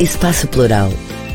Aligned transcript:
Espaço 0.00 0.46
Plural. 0.48 0.90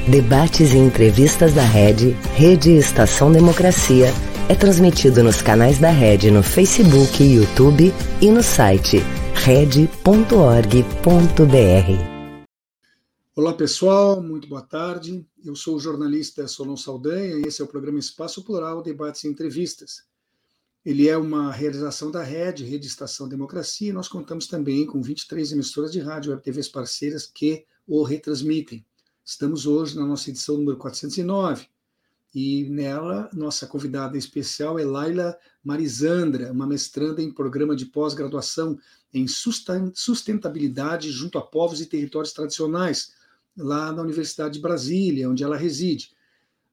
Debates 0.08 0.74
e 0.74 0.78
entrevistas 0.78 1.52
da 1.52 1.64
Rede, 1.64 2.12
Rede 2.36 2.70
Estação 2.72 3.32
Democracia, 3.32 4.10
é 4.48 4.54
transmitido 4.54 5.24
nos 5.24 5.42
canais 5.42 5.80
da 5.80 5.90
Rede 5.90 6.30
no 6.30 6.44
Facebook 6.44 7.24
YouTube 7.24 7.92
e 8.22 8.30
no 8.30 8.44
site 8.44 9.00
rede.org.br. 9.34 9.90
Olá 13.36 13.54
pessoal, 13.54 14.22
muito 14.22 14.48
boa 14.48 14.62
tarde. 14.62 15.26
Eu 15.44 15.56
sou 15.56 15.78
o 15.78 15.80
jornalista 15.80 16.48
Solon 16.48 16.78
Saldanha 16.78 17.40
e 17.40 17.48
esse 17.48 17.64
é 17.64 17.66
o 17.66 17.68
programa 17.68 17.98
Espaço 17.98 18.44
Plural, 18.44 18.84
Debates 18.84 19.24
e 19.24 19.28
Entrevistas. 19.28 20.04
Ele 20.86 21.10
é 21.10 21.18
uma 21.18 21.52
realização 21.52 22.12
da 22.12 22.22
Rede, 22.22 22.64
Rede 22.64 22.86
Estação 22.86 23.28
Democracia, 23.28 23.90
e 23.90 23.94
nós 23.94 24.08
contamos 24.08 24.46
também 24.46 24.86
com 24.86 25.02
23 25.02 25.52
emissoras 25.52 25.92
de 25.92 26.00
rádio 26.00 26.32
e 26.32 26.38
TVs 26.38 26.68
parceiras 26.68 27.26
que 27.26 27.66
o 27.88 28.04
retransmitem. 28.04 28.86
Estamos 29.24 29.66
hoje 29.66 29.96
na 29.96 30.06
nossa 30.06 30.30
edição 30.30 30.58
número 30.58 30.78
409 30.78 31.68
e 32.34 32.70
nela 32.70 33.30
nossa 33.34 33.68
convidada 33.68 34.18
especial 34.18 34.80
é 34.80 34.86
Laila 34.86 35.38
Marisandra, 35.64 36.52
uma 36.52 36.66
mestranda 36.66 37.22
em 37.22 37.32
programa 37.32 37.76
de 37.76 37.86
pós-graduação 37.86 38.80
em 39.14 39.26
sustentabilidade 39.28 41.12
junto 41.12 41.38
a 41.38 41.42
povos 41.42 41.82
e 41.82 41.86
territórios 41.86 42.34
tradicionais, 42.34 43.14
lá 43.58 43.92
na 43.92 44.02
Universidade 44.02 44.56
de 44.56 44.62
Brasília, 44.62 45.30
onde 45.30 45.44
ela 45.44 45.58
reside. 45.58 46.14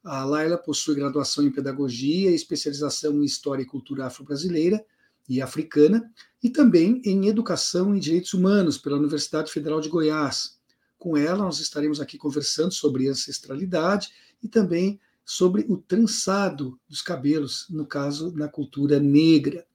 A 0.05 0.25
Laila 0.25 0.57
possui 0.57 0.95
graduação 0.95 1.45
em 1.45 1.51
pedagogia 1.51 2.31
e 2.31 2.35
especialização 2.35 3.21
em 3.21 3.25
história 3.25 3.63
e 3.63 3.67
cultura 3.67 4.07
afro-brasileira 4.07 4.85
e 5.29 5.43
africana, 5.43 6.11
e 6.43 6.49
também 6.49 7.03
em 7.05 7.27
educação 7.27 7.95
e 7.95 8.01
direitos 8.01 8.33
humanos 8.33 8.79
pela 8.79 8.97
Universidade 8.97 9.53
Federal 9.53 9.81
de 9.81 9.89
Goiás. 9.89 10.58
Com 10.99 11.17
ela, 11.17 11.45
nós 11.45 11.61
estaremos 11.61 12.01
aqui 12.01 12.19
conversando 12.19 12.73
sobre 12.73 13.09
ancestralidade 13.09 14.11
e 14.43 14.49
também 14.49 15.01
sobre 15.25 15.65
o 15.69 15.77
trançado 15.77 16.79
dos 16.89 17.03
cabelos, 17.03 17.67
no 17.71 17.87
caso, 17.87 18.33
na 18.35 18.49
cultura 18.49 18.99
negra. 18.99 19.67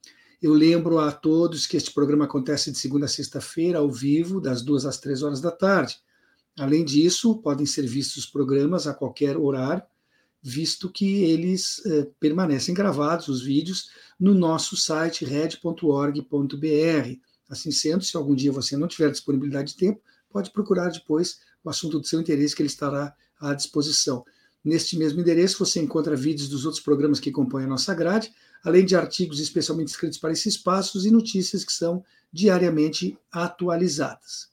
Eu 0.41 0.53
lembro 0.53 0.99
a 0.99 1.11
todos 1.11 1.65
que 1.65 1.77
este 1.77 1.93
programa 1.93 2.25
acontece 2.25 2.71
de 2.71 2.77
segunda 2.77 3.05
a 3.05 3.09
sexta-feira, 3.09 3.79
ao 3.79 3.89
vivo, 3.89 4.41
das 4.41 4.61
duas 4.61 4.85
às 4.85 4.97
três 4.97 5.23
horas 5.23 5.39
da 5.39 5.51
tarde. 5.51 5.97
Além 6.57 6.83
disso, 6.83 7.37
podem 7.37 7.65
ser 7.65 7.87
vistos 7.87 8.25
os 8.25 8.29
programas 8.29 8.85
a 8.85 8.93
qualquer 8.93 9.37
horário 9.37 9.83
visto 10.43 10.89
que 10.89 11.23
eles 11.23 11.81
eh, 11.85 12.09
permanecem 12.19 12.75
gravados, 12.75 13.29
os 13.29 13.41
vídeos, 13.41 13.89
no 14.19 14.33
nosso 14.33 14.75
site 14.75 15.23
red.org.br. 15.23 16.19
Assim 17.49 17.71
sendo, 17.71 18.03
se 18.03 18.17
algum 18.17 18.35
dia 18.35 18.51
você 18.51 18.75
não 18.75 18.87
tiver 18.89 19.09
disponibilidade 19.09 19.71
de 19.71 19.77
tempo, 19.77 20.01
pode 20.33 20.51
procurar 20.51 20.89
depois 20.89 21.39
o 21.63 21.69
assunto 21.69 21.99
do 21.99 22.07
seu 22.07 22.19
interesse, 22.19 22.55
que 22.55 22.61
ele 22.61 22.67
estará 22.67 23.15
à 23.39 23.53
disposição. 23.53 24.25
Neste 24.63 24.97
mesmo 24.97 25.21
endereço 25.21 25.63
você 25.63 25.79
encontra 25.79 26.15
vídeos 26.15 26.49
dos 26.49 26.65
outros 26.65 26.83
programas 26.83 27.19
que 27.19 27.31
compõem 27.31 27.65
a 27.65 27.67
nossa 27.67 27.93
grade, 27.93 28.33
além 28.63 28.85
de 28.85 28.95
artigos 28.95 29.39
especialmente 29.39 29.89
escritos 29.89 30.17
para 30.17 30.31
esses 30.31 30.55
espaços 30.55 31.05
e 31.05 31.11
notícias 31.11 31.63
que 31.63 31.71
são 31.71 32.03
diariamente 32.31 33.17
atualizadas. 33.31 34.49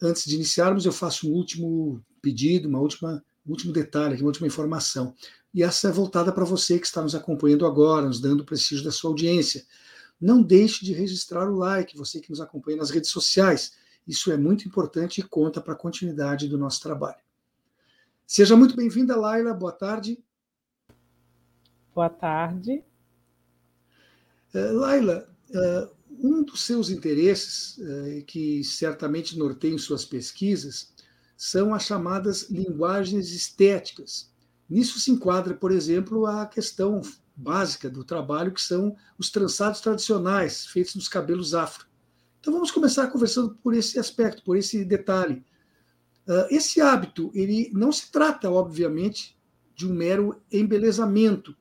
Antes 0.00 0.24
de 0.24 0.36
iniciarmos, 0.36 0.86
eu 0.86 0.92
faço 0.92 1.28
um 1.28 1.32
último 1.32 2.02
pedido, 2.22 2.68
uma 2.68 2.80
última 2.80 3.22
último 3.46 3.72
detalhe, 3.72 4.16
uma 4.16 4.28
última 4.28 4.46
informação. 4.46 5.14
E 5.52 5.62
essa 5.62 5.88
é 5.88 5.92
voltada 5.92 6.32
para 6.32 6.44
você 6.44 6.78
que 6.78 6.86
está 6.86 7.02
nos 7.02 7.14
acompanhando 7.14 7.66
agora, 7.66 8.06
nos 8.06 8.20
dando 8.20 8.40
o 8.40 8.44
prestígio 8.44 8.84
da 8.84 8.90
sua 8.90 9.10
audiência. 9.10 9.64
Não 10.20 10.42
deixe 10.42 10.84
de 10.84 10.92
registrar 10.92 11.48
o 11.48 11.56
like, 11.56 11.96
você 11.96 12.20
que 12.20 12.30
nos 12.30 12.40
acompanha 12.40 12.78
nas 12.78 12.90
redes 12.90 13.10
sociais. 13.10 13.72
Isso 14.06 14.30
é 14.30 14.36
muito 14.36 14.68
importante 14.68 15.20
e 15.20 15.24
conta 15.24 15.60
para 15.60 15.72
a 15.72 15.76
continuidade 15.76 16.48
do 16.48 16.58
nosso 16.58 16.82
trabalho. 16.82 17.18
Seja 18.26 18.56
muito 18.56 18.76
bem-vinda, 18.76 19.16
Laila. 19.16 19.52
Boa 19.54 19.72
tarde. 19.72 20.22
Boa 21.94 22.10
tarde. 22.10 22.82
Uh, 24.54 24.72
Laila, 24.72 25.28
uh, 25.50 25.90
um 26.10 26.42
dos 26.42 26.64
seus 26.64 26.90
interesses, 26.90 27.78
uh, 27.78 28.24
que 28.26 28.64
certamente 28.64 29.38
norteiam 29.38 29.78
suas 29.78 30.04
pesquisas, 30.04 30.92
são 31.36 31.74
as 31.74 31.84
chamadas 31.84 32.50
linguagens 32.50 33.30
estéticas. 33.32 34.32
Nisso 34.68 34.98
se 34.98 35.10
enquadra, 35.10 35.54
por 35.54 35.70
exemplo, 35.70 36.26
a 36.26 36.46
questão 36.46 37.00
básica 37.36 37.90
do 37.90 38.04
trabalho, 38.04 38.52
que 38.52 38.62
são 38.62 38.96
os 39.18 39.30
trançados 39.30 39.80
tradicionais, 39.80 40.66
feitos 40.66 40.94
nos 40.94 41.08
cabelos 41.08 41.54
afro. 41.54 41.86
Então 42.44 42.52
vamos 42.52 42.70
começar 42.70 43.06
conversando 43.06 43.54
por 43.54 43.72
esse 43.72 43.98
aspecto, 43.98 44.44
por 44.44 44.54
esse 44.54 44.84
detalhe. 44.84 45.42
Uh, 46.28 46.44
esse 46.50 46.78
hábito, 46.78 47.32
ele 47.34 47.70
não 47.72 47.90
se 47.90 48.12
trata, 48.12 48.50
obviamente, 48.50 49.34
de 49.74 49.86
um 49.86 49.94
mero 49.94 50.42
embelezamento, 50.52 51.56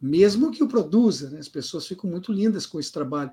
mesmo 0.00 0.52
que 0.52 0.62
o 0.62 0.68
produza, 0.68 1.30
né? 1.30 1.40
as 1.40 1.48
pessoas 1.48 1.84
ficam 1.84 2.08
muito 2.08 2.32
lindas 2.32 2.64
com 2.64 2.78
esse 2.78 2.92
trabalho, 2.92 3.32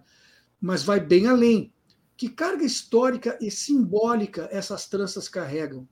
mas 0.60 0.82
vai 0.82 1.00
bem 1.00 1.28
além. 1.28 1.72
Que 2.18 2.30
carga 2.30 2.66
histórica 2.66 3.38
e 3.40 3.52
simbólica 3.52 4.50
essas 4.52 4.90
tranças 4.90 5.30
carregam? 5.30 5.88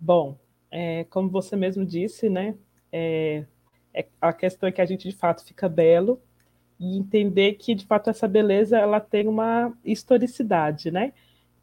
Bom, 0.00 0.40
é, 0.70 1.04
como 1.10 1.28
você 1.28 1.56
mesmo 1.56 1.84
disse, 1.84 2.30
né? 2.30 2.56
É, 2.90 3.44
é, 3.92 4.08
a 4.18 4.32
questão 4.32 4.66
é 4.66 4.72
que 4.72 4.80
a 4.80 4.86
gente 4.86 5.10
de 5.10 5.14
fato 5.14 5.44
fica 5.44 5.68
belo 5.68 6.22
e 6.78 6.96
entender 6.96 7.54
que 7.54 7.74
de 7.74 7.86
fato 7.86 8.10
essa 8.10 8.26
beleza 8.26 8.78
ela 8.78 9.00
tem 9.00 9.28
uma 9.28 9.72
historicidade, 9.84 10.90
né? 10.90 11.12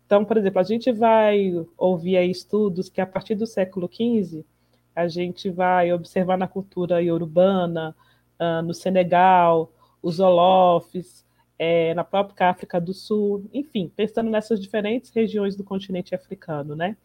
Então, 0.06 0.26
por 0.26 0.38
exemplo, 0.38 0.60
a 0.60 0.64
gente 0.64 0.92
vai 0.92 1.54
ouvir 1.78 2.18
aí 2.18 2.30
estudos 2.30 2.90
que 2.90 3.00
a 3.00 3.06
partir 3.06 3.36
do 3.36 3.48
século 3.48 3.90
XV 3.92 4.46
a 4.96 5.08
gente 5.08 5.50
vai 5.50 5.94
observar 5.94 6.38
na 6.38 6.48
cultura 6.48 7.02
iorubana, 7.02 7.96
uh, 8.40 8.62
no 8.62 8.74
Senegal, 8.74 9.72
os 10.02 10.20
olofes, 10.20 11.26
é, 11.58 11.94
na 11.94 12.04
própria 12.04 12.50
África 12.50 12.82
do 12.82 12.94
Sul, 12.94 13.46
enfim, 13.54 13.92
pensando 13.96 14.30
nessas 14.30 14.60
diferentes 14.60 15.12
regiões 15.12 15.56
do 15.56 15.64
continente 15.64 16.16
africano, 16.16 16.76
né? 16.76 16.98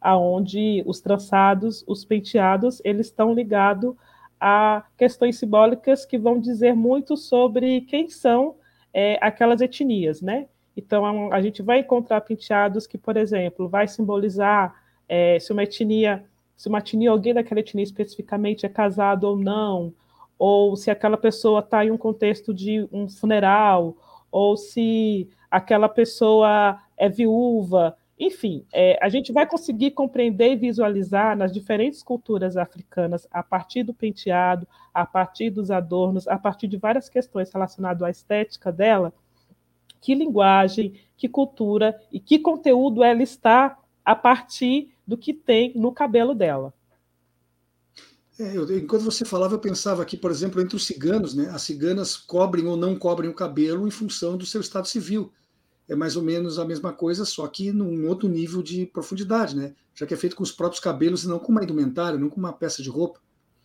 Aonde 0.00 0.82
os 0.86 1.00
trançados, 1.00 1.84
os 1.86 2.04
penteados, 2.04 2.80
eles 2.82 3.08
estão 3.08 3.34
ligados 3.34 3.94
a 4.40 4.84
questões 4.96 5.38
simbólicas 5.38 6.06
que 6.06 6.16
vão 6.16 6.40
dizer 6.40 6.74
muito 6.74 7.16
sobre 7.16 7.82
quem 7.82 8.08
são 8.08 8.56
é, 8.92 9.18
aquelas 9.20 9.60
etnias, 9.60 10.22
né? 10.22 10.46
Então, 10.76 11.32
a 11.32 11.42
gente 11.42 11.62
vai 11.62 11.80
encontrar 11.80 12.20
penteados 12.22 12.86
que, 12.86 12.96
por 12.96 13.16
exemplo, 13.16 13.68
vai 13.68 13.86
simbolizar 13.86 14.74
é, 15.08 15.38
se 15.38 15.52
uma 15.52 15.64
etnia, 15.64 16.24
se 16.56 16.68
uma 16.68 16.78
etnia, 16.78 17.10
alguém 17.10 17.34
daquela 17.34 17.60
etnia 17.60 17.84
especificamente 17.84 18.64
é 18.64 18.68
casado 18.68 19.24
ou 19.24 19.36
não, 19.36 19.92
ou 20.38 20.74
se 20.76 20.90
aquela 20.90 21.18
pessoa 21.18 21.60
está 21.60 21.84
em 21.84 21.90
um 21.90 21.98
contexto 21.98 22.54
de 22.54 22.88
um 22.90 23.08
funeral, 23.08 23.96
ou 24.30 24.56
se 24.56 25.28
aquela 25.50 25.88
pessoa 25.88 26.80
é 26.96 27.08
viúva. 27.08 27.96
Enfim, 28.20 28.66
é, 28.70 28.98
a 29.00 29.08
gente 29.08 29.32
vai 29.32 29.46
conseguir 29.46 29.92
compreender 29.92 30.52
e 30.52 30.56
visualizar 30.56 31.34
nas 31.34 31.50
diferentes 31.50 32.02
culturas 32.02 32.54
africanas, 32.54 33.26
a 33.30 33.42
partir 33.42 33.82
do 33.82 33.94
penteado, 33.94 34.68
a 34.92 35.06
partir 35.06 35.48
dos 35.48 35.70
adornos, 35.70 36.28
a 36.28 36.38
partir 36.38 36.68
de 36.68 36.76
várias 36.76 37.08
questões 37.08 37.50
relacionadas 37.50 38.02
à 38.02 38.10
estética 38.10 38.70
dela, 38.70 39.10
que 40.02 40.14
linguagem, 40.14 41.00
que 41.16 41.30
cultura 41.30 41.98
e 42.12 42.20
que 42.20 42.38
conteúdo 42.38 43.02
ela 43.02 43.22
está 43.22 43.78
a 44.04 44.14
partir 44.14 44.92
do 45.06 45.16
que 45.16 45.32
tem 45.32 45.72
no 45.74 45.90
cabelo 45.90 46.34
dela. 46.34 46.74
É, 48.38 48.54
eu, 48.54 48.70
enquanto 48.76 49.04
você 49.04 49.24
falava, 49.24 49.54
eu 49.54 49.58
pensava 49.58 50.02
aqui, 50.02 50.18
por 50.18 50.30
exemplo, 50.30 50.60
entre 50.60 50.76
os 50.76 50.86
ciganos, 50.86 51.34
né? 51.34 51.48
As 51.48 51.62
ciganas 51.62 52.18
cobrem 52.18 52.66
ou 52.66 52.76
não 52.76 52.98
cobrem 52.98 53.30
o 53.30 53.34
cabelo 53.34 53.88
em 53.88 53.90
função 53.90 54.36
do 54.36 54.44
seu 54.44 54.60
estado 54.60 54.86
civil. 54.86 55.32
É 55.90 55.96
mais 55.96 56.16
ou 56.16 56.22
menos 56.22 56.56
a 56.56 56.64
mesma 56.64 56.92
coisa, 56.92 57.24
só 57.24 57.46
que 57.48 57.72
num 57.72 58.08
outro 58.08 58.28
nível 58.28 58.62
de 58.62 58.86
profundidade, 58.86 59.56
né? 59.56 59.74
Já 59.92 60.06
que 60.06 60.14
é 60.14 60.16
feito 60.16 60.36
com 60.36 60.42
os 60.44 60.52
próprios 60.52 60.80
cabelos 60.80 61.24
e 61.24 61.28
não 61.28 61.40
com 61.40 61.50
uma 61.50 61.64
indumentária, 61.64 62.16
não 62.16 62.30
com 62.30 62.38
uma 62.38 62.52
peça 62.52 62.80
de 62.80 62.88
roupa. 62.88 63.18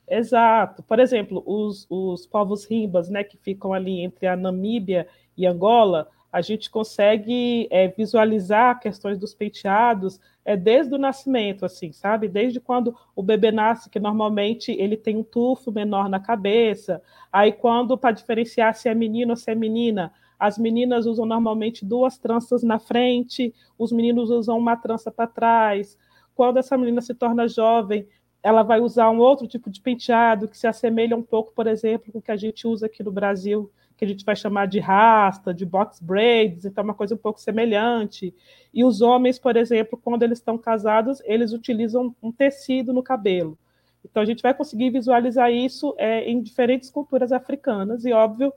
Exato. 0.09 0.81
Por 0.81 0.99
exemplo, 0.99 1.43
os, 1.45 1.85
os 1.87 2.25
povos 2.25 2.65
rimbas, 2.65 3.09
né, 3.09 3.23
que 3.23 3.37
ficam 3.37 3.73
ali 3.73 4.01
entre 4.01 4.25
a 4.25 4.35
Namíbia 4.35 5.07
e 5.37 5.45
Angola, 5.45 6.09
a 6.35 6.41
gente 6.41 6.69
consegue 6.69 7.67
é, 7.71 7.87
visualizar 7.87 8.79
questões 8.79 9.17
dos 9.17 9.33
penteados 9.33 10.19
é, 10.43 10.57
desde 10.57 10.93
o 10.93 10.97
nascimento, 10.97 11.63
assim, 11.63 11.93
sabe? 11.93 12.27
Desde 12.27 12.59
quando 12.59 12.93
o 13.15 13.23
bebê 13.23 13.51
nasce, 13.51 13.89
que 13.89 13.99
normalmente 13.99 14.71
ele 14.71 14.97
tem 14.97 15.15
um 15.15 15.23
tufo 15.23 15.71
menor 15.71 16.09
na 16.09 16.19
cabeça. 16.19 17.01
Aí, 17.31 17.53
quando, 17.53 17.97
para 17.97 18.11
diferenciar 18.11 18.75
se 18.75 18.89
é 18.89 18.93
menino 18.93 19.31
ou 19.31 19.37
se 19.37 19.49
é 19.49 19.55
menina, 19.55 20.11
as 20.39 20.57
meninas 20.57 21.05
usam 21.05 21.25
normalmente 21.25 21.85
duas 21.85 22.17
tranças 22.17 22.63
na 22.63 22.79
frente, 22.79 23.53
os 23.77 23.91
meninos 23.91 24.29
usam 24.29 24.57
uma 24.57 24.75
trança 24.75 25.11
para 25.11 25.27
trás. 25.27 25.97
Quando 26.33 26.57
essa 26.57 26.77
menina 26.77 27.01
se 27.01 27.13
torna 27.13 27.47
jovem, 27.47 28.07
ela 28.43 28.61
vai 28.61 28.79
usar 28.79 29.09
um 29.09 29.17
outro 29.17 29.47
tipo 29.47 29.69
de 29.69 29.81
penteado 29.81 30.47
que 30.47 30.57
se 30.57 30.67
assemelha 30.67 31.15
um 31.17 31.23
pouco, 31.23 31.51
por 31.53 31.65
exemplo, 31.65 32.11
com 32.11 32.19
o 32.19 32.21
que 32.21 32.31
a 32.31 32.35
gente 32.35 32.67
usa 32.67 32.85
aqui 32.85 33.01
no 33.01 33.11
Brasil, 33.11 33.71
que 33.97 34.05
a 34.05 34.07
gente 34.07 34.25
vai 34.25 34.35
chamar 34.35 34.67
de 34.67 34.79
rasta, 34.79 35.53
de 35.53 35.65
box 35.65 35.99
braids, 35.99 36.65
então 36.65 36.81
é 36.81 36.85
uma 36.85 36.93
coisa 36.93 37.15
um 37.15 37.17
pouco 37.17 37.39
semelhante. 37.39 38.35
E 38.73 38.83
os 38.83 39.01
homens, 39.01 39.39
por 39.39 39.55
exemplo, 39.55 39.99
quando 40.01 40.23
eles 40.23 40.37
estão 40.37 40.57
casados, 40.57 41.21
eles 41.25 41.53
utilizam 41.53 42.15
um 42.21 42.31
tecido 42.31 42.93
no 42.93 43.01
cabelo. 43.01 43.57
Então 44.03 44.21
a 44.21 44.25
gente 44.25 44.43
vai 44.43 44.53
conseguir 44.53 44.91
visualizar 44.91 45.51
isso 45.51 45.95
é, 45.97 46.29
em 46.29 46.41
diferentes 46.41 46.89
culturas 46.89 47.31
africanas, 47.31 48.05
e 48.05 48.13
óbvio 48.13 48.53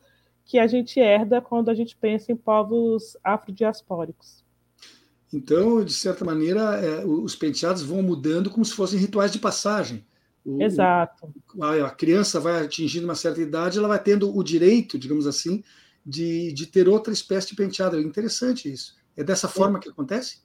que 0.48 0.58
a 0.58 0.66
gente 0.66 0.98
herda 0.98 1.42
quando 1.42 1.68
a 1.68 1.74
gente 1.74 1.94
pensa 1.94 2.32
em 2.32 2.36
povos 2.36 3.18
afrodiaspóricos. 3.22 4.42
Então, 5.30 5.84
de 5.84 5.92
certa 5.92 6.24
maneira, 6.24 6.80
é, 6.80 7.04
os 7.04 7.36
penteados 7.36 7.82
vão 7.82 8.00
mudando 8.00 8.48
como 8.48 8.64
se 8.64 8.72
fossem 8.72 8.98
rituais 8.98 9.30
de 9.30 9.38
passagem. 9.38 10.06
O, 10.42 10.62
Exato. 10.62 11.30
A, 11.60 11.88
a, 11.88 11.90
criança 11.90 12.40
vai 12.40 12.64
atingindo 12.64 13.04
uma 13.04 13.14
certa 13.14 13.42
idade, 13.42 13.76
ela 13.76 13.88
vai 13.88 14.02
tendo 14.02 14.34
o 14.34 14.42
direito, 14.42 14.98
digamos 14.98 15.26
assim, 15.26 15.62
de, 16.04 16.50
de 16.54 16.66
ter 16.66 16.88
outra 16.88 17.12
espécie 17.12 17.48
de 17.48 17.54
penteado. 17.54 17.98
É 17.98 18.00
interessante 18.00 18.72
isso. 18.72 18.96
É 19.14 19.22
dessa 19.22 19.48
forma 19.48 19.78
que 19.78 19.90
acontece? 19.90 20.40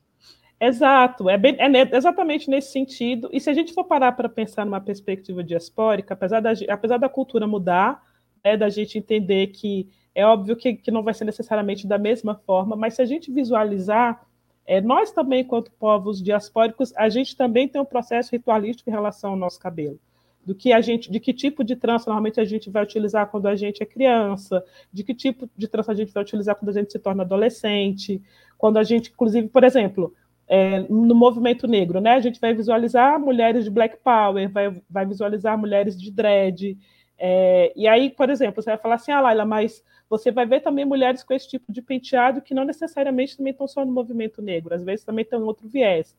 Exato, 0.60 1.30
é, 1.30 1.38
bem, 1.38 1.56
é, 1.58 1.96
exatamente 1.96 2.50
nesse 2.50 2.74
sentido. 2.74 3.30
E 3.32 3.40
se 3.40 3.50
a 3.50 3.54
gente 3.54 3.74
for 3.74 3.86
parar 3.86 4.12
para 4.12 4.28
pensar 4.28 4.66
numa 4.66 4.82
perspectiva 4.82 5.42
diaspórica, 5.42 6.14
apesar 6.14 6.42
da, 6.42 6.52
apesar 6.70 6.98
da 6.98 7.08
cultura 7.08 7.48
mudar, 7.48 8.04
é 8.44 8.58
da 8.58 8.70
gente 8.70 8.98
entender 8.98 9.48
que 9.48 9.90
é 10.14 10.26
óbvio 10.26 10.56
que, 10.56 10.76
que 10.76 10.92
não 10.92 11.02
vai 11.02 11.14
ser 11.14 11.26
necessariamente 11.26 11.88
da 11.88 11.98
mesma 11.98 12.36
forma, 12.36 12.76
mas 12.76 12.96
se 12.96 13.02
a 13.02 13.06
gente 13.06 13.32
visualizar 13.32 14.26
é, 14.66 14.80
nós 14.80 15.12
também, 15.12 15.42
enquanto 15.42 15.72
povos 15.72 16.22
diaspóricos, 16.22 16.94
a 16.96 17.10
gente 17.10 17.36
também 17.36 17.68
tem 17.68 17.82
um 17.82 17.86
processo 17.86 18.32
ritualístico 18.32 18.90
em 18.90 18.94
relação 18.94 19.32
ao 19.32 19.36
nosso 19.36 19.60
cabelo. 19.60 20.00
Do 20.46 20.54
que 20.54 20.74
a 20.74 20.82
gente, 20.82 21.10
de 21.10 21.20
que 21.20 21.34
tipo 21.34 21.64
de 21.64 21.76
trança 21.76 22.10
normalmente 22.10 22.40
a 22.40 22.46
gente 22.46 22.70
vai 22.70 22.84
utilizar 22.84 23.28
quando 23.28 23.48
a 23.48 23.56
gente 23.56 23.82
é 23.82 23.86
criança, 23.86 24.64
de 24.92 25.04
que 25.04 25.14
tipo 25.14 25.50
de 25.56 25.68
trança 25.68 25.92
a 25.92 25.96
gente 25.96 26.14
vai 26.14 26.24
utilizar 26.24 26.56
quando 26.56 26.70
a 26.70 26.74
gente 26.74 26.92
se 26.92 27.00
torna 27.00 27.24
adolescente, 27.24 28.22
quando 28.58 28.78
a 28.78 28.84
gente, 28.84 29.10
inclusive, 29.12 29.48
por 29.48 29.64
exemplo, 29.64 30.14
é, 30.48 30.82
no 30.82 31.16
movimento 31.16 31.66
negro, 31.66 32.02
né? 32.02 32.12
A 32.12 32.20
gente 32.20 32.40
vai 32.40 32.54
visualizar 32.54 33.20
mulheres 33.20 33.64
de 33.64 33.70
Black 33.70 33.98
Power, 34.04 34.50
vai, 34.52 34.82
vai 34.90 35.06
visualizar 35.06 35.58
mulheres 35.58 36.00
de 36.00 36.12
dread. 36.12 36.78
É, 37.18 37.72
e 37.76 37.88
aí, 37.88 38.10
por 38.10 38.30
exemplo, 38.30 38.62
você 38.62 38.72
vai 38.72 38.78
falar 38.78 38.96
assim, 38.96 39.12
ah, 39.12 39.22
Laila, 39.22 39.46
mas 39.46 39.84
você 40.10 40.32
vai 40.32 40.46
ver 40.46 40.62
também 40.62 40.86
mulheres 40.86 41.24
com 41.24 41.34
esse 41.34 41.48
tipo 41.48 41.72
de 41.72 41.82
penteado 41.82 42.42
que 42.42 42.54
não 42.54 42.66
necessariamente 42.66 43.38
também 43.38 43.52
estão 43.52 43.68
só 43.68 43.86
no 43.86 43.92
movimento 43.92 44.42
negro, 44.42 44.74
às 44.74 44.84
vezes 44.84 45.06
também 45.06 45.26
tem 45.26 45.40
um 45.40 45.46
outro 45.46 45.68
viés. 45.68 46.16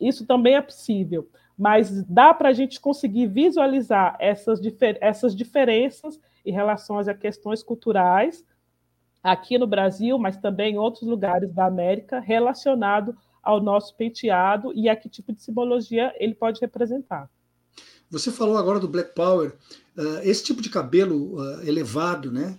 Isso 0.00 0.26
também 0.26 0.54
é 0.54 0.62
possível, 0.62 1.28
mas 1.56 2.02
dá 2.04 2.34
para 2.34 2.48
a 2.48 2.52
gente 2.52 2.80
conseguir 2.80 3.26
visualizar 3.26 4.16
essas, 4.18 4.60
difer 4.60 4.98
essas 5.00 5.34
diferenças 5.34 6.20
em 6.44 6.52
relação 6.52 6.98
às 6.98 7.06
questões 7.16 7.62
culturais 7.62 8.44
aqui 9.22 9.56
no 9.56 9.66
Brasil, 9.66 10.18
mas 10.18 10.36
também 10.36 10.74
em 10.74 10.78
outros 10.78 11.08
lugares 11.08 11.52
da 11.52 11.64
América, 11.64 12.20
relacionado 12.20 13.16
ao 13.42 13.60
nosso 13.60 13.94
penteado 13.96 14.72
e 14.74 14.88
a 14.88 14.96
que 14.96 15.08
tipo 15.08 15.32
de 15.32 15.42
simbologia 15.42 16.14
ele 16.18 16.34
pode 16.34 16.60
representar. 16.60 17.30
Você 18.10 18.30
falou 18.30 18.56
agora 18.56 18.78
do 18.78 18.88
Black 18.88 19.14
Power. 19.14 19.54
Uh, 19.96 20.18
esse 20.22 20.42
tipo 20.42 20.60
de 20.60 20.70
cabelo 20.70 21.36
uh, 21.36 21.62
elevado, 21.62 22.30
né, 22.30 22.58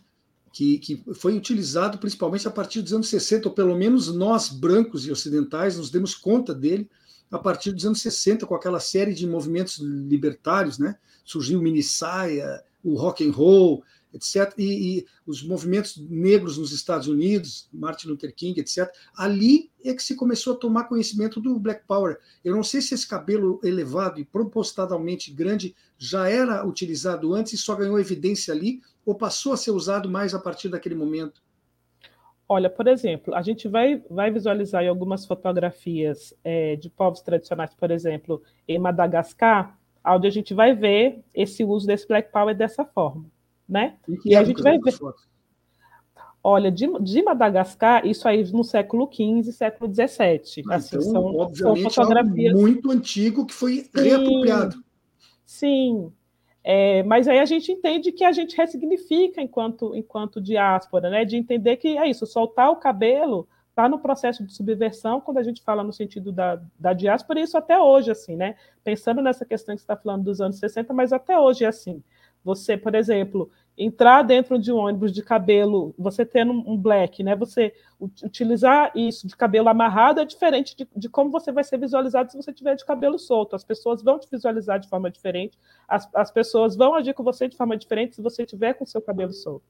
que, 0.54 0.78
que 0.80 1.04
foi 1.14 1.36
utilizado 1.36 1.98
principalmente 1.98 2.48
a 2.48 2.52
partir 2.52 2.82
dos 2.82 2.94
anos 2.94 3.10
60, 3.10 3.50
ou 3.50 3.54
pelo 3.54 3.76
menos 3.76 4.14
nós, 4.14 4.50
brancos 4.50 5.06
e 5.06 5.12
ocidentais, 5.12 5.78
nos 5.78 5.90
demos 5.90 6.16
conta 6.16 6.54
dele 6.54 6.90
a 7.30 7.38
partir 7.38 7.72
dos 7.72 7.86
anos 7.86 8.02
60, 8.02 8.46
com 8.46 8.56
aquela 8.56 8.80
série 8.80 9.14
de 9.14 9.28
movimentos 9.28 9.80
libertários, 9.80 10.78
né? 10.78 10.96
Surgiu 11.26 11.60
o 11.60 11.62
mini 11.62 11.84
saia, 11.84 12.64
o 12.84 12.96
rock 12.96 13.28
and 13.28 13.32
roll, 13.32 13.84
etc. 14.16 14.54
E, 14.58 15.00
e, 15.00 15.06
os 15.26 15.44
movimentos 15.44 15.98
negros 16.10 16.58
nos 16.58 16.72
Estados 16.72 17.08
Unidos, 17.08 17.68
Martin 17.74 18.08
Luther 18.08 18.34
King, 18.34 18.60
etc. 18.60 18.90
Ali 19.16 19.70
é 19.84 19.94
que 19.94 20.02
se 20.02 20.16
começou 20.16 20.54
a 20.54 20.58
tomar 20.58 20.86
conhecimento 20.86 21.42
do 21.42 21.60
Black 21.60 21.86
Power. 21.86 22.18
Eu 22.44 22.56
não 22.56 22.64
sei 22.64 22.82
se 22.82 22.94
esse 22.94 23.08
cabelo 23.08 23.60
elevado 23.64 24.20
e 24.20 24.26
propositalmente 24.26 25.32
grande 25.32 25.76
já 25.98 26.30
era 26.30 26.66
utilizado 26.66 27.34
antes 27.34 27.54
e 27.54 27.58
só 27.58 27.76
ganhou 27.76 28.00
evidência 28.00 28.54
ali, 28.54 28.82
ou 29.06 29.16
passou 29.16 29.54
a 29.54 29.58
ser 29.58 29.72
usado 29.72 30.10
mais 30.10 30.34
a 30.34 30.40
partir 30.40 30.70
daquele 30.70 30.96
momento. 30.96 31.44
Olha, 32.48 32.70
por 32.70 32.88
exemplo, 32.88 33.34
a 33.34 33.42
gente 33.42 33.68
vai, 33.68 34.04
vai 34.10 34.32
visualizar 34.32 34.84
em 34.84 34.88
algumas 34.88 35.26
fotografias 35.26 36.34
é, 36.44 36.76
de 36.76 36.90
povos 36.90 37.22
tradicionais, 37.22 37.74
por 37.74 37.90
exemplo, 37.90 38.42
em 38.68 38.78
Madagascar, 38.78 39.78
onde 40.06 40.28
a 40.28 40.30
gente 40.30 40.54
vai 40.54 40.76
ver 40.76 41.24
esse 41.34 41.64
uso 41.64 41.88
desse 41.88 42.08
Black 42.08 42.32
Power 42.32 42.56
dessa 42.56 42.86
forma 42.86 43.26
né? 43.68 43.96
E, 44.08 44.32
e 44.32 44.36
a 44.36 44.44
gente 44.44 44.62
vai 44.62 44.78
ver. 44.78 44.94
Olha, 46.44 46.72
de, 46.72 46.88
de, 47.00 47.24
Madagascar, 47.24 48.06
isso 48.06 48.28
aí 48.28 48.44
no 48.52 48.64
século 48.64 49.10
XV, 49.12 49.52
século 49.52 49.92
XVII. 49.92 50.64
Assim, 50.70 50.98
então, 50.98 51.02
são, 51.02 51.36
obviamente, 51.38 51.82
são 51.82 52.06
fotografias 52.06 52.54
muito 52.54 52.92
antigo 52.92 53.46
que 53.48 53.54
foi 53.54 53.78
sim, 53.80 53.90
reapropriado. 53.96 54.76
Sim, 55.44 56.12
é, 56.64 57.02
mas 57.04 57.28
aí 57.28 57.40
a 57.40 57.46
gente 57.46 57.72
entende 57.72 58.12
que 58.12 58.24
a 58.24 58.32
gente 58.32 58.56
ressignifica 58.56 59.42
enquanto, 59.42 59.96
enquanto 59.96 60.42
diáspora, 60.42 61.10
né? 61.10 61.26
De 61.26 61.36
entender 61.36 61.78
que 61.78 61.98
é 61.98 62.08
isso, 62.10 62.26
soltar 62.26 62.70
o 62.70 62.76
cabelo 62.76 63.48
está 63.70 63.90
no 63.90 64.00
processo 64.00 64.44
de 64.44 64.54
subversão 64.54 65.20
quando 65.20 65.38
a 65.38 65.44
gente 65.44 65.62
fala 65.62 65.84
no 65.84 65.92
sentido 65.92 66.32
da, 66.32 66.62
da 66.80 66.94
diáspora, 66.94 67.40
e 67.40 67.44
isso 67.44 67.58
até 67.58 67.78
hoje, 67.78 68.10
assim, 68.10 68.36
né? 68.36 68.56
Pensando 68.84 69.22
nessa 69.22 69.46
questão 69.46 69.76
que 69.76 69.82
você 69.82 69.84
está 69.84 69.98
falando 69.98 70.24
dos 70.24 70.40
anos 70.40 70.58
60, 70.58 70.94
mas 70.94 71.12
até 71.12 71.38
hoje 71.38 71.66
é 71.66 71.68
assim. 71.68 72.02
Você, 72.46 72.78
por 72.78 72.94
exemplo, 72.94 73.50
entrar 73.76 74.22
dentro 74.22 74.60
de 74.60 74.72
um 74.72 74.78
ônibus 74.78 75.12
de 75.12 75.24
cabelo, 75.24 75.96
você 75.98 76.24
tendo 76.24 76.52
um 76.54 76.78
black, 76.78 77.24
né? 77.24 77.36
Você 77.36 77.74
utilizar 78.00 78.92
isso 78.96 79.28
de 79.28 79.36
cabelo 79.36 79.68
amarrado 79.68 80.22
é 80.22 80.26
diferente 80.26 80.78
de, 80.78 80.88
de, 80.96 81.10
como 81.10 81.32
você 81.32 81.52
vai 81.52 81.64
ser 81.64 81.80
visualizado 81.80 82.32
se 82.32 82.38
você 82.38 82.54
tiver 82.54 82.76
de 82.76 82.86
cabelo 82.86 83.18
solto. 83.18 83.56
As 83.56 83.64
pessoas 83.64 84.04
vão 84.04 84.20
te 84.20 84.28
visualizar 84.32 84.80
de 84.80 84.88
forma 84.88 85.10
diferente, 85.10 85.58
as, 85.88 86.08
as 86.14 86.30
pessoas 86.30 86.76
vão 86.76 86.94
agir 86.94 87.16
com 87.16 87.24
você 87.24 87.48
de 87.48 87.58
forma 87.58 87.76
diferente 87.76 88.16
se 88.16 88.22
você 88.22 88.46
tiver 88.46 88.76
com 88.76 88.86
seu 88.86 89.02
cabelo 89.02 89.34
solto. 89.34 89.66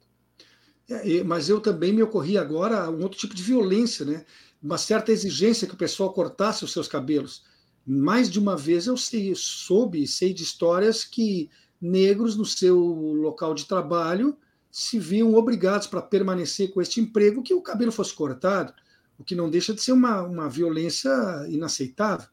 É, 0.90 1.24
mas 1.24 1.50
eu 1.50 1.62
também 1.62 1.94
me 1.94 2.04
ocorri 2.04 2.38
agora 2.38 2.92
um 2.92 3.02
outro 3.02 3.18
tipo 3.18 3.34
de 3.34 3.42
violência, 3.42 4.06
né? 4.06 4.26
Uma 4.62 4.78
certa 4.78 5.14
exigência 5.14 5.66
que 5.68 5.74
o 5.74 5.78
pessoal 5.78 6.12
cortasse 6.12 6.66
os 6.66 6.74
seus 6.74 6.90
cabelos. 6.90 7.44
Mais 7.88 8.30
de 8.30 8.38
uma 8.38 8.58
vez 8.58 8.86
eu 8.86 8.98
sei, 8.98 9.34
soube, 9.36 10.06
sei 10.06 10.34
de 10.34 10.44
histórias 10.44 11.04
que 11.04 11.50
negros 11.86 12.36
no 12.36 12.46
seu 12.46 12.78
local 12.78 13.54
de 13.54 13.66
trabalho 13.66 14.38
se 14.72 15.00
viam 15.00 15.34
obrigados 15.36 15.88
para 15.88 16.02
permanecer 16.02 16.74
com 16.74 16.82
este 16.82 17.00
emprego 17.00 17.42
que 17.42 17.54
o 17.54 17.62
cabelo 17.62 17.92
fosse 17.92 18.14
cortado, 18.14 18.74
o 19.18 19.24
que 19.24 19.34
não 19.34 19.50
deixa 19.50 19.74
de 19.74 19.82
ser 19.82 19.94
uma, 19.94 20.22
uma 20.22 20.50
violência 20.50 21.10
inaceitável. 21.48 22.28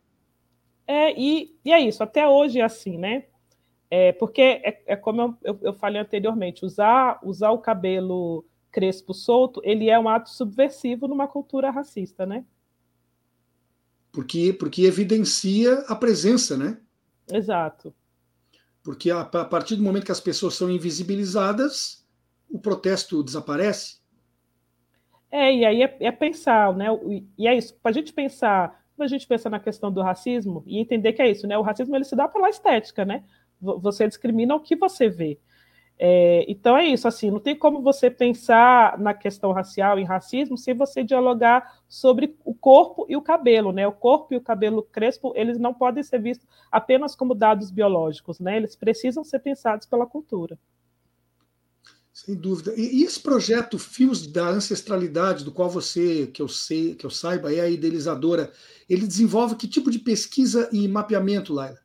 É, 0.86 1.16
e, 1.16 1.56
e 1.64 1.72
é 1.72 1.80
isso, 1.80 2.02
até 2.02 2.26
hoje 2.26 2.58
é 2.58 2.64
assim, 2.64 2.98
né? 2.98 3.26
É, 3.88 4.10
porque 4.12 4.42
é, 4.42 4.82
é 4.86 4.96
como 4.96 5.20
eu, 5.20 5.38
eu, 5.44 5.58
eu, 5.62 5.74
falei 5.74 6.00
anteriormente, 6.00 6.64
usar, 6.64 7.20
usar 7.22 7.50
o 7.50 7.58
cabelo 7.58 8.44
crespo 8.72 9.14
solto, 9.14 9.60
ele 9.62 9.88
é 9.90 9.98
um 9.98 10.08
ato 10.08 10.30
subversivo 10.30 11.06
numa 11.06 11.28
cultura 11.28 11.70
racista, 11.70 12.26
né? 12.26 12.44
Porque, 14.10 14.52
porque 14.52 14.82
evidencia 14.82 15.84
a 15.86 15.94
presença, 15.94 16.56
né? 16.56 16.78
Exato. 17.30 17.94
Porque 18.82 19.10
a, 19.10 19.20
a 19.20 19.44
partir 19.44 19.76
do 19.76 19.82
momento 19.82 20.06
que 20.06 20.12
as 20.12 20.20
pessoas 20.20 20.54
são 20.54 20.70
invisibilizadas, 20.70 22.04
o 22.50 22.58
protesto 22.58 23.22
desaparece. 23.22 24.00
É, 25.30 25.54
e 25.54 25.64
aí 25.64 25.82
é, 25.82 25.96
é 26.00 26.12
pensar, 26.12 26.74
né? 26.76 26.86
E 27.38 27.48
é 27.48 27.56
isso, 27.56 27.74
para 27.82 27.90
a 27.90 27.94
gente 27.94 28.12
pensar, 28.12 28.84
quando 28.94 29.06
a 29.06 29.08
gente 29.08 29.26
pensa 29.26 29.48
na 29.48 29.58
questão 29.58 29.90
do 29.90 30.02
racismo 30.02 30.62
e 30.66 30.78
entender 30.78 31.14
que 31.14 31.22
é 31.22 31.30
isso, 31.30 31.46
né? 31.46 31.56
O 31.56 31.62
racismo 31.62 31.96
ele 31.96 32.04
se 32.04 32.14
dá 32.14 32.28
pela 32.28 32.50
estética, 32.50 33.04
né? 33.04 33.24
Você 33.60 34.06
discrimina 34.06 34.54
o 34.54 34.60
que 34.60 34.76
você 34.76 35.08
vê. 35.08 35.38
É, 36.04 36.44
então 36.48 36.76
é 36.76 36.84
isso, 36.84 37.06
assim, 37.06 37.30
não 37.30 37.38
tem 37.38 37.54
como 37.54 37.80
você 37.80 38.10
pensar 38.10 38.98
na 38.98 39.14
questão 39.14 39.52
racial 39.52 40.00
e 40.00 40.02
racismo 40.02 40.58
sem 40.58 40.74
você 40.74 41.04
dialogar 41.04 41.78
sobre 41.88 42.36
o 42.44 42.52
corpo 42.52 43.06
e 43.08 43.16
o 43.16 43.22
cabelo, 43.22 43.70
né? 43.70 43.86
O 43.86 43.92
corpo 43.92 44.34
e 44.34 44.36
o 44.36 44.40
cabelo 44.40 44.82
crespo, 44.82 45.32
eles 45.36 45.60
não 45.60 45.72
podem 45.72 46.02
ser 46.02 46.20
vistos 46.20 46.48
apenas 46.72 47.14
como 47.14 47.36
dados 47.36 47.70
biológicos, 47.70 48.40
né? 48.40 48.56
Eles 48.56 48.74
precisam 48.74 49.22
ser 49.22 49.38
pensados 49.38 49.86
pela 49.86 50.04
cultura. 50.04 50.58
Sem 52.12 52.34
dúvida. 52.34 52.74
E, 52.76 53.04
esse 53.04 53.20
projeto 53.20 53.78
Fios 53.78 54.26
da 54.26 54.48
Ancestralidade, 54.48 55.44
do 55.44 55.52
qual 55.52 55.70
você, 55.70 56.26
que 56.26 56.42
eu 56.42 56.48
sei, 56.48 56.96
que 56.96 57.06
eu 57.06 57.10
saiba, 57.10 57.54
é 57.54 57.60
a 57.60 57.70
idealizadora, 57.70 58.50
ele 58.90 59.06
desenvolve 59.06 59.54
que 59.54 59.68
tipo 59.68 59.88
de 59.88 60.00
pesquisa 60.00 60.68
e 60.72 60.88
mapeamento, 60.88 61.54
Laila? 61.54 61.78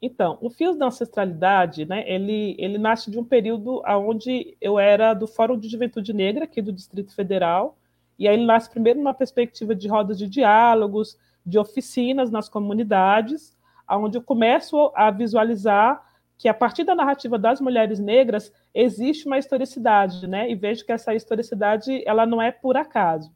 Então, 0.00 0.38
o 0.40 0.48
Fios 0.48 0.76
da 0.76 0.86
Ancestralidade, 0.86 1.84
né, 1.84 2.04
ele, 2.06 2.54
ele 2.58 2.78
nasce 2.78 3.10
de 3.10 3.18
um 3.18 3.24
período 3.24 3.82
onde 3.84 4.56
eu 4.60 4.78
era 4.78 5.12
do 5.12 5.26
Fórum 5.26 5.58
de 5.58 5.68
Juventude 5.68 6.12
Negra, 6.12 6.44
aqui 6.44 6.62
do 6.62 6.72
Distrito 6.72 7.12
Federal, 7.12 7.76
e 8.16 8.28
aí 8.28 8.34
ele 8.34 8.46
nasce 8.46 8.70
primeiro 8.70 8.98
numa 8.98 9.14
perspectiva 9.14 9.74
de 9.74 9.88
rodas 9.88 10.16
de 10.18 10.28
diálogos, 10.28 11.18
de 11.44 11.58
oficinas 11.58 12.30
nas 12.30 12.48
comunidades, 12.48 13.56
onde 13.90 14.18
eu 14.18 14.22
começo 14.22 14.92
a 14.94 15.10
visualizar 15.10 16.06
que 16.36 16.48
a 16.48 16.54
partir 16.54 16.84
da 16.84 16.94
narrativa 16.94 17.38
das 17.38 17.60
mulheres 17.60 17.98
negras 17.98 18.52
existe 18.72 19.26
uma 19.26 19.38
historicidade, 19.38 20.26
né? 20.28 20.48
E 20.48 20.54
vejo 20.54 20.84
que 20.84 20.92
essa 20.92 21.14
historicidade 21.14 22.02
ela 22.06 22.24
não 22.24 22.40
é 22.40 22.52
por 22.52 22.76
acaso. 22.76 23.32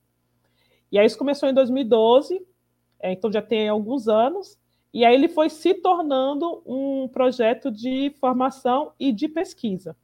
E 0.90 0.98
aí 0.98 1.06
isso 1.06 1.18
começou 1.18 1.48
em 1.48 1.54
2012, 1.54 2.46
é, 3.00 3.12
então 3.12 3.32
já 3.32 3.42
tem 3.42 3.68
alguns 3.68 4.08
anos, 4.08 4.58
e 4.92 5.04
aí 5.04 5.14
ele 5.14 5.28
foi 5.28 5.48
se 5.48 5.74
tornando 5.74 6.62
um 6.66 7.08
projeto 7.08 7.70
de 7.70 8.12
formação 8.20 8.92
e 9.00 9.10
de 9.10 9.26
pesquisa, 9.26 9.96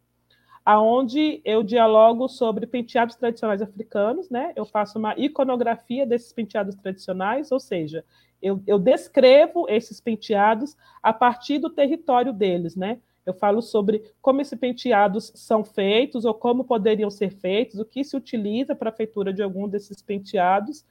aonde 0.64 1.40
eu 1.45 1.62
dialogo 1.62 2.28
sobre 2.28 2.66
penteados 2.66 3.16
tradicionais 3.16 3.61
africanos, 3.61 4.30
né? 4.30 4.52
Eu 4.57 4.64
faço 4.64 4.99
uma 4.99 5.14
iconografia 5.18 6.07
desses 6.07 6.33
penteados 6.33 6.75
tradicionais, 6.75 7.52
ou 7.52 7.61
seja, 7.61 8.04
eu, 8.40 8.62
eu 8.66 8.78
descrevo 8.78 9.66
esses 9.68 10.00
penteados 10.00 10.76
a 11.02 11.12
partir 11.12 11.59
do 11.59 11.68
território 11.68 12.33
deles, 12.33 12.76
né? 12.76 12.99
Eu 13.26 13.35
falo 13.35 13.61
sobre 13.61 14.02
como 14.23 14.40
esses 14.40 14.59
penteados 14.59 15.30
são 15.35 15.62
feitos 15.62 16.25
ou 16.25 16.33
como 16.33 16.64
poderiam 16.64 17.11
ser 17.11 17.30
feitos, 17.30 17.78
o 17.78 17.85
que 17.85 18.02
se 18.02 18.16
utiliza 18.16 18.75
para 18.75 18.88
a 18.88 18.92
feitura 18.92 19.35
de 19.35 19.42
algum 19.42 19.68
desses 19.68 20.00
penteados, 20.00 20.83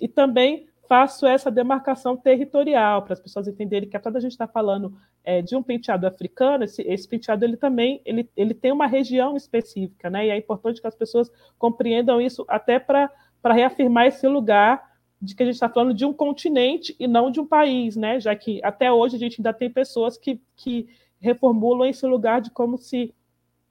e 0.00 0.06
também 0.06 0.68
faço 0.90 1.24
essa 1.24 1.52
demarcação 1.52 2.16
territorial 2.16 3.02
para 3.02 3.12
as 3.12 3.20
pessoas 3.20 3.46
entenderem 3.46 3.88
que 3.88 3.96
apesar 3.96 4.10
da 4.10 4.18
gente 4.18 4.32
estar 4.32 4.48
tá 4.48 4.52
falando 4.52 4.92
é, 5.22 5.40
de 5.40 5.54
um 5.54 5.62
penteado 5.62 6.04
africano, 6.04 6.64
esse, 6.64 6.82
esse, 6.82 7.06
penteado 7.06 7.44
ele 7.44 7.56
também 7.56 8.02
ele, 8.04 8.28
ele 8.36 8.52
tem 8.52 8.72
uma 8.72 8.88
região 8.88 9.36
específica, 9.36 10.10
né? 10.10 10.26
E 10.26 10.30
é 10.30 10.36
importante 10.36 10.80
que 10.80 10.88
as 10.88 10.96
pessoas 10.96 11.30
compreendam 11.56 12.20
isso 12.20 12.44
até 12.48 12.80
para 12.80 13.08
reafirmar 13.44 14.08
esse 14.08 14.26
lugar 14.26 14.82
de 15.22 15.36
que 15.36 15.44
a 15.44 15.46
gente 15.46 15.54
está 15.54 15.68
falando 15.68 15.94
de 15.94 16.04
um 16.04 16.12
continente 16.12 16.96
e 16.98 17.06
não 17.06 17.30
de 17.30 17.38
um 17.38 17.46
país, 17.46 17.94
né? 17.94 18.18
Já 18.18 18.34
que 18.34 18.60
até 18.64 18.90
hoje 18.90 19.14
a 19.14 19.18
gente 19.20 19.40
ainda 19.40 19.52
tem 19.52 19.70
pessoas 19.70 20.18
que, 20.18 20.42
que 20.56 20.88
reformulam 21.20 21.88
esse 21.88 22.04
lugar 22.04 22.40
de 22.40 22.50
como 22.50 22.76
se 22.76 23.14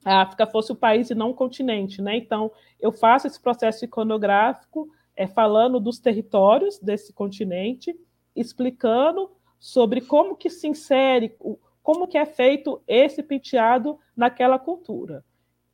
a 0.05 0.21
África 0.21 0.47
fosse 0.47 0.71
o 0.71 0.75
país 0.75 1.09
e 1.09 1.15
não 1.15 1.31
um 1.31 1.33
continente, 1.33 2.01
né? 2.01 2.15
Então 2.15 2.49
eu 2.79 2.93
faço 2.93 3.27
esse 3.27 3.41
processo 3.41 3.83
iconográfico 3.83 4.89
é, 5.19 5.27
falando 5.27 5.81
dos 5.81 5.99
territórios 5.99 6.79
desse 6.79 7.11
continente, 7.11 7.93
explicando 8.33 9.29
sobre 9.59 9.99
como 9.99 10.33
que 10.33 10.49
se 10.49 10.65
insere, 10.65 11.35
como 11.83 12.07
que 12.07 12.17
é 12.17 12.25
feito 12.25 12.81
esse 12.87 13.21
penteado 13.21 13.99
naquela 14.15 14.57
cultura. 14.57 15.21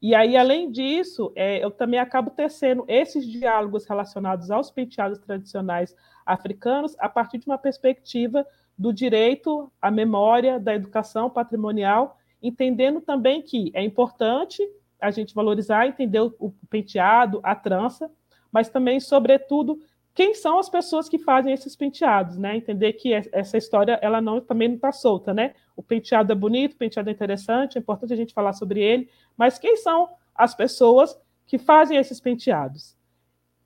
E 0.02 0.16
aí, 0.16 0.36
além 0.36 0.72
disso, 0.72 1.32
é, 1.36 1.64
eu 1.64 1.70
também 1.70 2.00
acabo 2.00 2.32
tecendo 2.32 2.86
esses 2.88 3.24
diálogos 3.24 3.86
relacionados 3.86 4.50
aos 4.50 4.72
penteados 4.72 5.20
tradicionais 5.20 5.96
africanos 6.25 6.96
a 6.98 7.08
partir 7.08 7.38
de 7.38 7.46
uma 7.46 7.60
perspectiva 7.60 8.48
do 8.75 8.92
direito 8.92 9.72
à 9.80 9.92
memória, 9.92 10.60
da 10.60 10.74
educação 10.74 11.30
patrimonial, 11.30 12.18
entendendo 12.42 13.00
também 13.00 13.44
que 13.44 13.70
é 13.75 13.84
importante 13.84 14.68
a 15.00 15.12
gente 15.12 15.36
valorizar, 15.36 15.86
entender 15.86 16.20
o 16.20 16.52
penteado, 16.68 17.40
a 17.44 17.54
trança, 17.54 18.10
mas 18.52 18.70
também, 18.70 19.00
sobretudo, 19.00 19.80
quem 20.14 20.34
são 20.34 20.58
as 20.58 20.70
pessoas 20.70 21.10
que 21.10 21.20
fazem 21.20 21.54
esses 21.54 21.75
penteados, 21.75 22.38
né? 22.38 22.56
Entender 22.56 22.94
que 22.94 23.14
essa 23.14 23.58
história 23.58 24.00
ela 24.02 24.22
não 24.22 24.40
também 24.40 24.70
não 24.70 24.75
está 24.75 24.92
solta, 24.92 25.34
né? 25.34 25.54
O 25.75 25.84
penteado 25.84 26.32
é 26.32 26.36
bonito, 26.36 26.74
o 26.74 26.78
penteado 26.78 27.10
é 27.10 27.12
interessante, 27.14 27.78
é 27.78 27.82
importante 27.82 28.14
a 28.14 28.16
gente 28.16 28.34
falar 28.34 28.54
sobre 28.54 28.82
ele, 28.82 29.10
mas 29.36 29.60
quem 29.60 29.75
são 29.75 30.10
as 30.34 30.56
pessoas 30.56 31.20
que 31.46 31.58
fazem 31.58 31.98
esses 31.98 32.22
penteados? 32.22 32.96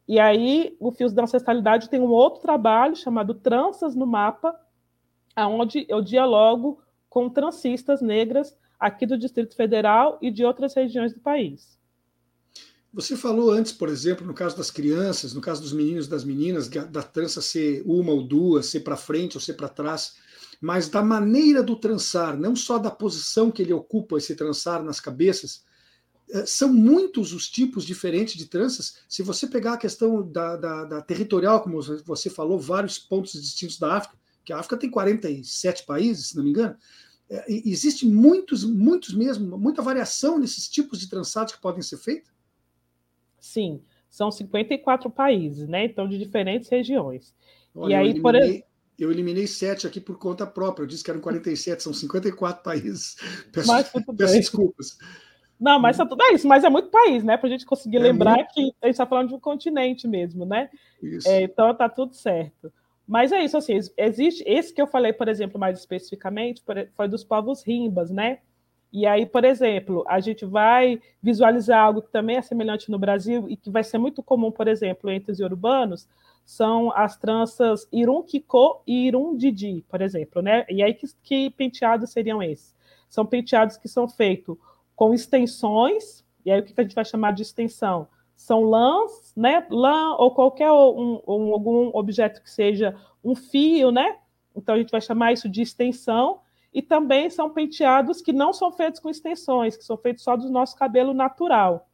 E 0.07 0.19
aí, 0.19 0.75
o 0.79 0.91
Fios 0.91 1.13
da 1.13 1.21
Ancestralidade 1.21 1.87
tem 1.87 2.01
um 2.01 2.09
outro 2.09 2.41
trabalho 2.41 2.95
chamado 2.95 3.35
Tranças 3.35 3.95
no 3.95 4.07
Mapa, 4.07 4.59
aonde 5.35 5.85
eu 5.87 6.01
dialogo 6.01 6.81
com 7.07 7.29
transistas 7.29 8.01
negras 8.01 8.57
aqui 8.79 9.05
do 9.05 9.19
Distrito 9.19 9.55
Federal 9.55 10.17
e 10.19 10.31
de 10.31 10.43
outras 10.43 10.73
regiões 10.73 11.13
do 11.13 11.19
país. 11.19 11.78
Você 12.91 13.15
falou 13.15 13.51
antes, 13.51 13.71
por 13.71 13.87
exemplo, 13.87 14.25
no 14.25 14.33
caso 14.33 14.57
das 14.57 14.71
crianças, 14.71 15.33
no 15.33 15.41
caso 15.41 15.61
dos 15.61 15.71
meninos 15.71 16.07
e 16.07 16.09
das 16.09 16.23
meninas, 16.23 16.67
da 16.67 17.03
trança 17.03 17.39
ser 17.39 17.83
uma 17.85 18.11
ou 18.11 18.27
duas, 18.27 18.65
ser 18.65 18.79
para 18.79 18.97
frente 18.97 19.37
ou 19.37 19.41
ser 19.41 19.53
para 19.53 19.69
trás, 19.69 20.15
mas 20.59 20.89
da 20.89 21.03
maneira 21.03 21.61
do 21.61 21.75
trançar, 21.75 22.37
não 22.37 22.55
só 22.55 22.79
da 22.79 22.89
posição 22.89 23.51
que 23.51 23.61
ele 23.61 23.73
ocupa 23.73 24.17
esse 24.17 24.35
trançar 24.35 24.83
nas 24.83 24.99
cabeças, 24.99 25.63
eh, 26.31 26.45
são 26.47 26.73
muitos 26.73 27.31
os 27.31 27.47
tipos 27.47 27.85
diferentes 27.85 28.35
de 28.35 28.47
tranças. 28.47 28.95
Se 29.07 29.21
você 29.21 29.47
pegar 29.47 29.73
a 29.73 29.77
questão 29.77 30.27
da, 30.27 30.55
da, 30.55 30.85
da 30.85 31.01
territorial, 31.01 31.61
como 31.61 31.81
você 32.03 32.29
falou, 32.29 32.59
vários 32.59 32.97
pontos 32.97 33.33
distintos 33.33 33.77
da 33.77 33.97
África, 33.97 34.17
que 34.43 34.51
a 34.51 34.57
África 34.57 34.77
tem 34.77 34.89
47 34.89 35.85
países, 35.85 36.29
se 36.29 36.35
não 36.35 36.43
me 36.43 36.49
engano, 36.49 36.75
é, 37.29 37.45
existe 37.47 38.07
muitos, 38.07 38.63
muitos 38.63 39.13
mesmo, 39.13 39.57
muita 39.59 39.83
variação 39.83 40.39
nesses 40.39 40.67
tipos 40.67 40.99
de 40.99 41.07
trançados 41.07 41.53
que 41.53 41.61
podem 41.61 41.83
ser 41.83 41.97
feitos? 41.97 42.38
Sim, 43.39 43.81
são 44.09 44.31
54 44.31 45.09
países, 45.09 45.67
né? 45.67 45.85
Então, 45.85 46.07
de 46.07 46.17
diferentes 46.17 46.69
regiões. 46.69 47.33
Olha, 47.75 47.93
e 47.93 47.95
aí, 47.95 48.01
eu 48.01 48.05
eliminei, 48.05 48.21
por 48.21 48.35
exemplo. 48.35 48.69
Eu 48.97 49.11
eliminei 49.11 49.47
sete 49.47 49.87
aqui 49.87 50.01
por 50.01 50.17
conta 50.17 50.45
própria. 50.45 50.83
Eu 50.83 50.87
disse 50.87 51.03
que 51.03 51.09
eram 51.09 51.21
47, 51.21 51.83
são 51.83 51.93
54 51.93 52.63
países. 52.63 53.15
Peço, 53.53 53.67
mas, 53.67 53.89
peço 53.89 54.33
desculpas. 54.33 54.97
Não, 55.59 55.79
mas 55.79 55.97
tudo 55.97 56.21
é 56.23 56.33
isso, 56.33 56.47
mas 56.47 56.63
é 56.63 56.69
muito 56.69 56.89
país, 56.89 57.23
né? 57.23 57.35
Para 57.35 57.47
a 57.47 57.51
gente 57.51 57.65
conseguir 57.65 57.97
é 57.97 57.99
lembrar 57.99 58.35
muito... 58.35 58.53
que 58.53 58.61
a 58.81 58.85
gente 58.85 58.93
está 58.93 59.05
falando 59.05 59.29
de 59.29 59.35
um 59.35 59.39
continente 59.39 60.07
mesmo, 60.07 60.45
né? 60.45 60.69
É, 61.25 61.41
então 61.41 61.73
tá 61.75 61.89
tudo 61.89 62.13
certo. 62.13 62.71
Mas 63.05 63.31
é 63.31 63.43
isso, 63.43 63.57
assim, 63.57 63.77
existe 63.97 64.43
esse 64.45 64.73
que 64.73 64.81
eu 64.81 64.87
falei, 64.87 65.11
por 65.11 65.27
exemplo, 65.27 65.59
mais 65.59 65.79
especificamente, 65.79 66.63
foi 66.95 67.07
dos 67.07 67.23
povos 67.23 67.63
rimbas, 67.63 68.09
né? 68.09 68.39
E 68.91 69.05
aí, 69.05 69.25
por 69.25 69.45
exemplo, 69.45 70.03
a 70.07 70.19
gente 70.19 70.45
vai 70.45 70.99
visualizar 71.21 71.79
algo 71.85 72.01
que 72.01 72.11
também 72.11 72.37
é 72.37 72.41
semelhante 72.41 72.89
no 72.89 72.97
Brasil 72.97 73.47
e 73.47 73.55
que 73.55 73.69
vai 73.69 73.83
ser 73.83 73.99
muito 73.99 74.23
comum, 74.23 74.51
por 74.51 74.67
exemplo, 74.67 75.11
entre 75.11 75.31
os 75.31 75.39
urbanos, 75.39 76.07
são 76.43 76.91
as 76.95 77.15
tranças 77.15 77.87
Irum 77.91 78.23
Kiko 78.23 78.81
e 78.87 79.07
Irum 79.07 79.37
Didi, 79.37 79.85
por 79.87 80.01
exemplo, 80.01 80.41
né? 80.41 80.65
E 80.67 80.81
aí, 80.81 80.95
que, 80.95 81.05
que 81.21 81.49
penteados 81.51 82.09
seriam 82.09 82.41
esses? 82.41 82.75
São 83.07 83.23
penteados 83.25 83.77
que 83.77 83.87
são 83.87 84.07
feitos 84.07 84.57
com 84.95 85.13
extensões, 85.13 86.25
e 86.43 86.51
aí 86.51 86.59
o 86.59 86.63
que 86.63 86.73
a 86.75 86.81
gente 86.81 86.95
vai 86.95 87.05
chamar 87.05 87.33
de 87.33 87.43
extensão? 87.43 88.07
São 88.35 88.63
lãs, 88.63 89.33
né? 89.37 89.67
Lã 89.69 90.15
ou 90.15 90.33
qualquer 90.33 90.71
um, 90.71 91.21
um, 91.27 91.53
algum 91.53 91.91
objeto 91.93 92.41
que 92.41 92.49
seja 92.49 92.95
um 93.23 93.35
fio, 93.35 93.91
né? 93.91 94.17
Então 94.55 94.73
a 94.73 94.77
gente 94.79 94.89
vai 94.89 95.01
chamar 95.01 95.33
isso 95.33 95.47
de 95.47 95.61
extensão, 95.61 96.39
e 96.73 96.81
também 96.81 97.29
são 97.29 97.49
penteados 97.49 98.21
que 98.21 98.31
não 98.31 98.53
são 98.53 98.71
feitos 98.71 98.99
com 98.99 99.09
extensões, 99.09 99.75
que 99.75 99.83
são 99.83 99.97
feitos 99.97 100.23
só 100.23 100.35
do 100.35 100.49
nosso 100.49 100.75
cabelo 100.75 101.13
natural. 101.13 101.89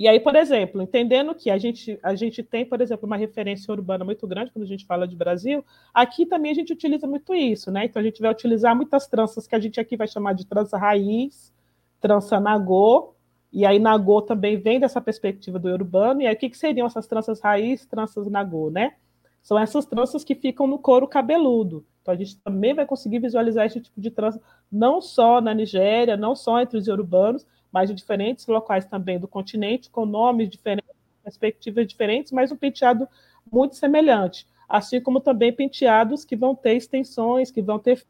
E 0.00 0.08
aí, 0.08 0.18
por 0.18 0.34
exemplo, 0.34 0.80
entendendo 0.80 1.34
que 1.34 1.50
a 1.50 1.58
gente, 1.58 1.98
a 2.02 2.14
gente 2.14 2.42
tem, 2.42 2.64
por 2.64 2.80
exemplo, 2.80 3.06
uma 3.06 3.18
referência 3.18 3.70
urbana 3.70 4.02
muito 4.02 4.26
grande 4.26 4.50
quando 4.50 4.64
a 4.64 4.68
gente 4.68 4.86
fala 4.86 5.06
de 5.06 5.14
Brasil, 5.14 5.62
aqui 5.92 6.24
também 6.24 6.52
a 6.52 6.54
gente 6.54 6.72
utiliza 6.72 7.06
muito 7.06 7.34
isso, 7.34 7.70
né? 7.70 7.84
Então 7.84 8.00
a 8.00 8.02
gente 8.02 8.18
vai 8.18 8.30
utilizar 8.30 8.74
muitas 8.74 9.06
tranças 9.06 9.46
que 9.46 9.54
a 9.54 9.60
gente 9.60 9.78
aqui 9.78 9.98
vai 9.98 10.08
chamar 10.08 10.32
de 10.32 10.46
trança 10.46 10.78
raiz, 10.78 11.52
trança 12.00 12.40
nagô, 12.40 13.14
e 13.52 13.66
aí 13.66 13.78
nagô 13.78 14.22
também 14.22 14.56
vem 14.56 14.80
dessa 14.80 15.02
perspectiva 15.02 15.58
do 15.58 15.68
urbano, 15.68 16.22
e 16.22 16.26
aí 16.26 16.34
o 16.34 16.38
que, 16.38 16.48
que 16.48 16.56
seriam 16.56 16.86
essas 16.86 17.06
tranças 17.06 17.38
raiz, 17.38 17.84
tranças 17.84 18.26
nagô, 18.26 18.70
né? 18.70 18.94
São 19.42 19.58
essas 19.58 19.84
tranças 19.84 20.24
que 20.24 20.34
ficam 20.34 20.66
no 20.66 20.78
couro 20.78 21.06
cabeludo. 21.06 21.84
Então 22.02 22.14
a 22.14 22.16
gente 22.16 22.38
também 22.40 22.74
vai 22.74 22.86
conseguir 22.86 23.18
visualizar 23.18 23.66
esse 23.66 23.80
tipo 23.80 24.00
de 24.00 24.10
trança 24.10 24.40
não 24.70 25.00
só 25.00 25.40
na 25.40 25.52
Nigéria, 25.52 26.16
não 26.16 26.34
só 26.34 26.60
entre 26.60 26.78
os 26.78 26.88
urbanos, 26.88 27.46
mas 27.72 27.90
em 27.90 27.94
diferentes 27.94 28.46
locais 28.46 28.84
também 28.86 29.18
do 29.18 29.28
continente, 29.28 29.90
com 29.90 30.04
nomes 30.04 30.48
diferentes, 30.48 30.90
perspectivas 31.22 31.86
diferentes, 31.86 32.32
mas 32.32 32.50
um 32.50 32.56
penteado 32.56 33.08
muito 33.50 33.76
semelhante. 33.76 34.46
Assim 34.68 35.00
como 35.00 35.20
também 35.20 35.52
penteados 35.52 36.24
que 36.24 36.36
vão 36.36 36.54
ter 36.54 36.74
extensões, 36.74 37.50
que 37.50 37.62
vão 37.62 37.78
ter. 37.78 38.04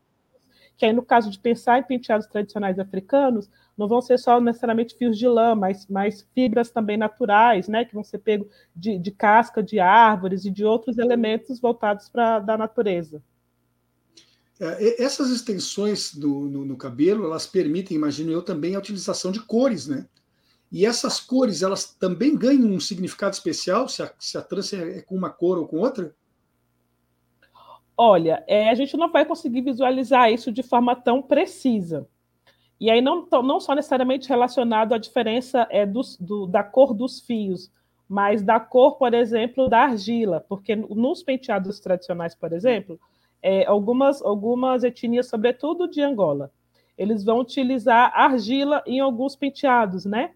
Que 0.76 0.87
aí, 0.87 0.92
no 0.92 1.02
caso 1.02 1.30
de 1.30 1.38
pensar 1.38 1.78
em 1.78 1.82
penteados 1.82 2.26
tradicionais 2.26 2.78
africanos, 2.78 3.50
não 3.76 3.87
vão 3.87 4.00
ser 4.00 4.18
só 4.18 4.40
necessariamente 4.40 4.94
fios 4.97 5.18
de 5.18 5.28
lã, 5.28 5.54
mas, 5.54 5.87
mas 5.88 6.26
fibras 6.35 6.70
também 6.70 6.97
naturais, 6.97 7.68
né, 7.68 7.85
que 7.85 7.94
vão 7.94 8.02
ser 8.02 8.18
pegos 8.18 8.49
de, 8.75 8.99
de 8.99 9.11
casca 9.11 9.62
de 9.62 9.78
árvores 9.78 10.44
e 10.47 10.50
de 10.50 10.64
outros 10.64 10.97
elementos 10.97 11.61
voltados 11.61 12.09
para 12.09 12.38
da 12.38 12.56
natureza. 12.56 13.23
É, 14.60 15.02
essas 15.02 15.30
extensões 15.30 16.14
do, 16.14 16.28
no, 16.28 16.66
no, 16.66 16.76
cabelo, 16.76 17.24
elas 17.24 17.46
permitem, 17.46 17.96
imagino 17.96 18.30
eu, 18.30 18.42
também 18.42 18.74
a 18.74 18.78
utilização 18.78 19.32
de 19.32 19.40
cores, 19.40 19.88
né? 19.88 20.06
E 20.70 20.84
essas 20.84 21.18
cores, 21.18 21.62
elas 21.62 21.94
também 21.94 22.36
ganham 22.36 22.70
um 22.70 22.78
significado 22.78 23.32
especial, 23.32 23.88
se 23.88 24.02
a, 24.02 24.12
se 24.18 24.36
a 24.36 24.42
trança 24.42 24.76
é 24.76 25.00
com 25.00 25.16
uma 25.16 25.30
cor 25.30 25.58
ou 25.58 25.66
com 25.66 25.78
outra? 25.78 26.14
Olha, 27.96 28.44
é, 28.46 28.70
a 28.70 28.74
gente 28.74 28.96
não 28.96 29.10
vai 29.10 29.24
conseguir 29.24 29.62
visualizar 29.62 30.30
isso 30.30 30.52
de 30.52 30.62
forma 30.62 30.94
tão 30.94 31.22
precisa. 31.22 32.06
E 32.78 32.90
aí 32.90 33.00
não, 33.00 33.26
não 33.42 33.60
só 33.60 33.74
necessariamente 33.74 34.28
relacionado 34.28 34.94
à 34.94 34.98
diferença 34.98 35.66
é, 35.70 35.84
dos, 35.84 36.16
do, 36.18 36.46
da 36.46 36.62
cor 36.62 36.94
dos 36.94 37.20
fios, 37.20 37.70
mas 38.08 38.42
da 38.42 38.60
cor, 38.60 38.96
por 38.96 39.12
exemplo, 39.14 39.68
da 39.68 39.80
argila, 39.80 40.44
porque 40.48 40.76
nos 40.76 41.22
penteados 41.22 41.80
tradicionais, 41.80 42.34
por 42.34 42.52
exemplo, 42.52 42.98
é, 43.42 43.66
algumas, 43.66 44.23
algumas 44.23 44.85
etnias, 44.85 45.28
sobretudo 45.28 45.88
de 45.88 46.02
Angola. 46.02 46.50
eles 46.97 47.25
vão 47.25 47.40
utilizar 47.40 48.12
argila 48.14 48.82
em 48.87 49.00
alguns 49.00 49.35
penteados, 49.35 50.04
né? 50.04 50.32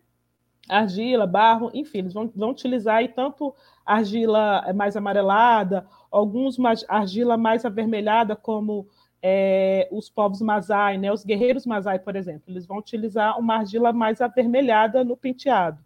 Argila, 0.69 1.27
barro, 1.27 1.71
enfim, 1.75 1.99
eles 1.99 2.15
vão, 2.15 2.31
vão 2.35 2.51
utilizar 2.51 2.97
aí 2.97 3.09
tanto 3.09 3.55
argila 3.85 4.73
mais 4.75 4.97
amarelada, 4.97 5.87
alguns 6.11 6.57
mais, 6.57 6.83
argila 6.89 7.37
mais 7.37 7.67
avermelhada, 7.67 8.35
como 8.35 8.89
é, 9.23 9.89
os 9.91 10.09
povos 10.09 10.41
Masai, 10.41 10.97
né? 10.97 11.13
Os 11.13 11.25
guerreiros 11.25 11.67
Masai, 11.67 11.99
por 11.99 12.17
exemplo, 12.17 12.45
eles 12.49 12.67
vão 12.67 12.79
utilizar 12.79 13.39
uma 13.39 13.57
argila 13.57 13.93
mais 13.93 14.21
avermelhada 14.23 15.05
no 15.05 15.17
penteado. 15.17 15.85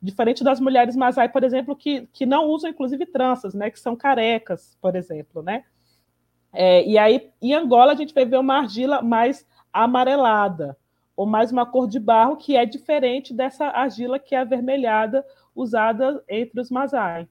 Diferente 0.00 0.42
das 0.44 0.60
mulheres 0.60 0.96
Masai, 0.96 1.28
por 1.28 1.44
exemplo, 1.44 1.76
que, 1.76 2.08
que 2.12 2.24
não 2.26 2.46
usam, 2.46 2.70
inclusive, 2.70 3.06
tranças, 3.06 3.54
né? 3.54 3.70
Que 3.70 3.78
são 3.78 3.94
carecas, 3.96 4.76
por 4.80 4.96
exemplo, 4.96 5.42
né? 5.42 5.64
É, 6.60 6.84
e 6.84 6.98
aí, 6.98 7.30
em 7.40 7.54
Angola, 7.54 7.92
a 7.92 7.94
gente 7.94 8.12
vai 8.12 8.24
ver 8.24 8.36
uma 8.36 8.58
argila 8.58 9.00
mais 9.00 9.46
amarelada, 9.72 10.76
ou 11.16 11.24
mais 11.24 11.52
uma 11.52 11.64
cor 11.64 11.86
de 11.86 12.00
barro, 12.00 12.36
que 12.36 12.56
é 12.56 12.66
diferente 12.66 13.32
dessa 13.32 13.66
argila 13.66 14.18
que 14.18 14.34
é 14.34 14.38
avermelhada, 14.38 15.24
usada 15.54 16.20
entre 16.28 16.60
os 16.60 16.68
Masai. 16.68 17.28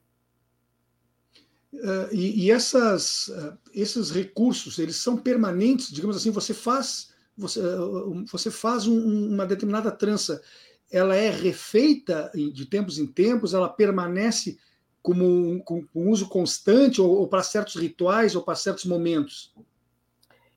Uh, 1.73 2.07
e, 2.13 2.45
e 2.45 2.51
essas, 2.51 3.27
uh, 3.27 3.57
esses 3.73 4.11
recursos, 4.11 4.79
eles 4.79 4.95
são 4.95 5.17
permanentes, 5.17 5.91
digamos 5.91 6.15
assim, 6.15 6.31
você 6.31 6.53
faz, 6.53 7.13
você, 7.35 7.59
uh, 7.59 8.23
você 8.31 8.49
faz 8.49 8.87
um, 8.87 9.33
uma 9.33 9.45
determinada 9.45 9.91
trança, 9.91 10.41
ela 10.89 11.13
é 11.13 11.29
refeita 11.29 12.31
de 12.33 12.65
tempos 12.65 12.97
em 12.97 13.05
tempos, 13.05 13.53
ela 13.53 13.67
permanece 13.67 14.57
como 15.01 15.25
um, 15.25 15.59
com, 15.59 15.85
um 15.95 16.09
uso 16.09 16.27
constante, 16.27 17.01
ou, 17.01 17.09
ou 17.19 17.27
para 17.27 17.43
certos 17.43 17.75
rituais, 17.75 18.35
ou 18.35 18.41
para 18.41 18.55
certos 18.55 18.85
momentos? 18.85 19.53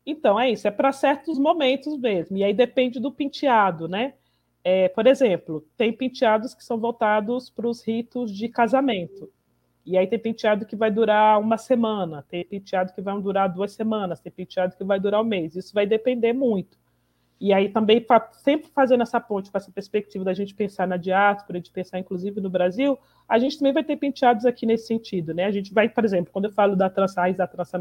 Então, 0.04 0.38
é 0.38 0.50
isso, 0.50 0.66
é 0.66 0.70
para 0.70 0.92
certos 0.92 1.38
momentos 1.38 1.96
mesmo, 1.98 2.36
e 2.36 2.42
aí 2.42 2.54
depende 2.54 2.98
do 2.98 3.12
penteado, 3.12 3.86
né? 3.86 4.14
É, 4.62 4.88
por 4.88 5.06
exemplo, 5.06 5.64
tem 5.76 5.92
penteados 5.92 6.54
que 6.54 6.64
são 6.64 6.78
voltados 6.78 7.48
para 7.48 7.66
os 7.66 7.82
ritos 7.86 8.30
de 8.30 8.48
casamento. 8.48 9.30
E 9.84 9.96
aí 9.96 10.06
tem 10.06 10.18
penteado 10.18 10.66
que 10.66 10.76
vai 10.76 10.90
durar 10.90 11.40
uma 11.40 11.56
semana, 11.56 12.22
tem 12.28 12.44
penteado 12.44 12.92
que 12.92 13.00
vai 13.00 13.18
durar 13.20 13.48
duas 13.52 13.72
semanas, 13.72 14.20
tem 14.20 14.30
penteado 14.30 14.76
que 14.76 14.84
vai 14.84 15.00
durar 15.00 15.22
um 15.22 15.24
mês. 15.24 15.56
Isso 15.56 15.72
vai 15.72 15.86
depender 15.86 16.32
muito. 16.32 16.78
E 17.40 17.54
aí 17.54 17.70
também, 17.70 18.04
sempre 18.32 18.68
fazendo 18.68 19.02
essa 19.02 19.18
ponte 19.18 19.50
com 19.50 19.56
essa 19.56 19.70
perspectiva 19.72 20.22
da 20.22 20.34
gente 20.34 20.54
pensar 20.54 20.86
na 20.86 20.98
diáspora, 20.98 21.58
de 21.58 21.70
pensar 21.70 21.98
inclusive 21.98 22.38
no 22.38 22.50
Brasil, 22.50 22.98
a 23.26 23.38
gente 23.38 23.58
também 23.58 23.72
vai 23.72 23.82
ter 23.82 23.96
penteados 23.96 24.44
aqui 24.44 24.66
nesse 24.66 24.86
sentido, 24.86 25.32
né? 25.32 25.46
A 25.46 25.50
gente 25.50 25.72
vai, 25.72 25.88
por 25.88 26.04
exemplo, 26.04 26.30
quando 26.30 26.44
eu 26.46 26.52
falo 26.52 26.76
da 26.76 26.90
trança 26.90 27.22
raiz 27.22 27.36
da 27.36 27.46
trança 27.46 27.80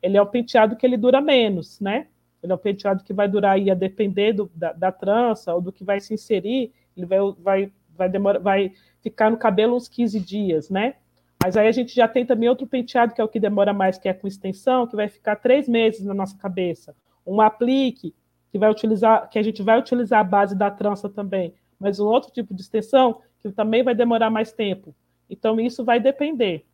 ele 0.00 0.16
é 0.16 0.22
um 0.22 0.26
penteado 0.26 0.76
que 0.76 0.86
ele 0.86 0.96
dura 0.96 1.20
menos, 1.20 1.80
né? 1.80 2.06
Ele 2.40 2.52
é 2.52 2.54
um 2.54 2.58
penteado 2.58 3.02
que 3.02 3.12
vai 3.12 3.26
durar 3.26 3.54
aí 3.54 3.72
a 3.72 3.74
depender 3.74 4.32
do, 4.32 4.48
da, 4.54 4.72
da 4.72 4.92
trança 4.92 5.52
ou 5.52 5.60
do 5.60 5.72
que 5.72 5.82
vai 5.82 5.98
se 5.98 6.14
inserir, 6.14 6.72
ele 6.96 7.06
vai, 7.06 7.18
vai, 7.40 7.72
vai, 7.96 8.08
demorar, 8.08 8.38
vai 8.38 8.72
ficar 9.00 9.32
no 9.32 9.36
cabelo 9.36 9.74
uns 9.74 9.88
15 9.88 10.20
dias, 10.20 10.70
né? 10.70 10.94
Mas 11.42 11.56
aí 11.56 11.66
a 11.66 11.72
gente 11.72 11.92
já 11.92 12.06
tem 12.06 12.24
também 12.24 12.48
outro 12.48 12.68
penteado, 12.68 13.14
que 13.14 13.20
é 13.20 13.24
o 13.24 13.28
que 13.28 13.40
demora 13.40 13.72
mais, 13.72 13.98
que 13.98 14.08
é 14.08 14.14
com 14.14 14.28
extensão, 14.28 14.86
que 14.86 14.94
vai 14.94 15.08
ficar 15.08 15.36
três 15.36 15.68
meses 15.68 16.04
na 16.04 16.14
nossa 16.14 16.36
cabeça. 16.38 16.94
Um 17.26 17.40
aplique, 17.40 18.14
que 18.56 18.58
vai 18.58 18.70
utilizar, 18.70 19.28
que 19.28 19.38
a 19.38 19.42
gente 19.42 19.62
vai 19.62 19.78
utilizar 19.78 20.20
a 20.20 20.24
base 20.24 20.56
da 20.56 20.70
trança 20.70 21.10
também, 21.10 21.54
mas 21.78 22.00
um 22.00 22.06
outro 22.06 22.32
tipo 22.32 22.54
de 22.54 22.62
extensão 22.62 23.20
que 23.38 23.50
também 23.52 23.84
vai 23.84 23.94
demorar 23.94 24.30
mais 24.30 24.50
tempo. 24.50 24.94
Então, 25.28 25.60
isso 25.60 25.84
vai 25.84 26.00
depender. 26.00 26.64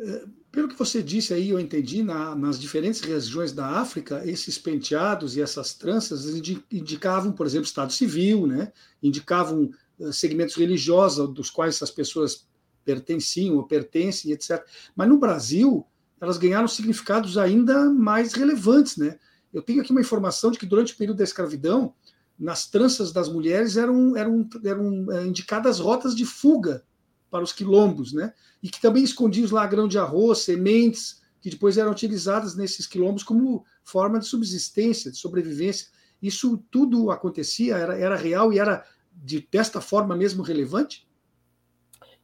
É, 0.00 0.24
pelo 0.50 0.68
que 0.68 0.78
você 0.78 1.02
disse 1.02 1.34
aí, 1.34 1.50
eu 1.50 1.60
entendi, 1.60 2.02
na, 2.02 2.34
nas 2.34 2.58
diferentes 2.58 3.02
regiões 3.02 3.52
da 3.52 3.66
África, 3.78 4.22
esses 4.24 4.56
penteados 4.56 5.36
e 5.36 5.42
essas 5.42 5.74
tranças 5.74 6.24
indicavam, 6.70 7.30
por 7.30 7.44
exemplo, 7.44 7.66
Estado 7.66 7.92
civil, 7.92 8.46
né? 8.46 8.72
indicavam 9.02 9.70
eh, 10.00 10.12
segmentos 10.12 10.54
religiosos 10.54 11.28
dos 11.34 11.50
quais 11.50 11.74
essas 11.74 11.90
pessoas 11.90 12.46
pertenciam 12.86 13.56
ou 13.56 13.64
pertencem, 13.64 14.32
etc. 14.32 14.64
Mas 14.94 15.08
no 15.08 15.18
Brasil, 15.18 15.86
elas 16.18 16.38
ganharam 16.38 16.68
significados 16.68 17.36
ainda 17.36 17.90
mais 17.90 18.32
relevantes. 18.32 18.96
Né? 18.96 19.18
Eu 19.56 19.62
tenho 19.62 19.80
aqui 19.80 19.90
uma 19.90 20.02
informação 20.02 20.50
de 20.50 20.58
que 20.58 20.66
durante 20.66 20.92
o 20.92 20.96
período 20.98 21.16
da 21.16 21.24
escravidão, 21.24 21.94
nas 22.38 22.66
tranças 22.66 23.10
das 23.10 23.26
mulheres 23.26 23.78
eram, 23.78 24.14
eram, 24.14 24.46
eram 24.62 25.10
eh, 25.10 25.26
indicadas 25.26 25.78
rotas 25.78 26.14
de 26.14 26.26
fuga 26.26 26.84
para 27.30 27.42
os 27.42 27.54
quilombos, 27.54 28.12
né? 28.12 28.34
E 28.62 28.68
que 28.68 28.78
também 28.78 29.02
escondiam 29.02 29.48
lá 29.50 29.66
grão 29.66 29.88
de 29.88 29.98
arroz, 29.98 30.40
sementes, 30.40 31.22
que 31.40 31.48
depois 31.48 31.78
eram 31.78 31.90
utilizadas 31.90 32.54
nesses 32.54 32.86
quilombos 32.86 33.22
como 33.22 33.64
forma 33.82 34.18
de 34.18 34.26
subsistência, 34.26 35.10
de 35.10 35.16
sobrevivência. 35.16 35.88
Isso 36.20 36.62
tudo 36.70 37.10
acontecia, 37.10 37.78
era, 37.78 37.96
era 37.98 38.14
real 38.14 38.52
e 38.52 38.58
era 38.58 38.84
de, 39.10 39.48
desta 39.50 39.80
forma 39.80 40.14
mesmo 40.14 40.42
relevante? 40.42 41.08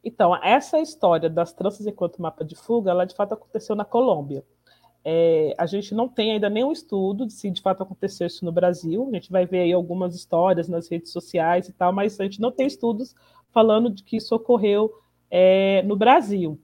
Então, 0.05 0.37
essa 0.45 0.79
história 0.81 1.31
das 1.31 1.55
tranças 1.55 1.87
enquanto 1.87 2.21
mapa 2.21 2.45
de 2.45 2.57
fuga, 2.57 2.91
ela 2.91 3.07
de 3.07 3.15
fato 3.15 3.33
aconteceu 3.33 3.75
na 3.75 3.87
Colômbia. 3.87 4.45
É, 5.05 5.55
a 5.59 5.67
gente 5.67 5.95
não 5.95 6.09
tem 6.09 6.33
ainda 6.33 6.49
nenhum 6.49 6.71
estudo 6.71 7.27
de 7.27 7.33
se 7.33 7.51
de 7.51 7.61
fato 7.61 7.83
aconteceu 7.83 8.27
isso 8.27 8.45
no 8.45 8.53
Brasil. 8.53 9.09
A 9.11 9.15
gente 9.15 9.31
vai 9.31 9.45
ver 9.47 9.61
aí 9.61 9.73
algumas 9.73 10.15
histórias 10.15 10.69
nas 10.69 10.89
redes 10.89 11.11
sociais 11.11 11.69
e 11.69 11.73
tal, 11.73 11.93
mas 11.93 12.19
a 12.21 12.25
gente 12.25 12.41
não 12.41 12.53
tem 12.53 12.67
estudos 12.67 13.15
falando 13.51 13.91
de 13.91 14.03
que 14.03 14.17
isso 14.17 14.35
ocorreu 14.35 14.93
é, 15.31 15.83
no 15.83 15.97
Brasil. 15.97 16.59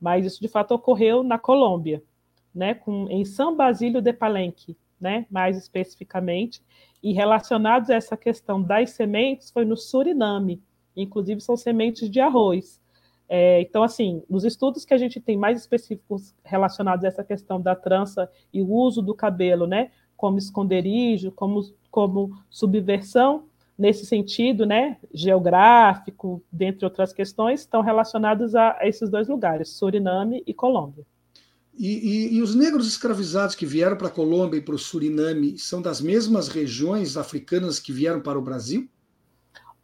Mas 0.00 0.26
isso 0.26 0.40
de 0.40 0.48
fato 0.48 0.74
ocorreu 0.74 1.22
na 1.22 1.38
Colômbia, 1.38 2.02
né, 2.54 2.74
com, 2.74 3.08
em 3.08 3.24
São 3.24 3.56
Basílio 3.56 4.02
de 4.02 4.12
Palenque, 4.12 4.76
né, 5.00 5.26
mais 5.30 5.56
especificamente. 5.56 6.62
E 7.02 7.12
relacionados 7.12 7.90
a 7.90 7.94
essa 7.94 8.16
questão 8.16 8.60
das 8.60 8.90
sementes, 8.90 9.50
foi 9.50 9.64
no 9.64 9.76
Suriname. 9.76 10.62
Inclusive, 10.96 11.40
são 11.40 11.56
sementes 11.56 12.10
de 12.10 12.20
arroz. 12.20 12.80
É, 13.36 13.60
então, 13.62 13.82
assim, 13.82 14.22
nos 14.30 14.44
estudos 14.44 14.84
que 14.84 14.94
a 14.94 14.96
gente 14.96 15.20
tem 15.20 15.36
mais 15.36 15.58
específicos 15.58 16.32
relacionados 16.44 17.04
a 17.04 17.08
essa 17.08 17.24
questão 17.24 17.60
da 17.60 17.74
trança 17.74 18.30
e 18.52 18.62
o 18.62 18.70
uso 18.70 19.02
do 19.02 19.12
cabelo, 19.12 19.66
né, 19.66 19.90
como 20.16 20.38
esconderijo, 20.38 21.32
como, 21.32 21.60
como 21.90 22.30
subversão, 22.48 23.46
nesse 23.76 24.06
sentido, 24.06 24.64
né, 24.64 24.98
geográfico, 25.12 26.40
dentre 26.52 26.84
outras 26.84 27.12
questões, 27.12 27.62
estão 27.62 27.82
relacionados 27.82 28.54
a, 28.54 28.78
a 28.78 28.86
esses 28.86 29.10
dois 29.10 29.26
lugares, 29.26 29.70
Suriname 29.70 30.44
e 30.46 30.54
Colômbia. 30.54 31.04
E, 31.76 31.88
e, 31.88 32.36
e, 32.36 32.40
os 32.40 32.54
negros 32.54 32.86
escravizados 32.86 33.56
que 33.56 33.66
vieram 33.66 33.96
para 33.96 34.06
a 34.06 34.12
Colômbia 34.12 34.58
e 34.58 34.62
para 34.62 34.76
o 34.76 34.78
Suriname 34.78 35.58
são 35.58 35.82
das 35.82 36.00
mesmas 36.00 36.46
regiões 36.46 37.16
africanas 37.16 37.80
que 37.80 37.92
vieram 37.92 38.20
para 38.20 38.38
o 38.38 38.42
Brasil? 38.42 38.88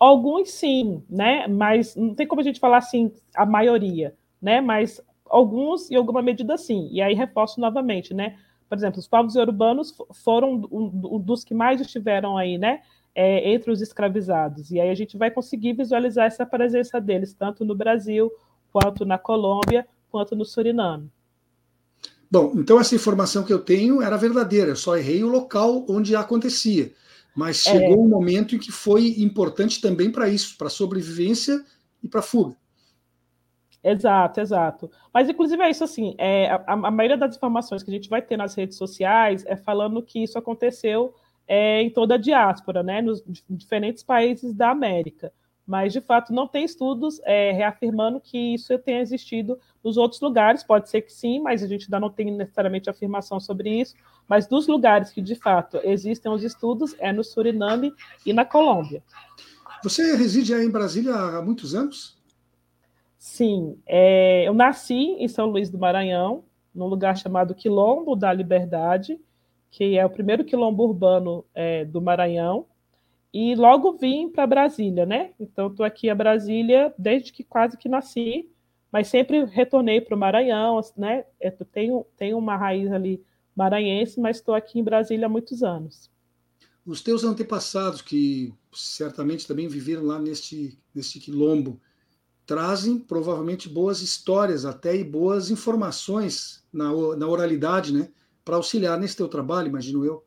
Alguns 0.01 0.51
sim, 0.53 1.03
né? 1.11 1.47
Mas 1.47 1.95
não 1.95 2.15
tem 2.15 2.27
como 2.27 2.41
a 2.41 2.45
gente 2.45 2.59
falar 2.59 2.79
assim, 2.79 3.13
a 3.37 3.45
maioria, 3.45 4.15
né? 4.41 4.59
Mas 4.59 4.99
alguns, 5.27 5.91
em 5.91 5.95
alguma 5.95 6.23
medida, 6.23 6.57
sim. 6.57 6.89
E 6.91 7.03
aí 7.03 7.15
reforço 7.15 7.61
novamente, 7.61 8.15
né? 8.15 8.39
Por 8.67 8.79
exemplo, 8.79 8.99
os 8.99 9.07
povos 9.07 9.37
urbanos 9.37 9.95
foram 10.25 10.63
um 10.73 11.21
dos 11.21 11.45
que 11.45 11.53
mais 11.53 11.83
estiveram 11.83 12.39
aí, 12.39 12.57
né? 12.57 12.81
É, 13.15 13.53
entre 13.53 13.71
os 13.71 13.83
escravizados. 13.83 14.71
E 14.71 14.81
aí 14.81 14.89
a 14.89 14.95
gente 14.95 15.19
vai 15.19 15.31
conseguir 15.31 15.75
visualizar 15.75 16.27
essa 16.27 16.47
presença 16.47 16.99
deles, 16.99 17.35
tanto 17.35 17.63
no 17.63 17.75
Brasil, 17.75 18.31
quanto 18.73 19.05
na 19.05 19.19
Colômbia, 19.19 19.87
quanto 20.11 20.35
no 20.35 20.47
Suriname. 20.47 21.11
Bom, 22.31 22.53
então 22.55 22.81
essa 22.81 22.95
informação 22.95 23.43
que 23.43 23.53
eu 23.53 23.59
tenho 23.59 24.01
era 24.01 24.17
verdadeira, 24.17 24.71
eu 24.71 24.77
só 24.77 24.97
errei 24.97 25.23
o 25.23 25.29
local 25.29 25.85
onde 25.89 26.15
acontecia. 26.17 26.93
Mas 27.35 27.67
é. 27.67 27.73
chegou 27.73 27.95
é. 27.95 27.99
um 27.99 28.09
momento 28.09 28.55
em 28.55 28.59
que 28.59 28.73
foi 28.73 29.15
importante 29.19 29.81
também 29.81 30.11
para 30.11 30.29
isso, 30.29 30.57
para 30.57 30.69
sobrevivência 30.69 31.65
e 32.03 32.09
para 32.09 32.23
fuga. 32.23 32.57
Exato, 33.83 34.41
exato. 34.41 34.91
Mas, 35.13 35.29
inclusive, 35.29 35.63
é 35.63 35.71
isso 35.71 35.85
assim: 35.85 36.15
é, 36.19 36.51
a, 36.51 36.65
a, 36.67 36.91
maioria 36.91 37.17
das 37.17 37.37
informações 37.37 37.83
que 37.83 37.91
a 37.91 37.95
gente 37.95 38.11
vai 38.11 38.21
ter 38.21 38.37
nas 38.37 38.55
redes 38.55 38.77
sociais 38.77 39.45
é 39.47 39.57
falando 39.57 40.03
que 40.03 40.23
isso 40.23 40.39
aconteceu 40.39 41.15
é, 41.49 41.81
em 41.83 41.91
toda 41.91 42.15
a 42.15 42.19
diáspora, 42.19 42.83
né, 42.83 43.01
nos 43.01 43.23
diferentes 43.49 44.03
países 44.03 44.53
da 44.55 44.71
América 44.71 45.33
mas 45.71 45.93
de 45.93 46.01
fato 46.01 46.33
não 46.33 46.49
tem 46.49 46.65
estudos 46.65 47.21
é, 47.23 47.53
reafirmando 47.53 48.21
que 48.21 48.55
isso 48.55 48.77
tenha 48.81 49.01
existido 49.01 49.57
nos 49.85 49.97
outros 49.97 50.21
lugares. 50.21 50.65
Pode 50.65 50.91
ser 50.91 51.03
que 51.03 51.13
sim, 51.13 51.39
mas 51.39 51.63
a 51.63 51.69
gente 51.69 51.85
ainda 51.85 52.01
não 52.01 52.11
tem 52.11 52.29
necessariamente 52.33 52.91
afirmação 52.91 53.39
sobre 53.39 53.81
isso. 53.81 53.95
Mas 54.31 54.47
dos 54.47 54.69
lugares 54.69 55.11
que 55.11 55.21
de 55.21 55.35
fato 55.35 55.81
existem 55.83 56.31
os 56.31 56.45
estudos 56.45 56.95
é 57.01 57.13
no 57.13 57.25
Suriname 57.25 57.93
e 58.25 58.33
na 58.33 58.45
Colômbia. 58.45 59.03
Você 59.83 60.15
reside 60.15 60.55
aí 60.55 60.65
em 60.65 60.71
Brasília 60.71 61.13
há 61.13 61.43
muitos 61.43 61.75
anos? 61.75 62.17
Sim, 63.19 63.77
é, 63.85 64.47
eu 64.47 64.55
nasci 64.55 65.17
em 65.19 65.27
São 65.27 65.47
Luís 65.47 65.69
do 65.69 65.79
Maranhão, 65.79 66.45
num 66.73 66.87
lugar 66.87 67.17
chamado 67.17 67.57
Quilombo 67.57 68.15
da 68.15 68.33
Liberdade, 68.33 69.19
que 69.69 69.99
é 69.99 70.07
o 70.07 70.11
primeiro 70.11 70.45
quilombo 70.45 70.85
urbano 70.85 71.45
é, 71.53 71.85
do 71.85 72.01
Maranhão 72.01 72.67
e 73.35 73.57
logo 73.57 73.95
vim 73.95 74.29
para 74.29 74.47
Brasília, 74.47 75.05
né? 75.05 75.33
Então 75.41 75.67
estou 75.67 75.85
aqui 75.85 76.09
a 76.09 76.15
Brasília 76.15 76.95
desde 76.97 77.33
que 77.33 77.43
quase 77.43 77.77
que 77.77 77.89
nasci, 77.89 78.49
mas 78.93 79.09
sempre 79.09 79.45
retornei 79.45 80.01
para 80.01 80.15
o 80.15 80.19
Maranhão, 80.19 80.81
né? 80.97 81.25
Eu 81.41 81.53
tenho, 81.73 82.07
tenho 82.17 82.39
uma 82.39 82.57
raiz 82.57 82.93
ali 82.93 83.21
maranhense, 83.61 84.19
mas 84.19 84.39
estou 84.39 84.55
aqui 84.55 84.81
em 84.81 84.83
Brasília 84.83 85.27
há 85.27 85.29
muitos 85.29 85.63
anos. 85.63 86.11
Os 86.87 87.03
teus 87.03 87.25
antepassados, 87.25 88.01
que 88.01 88.55
certamente 88.73 89.47
também 89.47 89.69
viveram 89.69 90.07
lá 90.07 90.19
neste, 90.19 90.79
neste 90.95 91.21
quilombo, 91.21 91.79
trazem 92.47 92.99
provavelmente 92.99 93.69
boas 93.69 94.01
histórias 94.01 94.65
até 94.65 94.97
e 94.97 95.05
boas 95.05 95.51
informações 95.51 96.65
na, 96.73 96.91
na 97.17 97.29
oralidade, 97.29 97.93
né? 97.93 98.09
Para 98.43 98.57
auxiliar 98.57 98.99
nesse 98.99 99.17
teu 99.17 99.29
trabalho, 99.29 99.69
imagino 99.69 100.07
eu. 100.07 100.25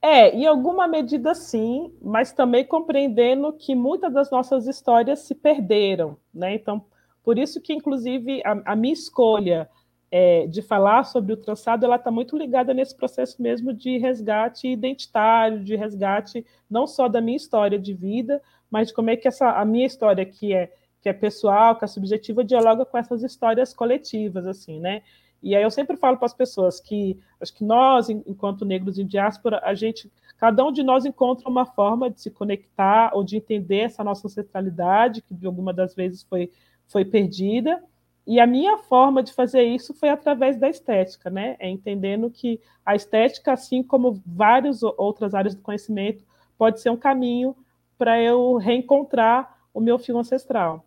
É, 0.00 0.34
em 0.34 0.46
alguma 0.46 0.88
medida 0.88 1.34
sim, 1.34 1.92
mas 2.00 2.32
também 2.32 2.66
compreendendo 2.66 3.52
que 3.52 3.74
muitas 3.74 4.12
das 4.12 4.30
nossas 4.30 4.66
histórias 4.66 5.20
se 5.20 5.34
perderam, 5.34 6.16
né? 6.32 6.54
Então, 6.54 6.84
por 7.22 7.38
isso 7.38 7.60
que, 7.60 7.74
inclusive, 7.74 8.42
a, 8.44 8.72
a 8.72 8.74
minha 8.74 8.94
escolha 8.94 9.68
é, 10.14 10.46
de 10.46 10.60
falar 10.60 11.04
sobre 11.04 11.32
o 11.32 11.36
trançado, 11.38 11.86
ela 11.86 11.96
está 11.96 12.10
muito 12.10 12.36
ligada 12.36 12.74
nesse 12.74 12.94
processo 12.94 13.40
mesmo 13.40 13.72
de 13.72 13.96
resgate 13.96 14.68
identitário, 14.68 15.64
de 15.64 15.74
resgate 15.74 16.44
não 16.68 16.86
só 16.86 17.08
da 17.08 17.18
minha 17.18 17.38
história 17.38 17.78
de 17.78 17.94
vida, 17.94 18.42
mas 18.70 18.88
de 18.88 18.94
como 18.94 19.08
é 19.08 19.16
que 19.16 19.26
essa, 19.26 19.52
a 19.52 19.64
minha 19.64 19.86
história, 19.86 20.26
que 20.26 20.52
é, 20.52 20.70
que 21.00 21.08
é 21.08 21.14
pessoal, 21.14 21.78
que 21.78 21.86
é 21.86 21.88
subjetiva, 21.88 22.44
dialoga 22.44 22.84
com 22.84 22.98
essas 22.98 23.22
histórias 23.22 23.72
coletivas, 23.72 24.46
assim, 24.46 24.78
né? 24.78 25.02
E 25.42 25.56
aí 25.56 25.62
eu 25.62 25.70
sempre 25.70 25.96
falo 25.96 26.18
para 26.18 26.26
as 26.26 26.34
pessoas 26.34 26.78
que 26.78 27.18
acho 27.40 27.54
que 27.54 27.64
nós, 27.64 28.10
enquanto 28.10 28.66
negros 28.66 28.98
em 28.98 29.06
diáspora, 29.06 29.62
a 29.64 29.72
gente, 29.72 30.12
cada 30.36 30.62
um 30.62 30.70
de 30.70 30.82
nós 30.82 31.06
encontra 31.06 31.48
uma 31.48 31.64
forma 31.64 32.10
de 32.10 32.20
se 32.20 32.30
conectar 32.30 33.12
ou 33.14 33.24
de 33.24 33.38
entender 33.38 33.78
essa 33.78 34.04
nossa 34.04 34.26
ancestralidade, 34.26 35.22
que 35.22 35.34
de 35.34 35.46
alguma 35.46 35.72
das 35.72 35.94
vezes 35.94 36.22
foi, 36.22 36.52
foi 36.86 37.02
perdida. 37.02 37.82
E 38.26 38.38
a 38.38 38.46
minha 38.46 38.78
forma 38.78 39.22
de 39.22 39.32
fazer 39.32 39.62
isso 39.64 39.92
foi 39.94 40.08
através 40.08 40.56
da 40.56 40.68
estética, 40.68 41.28
né? 41.28 41.56
É 41.58 41.68
entendendo 41.68 42.30
que 42.30 42.60
a 42.86 42.94
estética, 42.94 43.52
assim 43.52 43.82
como 43.82 44.22
várias 44.24 44.82
outras 44.82 45.34
áreas 45.34 45.54
do 45.54 45.62
conhecimento, 45.62 46.24
pode 46.56 46.80
ser 46.80 46.90
um 46.90 46.96
caminho 46.96 47.56
para 47.98 48.20
eu 48.22 48.56
reencontrar 48.56 49.58
o 49.74 49.80
meu 49.80 49.98
fio 49.98 50.18
ancestral. 50.18 50.86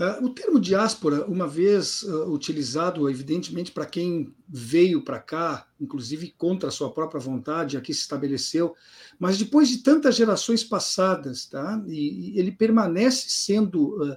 Uh, 0.00 0.24
o 0.24 0.30
termo 0.30 0.58
diáspora, 0.58 1.26
uma 1.26 1.46
vez 1.46 2.02
uh, 2.02 2.32
utilizado, 2.32 3.08
evidentemente, 3.10 3.70
para 3.70 3.84
quem 3.84 4.34
veio 4.48 5.02
para 5.02 5.20
cá, 5.20 5.68
inclusive 5.78 6.34
contra 6.36 6.70
a 6.70 6.72
sua 6.72 6.90
própria 6.90 7.20
vontade, 7.20 7.76
aqui 7.76 7.92
se 7.92 8.00
estabeleceu, 8.00 8.74
mas 9.18 9.38
depois 9.38 9.68
de 9.68 9.78
tantas 9.78 10.16
gerações 10.16 10.64
passadas, 10.64 11.44
tá? 11.44 11.80
E, 11.86 12.32
e 12.34 12.38
ele 12.38 12.50
permanece 12.50 13.26
sendo 13.28 14.02
uh, 14.02 14.16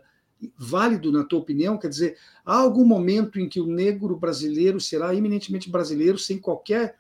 válido, 0.58 1.12
na 1.12 1.24
tua 1.24 1.40
opinião? 1.40 1.78
Quer 1.78 1.90
dizer, 1.90 2.18
há 2.46 2.58
algum 2.58 2.86
momento 2.86 3.40
em 3.40 3.48
que 3.48 3.60
o 3.60 3.68
negro 3.68 4.16
brasileiro 4.16 4.80
será 4.80 5.16
eminentemente 5.16 5.70
brasileiro 5.70 6.18
sem 6.18 6.40
qualquer 6.40 6.96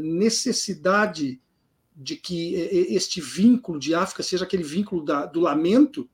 necessidade 0.00 1.40
de 1.94 2.16
que 2.16 2.54
este 2.54 3.20
vínculo 3.20 3.78
de 3.78 3.94
África 3.94 4.22
seja 4.22 4.44
aquele 4.44 4.62
vínculo 4.62 5.04
da, 5.04 5.26
do 5.26 5.40
lamento? 5.40 6.08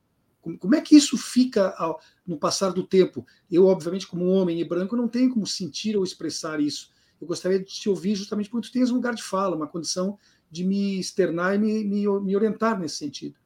Como 0.58 0.74
é 0.74 0.80
que 0.80 0.96
isso 0.96 1.16
fica 1.16 1.74
ao, 1.76 2.00
no 2.26 2.36
passar 2.36 2.70
do 2.70 2.84
tempo? 2.84 3.26
Eu, 3.50 3.66
obviamente, 3.66 4.06
como 4.06 4.26
homem 4.26 4.60
e 4.60 4.64
branco, 4.64 4.96
não 4.96 5.08
tenho 5.08 5.32
como 5.32 5.46
sentir 5.46 5.96
ou 5.96 6.04
expressar 6.04 6.60
isso. 6.60 6.90
Eu 7.20 7.26
gostaria 7.26 7.58
de 7.58 7.66
te 7.66 7.88
ouvir 7.88 8.16
justamente 8.16 8.50
porque 8.50 8.68
tu 8.68 8.72
tens 8.72 8.90
um 8.90 8.96
lugar 8.96 9.14
de 9.14 9.22
fala, 9.22 9.56
uma 9.56 9.68
condição 9.68 10.18
de 10.50 10.64
me 10.64 10.98
externar 10.98 11.54
e 11.54 11.58
me, 11.58 11.84
me, 11.84 12.20
me 12.20 12.36
orientar 12.36 12.78
nesse 12.78 12.96
sentido. 12.96 13.36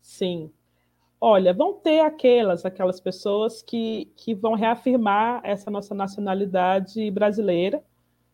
Sim. 0.00 0.50
Olha, 1.20 1.52
vão 1.52 1.74
ter 1.74 2.00
aquelas, 2.00 2.64
aquelas 2.64 2.98
pessoas 2.98 3.60
que, 3.60 4.10
que 4.16 4.34
vão 4.34 4.54
reafirmar 4.54 5.42
essa 5.44 5.70
nossa 5.70 5.94
nacionalidade 5.94 7.10
brasileira. 7.10 7.84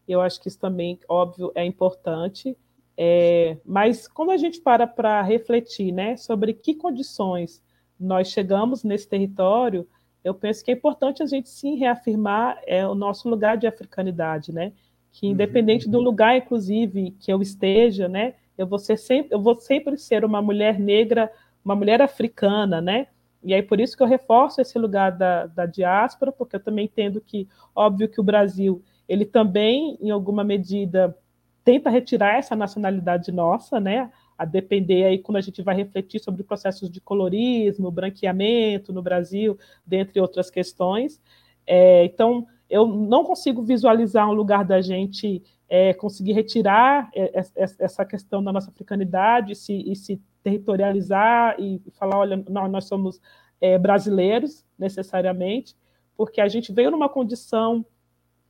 Eu 0.07 0.21
acho 0.21 0.41
que 0.41 0.47
isso 0.47 0.59
também, 0.59 1.01
óbvio, 1.09 1.51
é 1.55 1.65
importante. 1.65 2.57
É, 2.97 3.57
mas 3.65 4.07
quando 4.07 4.31
a 4.31 4.37
gente 4.37 4.61
para 4.61 4.87
para 4.87 5.21
refletir 5.21 5.93
né, 5.93 6.17
sobre 6.17 6.55
que 6.55 6.75
condições 6.75 7.63
nós 7.99 8.29
chegamos 8.29 8.85
nesse 8.85 9.09
território, 9.09 9.87
eu 10.23 10.35
penso 10.35 10.65
que 10.65 10.71
é 10.71 10.75
importante 10.75 11.23
a 11.23 11.27
gente 11.27 11.49
sim 11.49 11.77
reafirmar 11.77 12.61
é, 12.67 12.87
o 12.87 12.95
nosso 12.95 13.29
lugar 13.29 13.57
de 13.57 13.67
africanidade, 13.67 14.53
né? 14.53 14.73
Que 15.13 15.27
uhum. 15.27 15.33
independente 15.33 15.89
do 15.89 16.01
lugar, 16.01 16.37
inclusive, 16.37 17.13
que 17.13 17.33
eu 17.33 17.41
esteja, 17.41 18.09
né? 18.09 18.35
Eu 18.59 18.67
vou, 18.67 18.79
ser 18.79 18.97
sempre, 18.97 19.35
eu 19.35 19.41
vou 19.41 19.55
sempre 19.55 19.97
ser 19.97 20.25
uma 20.25 20.43
mulher 20.43 20.79
negra, 20.81 21.31
uma 21.67 21.75
mulher 21.75 22.01
africana, 22.01 22.81
né? 22.81 23.09
E 23.43 23.53
aí 23.53 23.61
por 23.61 23.81
isso 23.81 23.97
que 23.97 24.03
eu 24.03 24.07
reforço 24.07 24.61
esse 24.61 24.79
lugar 24.79 25.11
da, 25.11 25.47
da 25.47 25.67
diáspora, 25.67 26.31
porque 26.31 26.55
eu 26.55 26.61
também 26.61 26.85
entendo 26.85 27.21
que, 27.21 27.49
óbvio 27.75 28.09
que 28.09 28.21
o 28.21 28.25
Brasil, 28.25 28.85
ele 29.09 29.25
também, 29.25 29.99
em 30.01 30.11
alguma 30.11 30.45
medida, 30.45 31.17
tenta 31.65 31.91
retirar 31.91 32.37
essa 32.39 32.55
nacionalidade 32.55 33.33
nossa, 33.33 33.81
né? 33.81 34.13
A 34.39 34.45
depender 34.45 35.07
aí 35.07 35.19
quando 35.19 35.39
a 35.39 35.41
gente 35.41 35.61
vai 35.61 35.75
refletir 35.75 36.21
sobre 36.21 36.45
processos 36.45 36.89
de 36.89 37.01
colorismo, 37.01 37.91
branqueamento 37.91 38.93
no 38.93 39.03
Brasil, 39.03 39.59
dentre 39.85 40.21
outras 40.21 40.49
questões. 40.49 41.21
É, 41.67 42.05
então, 42.05 42.47
eu 42.71 42.87
não 42.87 43.25
consigo 43.25 43.61
visualizar 43.61 44.29
um 44.29 44.35
lugar 44.35 44.65
da 44.65 44.81
gente 44.81 45.43
é, 45.69 45.93
conseguir 45.95 46.33
retirar 46.33 47.11
é, 47.13 47.43
essa 47.57 48.05
questão 48.05 48.43
da 48.43 48.53
nossa 48.53 48.71
africanidade 48.71 49.53
e 49.53 49.57
se, 49.57 49.73
e 49.91 49.97
se 49.97 50.21
territorializar 50.47 51.57
e 51.59 51.83
falar, 51.99 52.19
olha, 52.19 52.45
nós, 52.49 52.71
nós 52.71 52.85
somos 52.85 53.21
é, 53.61 53.77
brasileiros 53.77 54.65
necessariamente, 54.79 55.75
porque 56.17 56.41
a 56.41 56.47
gente 56.47 56.73
veio 56.73 56.93
numa 56.93 57.09
condição 57.09 57.85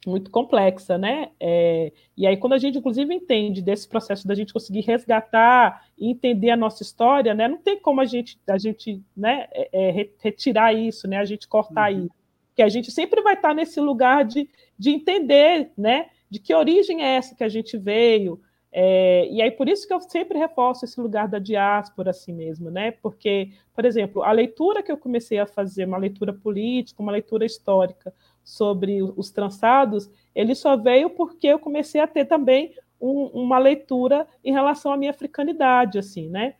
muito 0.06 0.30
complexa, 0.30 0.98
né? 0.98 1.30
É, 1.40 1.90
e 2.14 2.26
aí, 2.26 2.36
quando 2.36 2.52
a 2.52 2.58
gente, 2.58 2.76
inclusive, 2.76 3.12
entende 3.14 3.62
desse 3.62 3.88
processo 3.88 4.28
da 4.28 4.34
gente 4.34 4.52
conseguir 4.52 4.82
resgatar 4.82 5.86
e 5.96 6.10
entender 6.10 6.50
a 6.50 6.56
nossa 6.56 6.82
história, 6.82 7.32
né? 7.32 7.48
Não 7.48 7.56
tem 7.56 7.80
como 7.80 8.02
a 8.02 8.04
gente, 8.04 8.38
a 8.46 8.58
gente 8.58 9.02
né, 9.16 9.46
é, 9.50 9.68
é 9.72 10.10
retirar 10.18 10.74
isso, 10.74 11.08
né? 11.08 11.16
A 11.16 11.24
gente 11.24 11.48
cortar 11.48 11.90
uhum. 11.90 12.04
isso. 12.04 12.14
Porque 12.48 12.62
a 12.62 12.68
gente 12.68 12.90
sempre 12.90 13.22
vai 13.22 13.34
estar 13.34 13.54
nesse 13.54 13.80
lugar 13.80 14.22
de, 14.22 14.48
de 14.78 14.90
entender, 14.90 15.70
né? 15.76 16.10
De 16.28 16.38
que 16.38 16.54
origem 16.54 17.02
é 17.02 17.16
essa 17.16 17.34
que 17.34 17.42
a 17.42 17.48
gente 17.48 17.78
veio. 17.78 18.38
É, 18.72 19.26
e 19.30 19.40
aí, 19.40 19.50
por 19.50 19.68
isso 19.68 19.86
que 19.86 19.94
eu 19.94 20.00
sempre 20.00 20.38
reforço 20.38 20.84
esse 20.84 21.00
lugar 21.00 21.28
da 21.28 21.38
diáspora, 21.38 22.10
assim 22.10 22.32
mesmo, 22.32 22.70
né? 22.70 22.90
Porque, 22.90 23.52
por 23.74 23.84
exemplo, 23.84 24.22
a 24.22 24.32
leitura 24.32 24.82
que 24.82 24.92
eu 24.92 24.98
comecei 24.98 25.38
a 25.38 25.46
fazer, 25.46 25.86
uma 25.86 25.96
leitura 25.96 26.32
política, 26.32 27.02
uma 27.02 27.12
leitura 27.12 27.46
histórica, 27.46 28.12
sobre 28.46 29.02
os 29.02 29.32
trançados, 29.32 30.08
ele 30.32 30.54
só 30.54 30.76
veio 30.76 31.10
porque 31.10 31.48
eu 31.48 31.58
comecei 31.58 32.00
a 32.00 32.06
ter 32.06 32.26
também 32.26 32.72
um, 33.00 33.24
uma 33.34 33.58
leitura 33.58 34.26
em 34.44 34.52
relação 34.52 34.92
à 34.92 34.96
minha 34.96 35.10
africanidade, 35.10 35.98
assim, 35.98 36.28
né? 36.28 36.54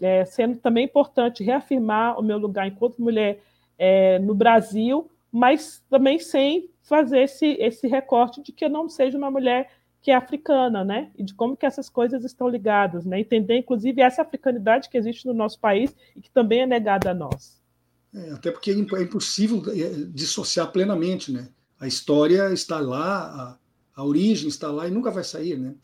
É, 0.00 0.24
sendo 0.24 0.58
também 0.58 0.84
importante 0.84 1.44
reafirmar 1.44 2.18
o 2.18 2.22
meu 2.22 2.38
lugar 2.38 2.66
enquanto 2.66 3.00
mulher 3.00 3.40
é, 3.78 4.18
no 4.18 4.34
Brasil, 4.34 5.08
mas 5.30 5.84
também 5.88 6.18
sem 6.18 6.68
fazer 6.82 7.20
esse, 7.20 7.46
esse 7.60 7.86
recorte 7.86 8.42
de 8.42 8.50
que 8.50 8.64
eu 8.64 8.68
não 8.68 8.88
seja 8.88 9.16
uma 9.16 9.30
mulher 9.30 9.70
que 10.00 10.10
é 10.10 10.14
africana, 10.14 10.84
né? 10.84 11.10
E 11.16 11.24
de 11.24 11.34
como 11.34 11.56
que 11.56 11.66
essas 11.66 11.88
coisas 11.88 12.24
estão 12.24 12.48
ligadas, 12.48 13.04
né? 13.04 13.20
Entender, 13.20 13.58
inclusive, 13.58 14.00
essa 14.00 14.22
africanidade 14.22 14.88
que 14.88 14.96
existe 14.96 15.26
no 15.26 15.34
nosso 15.34 15.58
país 15.58 15.94
e 16.14 16.20
que 16.20 16.30
também 16.30 16.62
é 16.62 16.66
negada 16.66 17.10
a 17.10 17.14
nós. 17.14 17.60
É, 18.14 18.30
até 18.30 18.50
porque 18.50 18.70
é, 18.70 18.74
é 18.74 19.02
impossível 19.02 19.62
é, 19.68 19.90
dissociar 20.08 20.70
plenamente, 20.72 21.32
né? 21.32 21.48
A 21.78 21.86
história 21.86 22.52
está 22.52 22.80
lá, 22.80 23.58
a, 23.94 24.00
a 24.00 24.04
origem 24.04 24.48
está 24.48 24.70
lá 24.70 24.88
e 24.88 24.90
nunca 24.90 25.10
vai 25.10 25.24
sair, 25.24 25.58
né? 25.58 25.74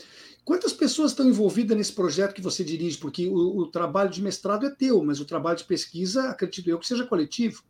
Quantas 0.44 0.72
pessoas 0.74 1.12
estão 1.12 1.26
envolvidas 1.26 1.76
nesse 1.76 1.92
projeto 1.92 2.34
que 2.34 2.42
você 2.42 2.62
dirige? 2.62 2.98
Porque 2.98 3.26
o, 3.26 3.58
o, 3.58 3.66
trabalho 3.66 4.10
de 4.10 4.22
mestrado 4.22 4.66
é 4.66 4.70
teu, 4.70 5.02
mas 5.02 5.18
o 5.18 5.24
trabalho 5.24 5.56
de 5.56 5.64
pesquisa, 5.64 6.28
acredito 6.28 6.68
eu, 6.68 6.78
que 6.78 6.86
seja 6.86 7.06
coletivo. 7.06 7.62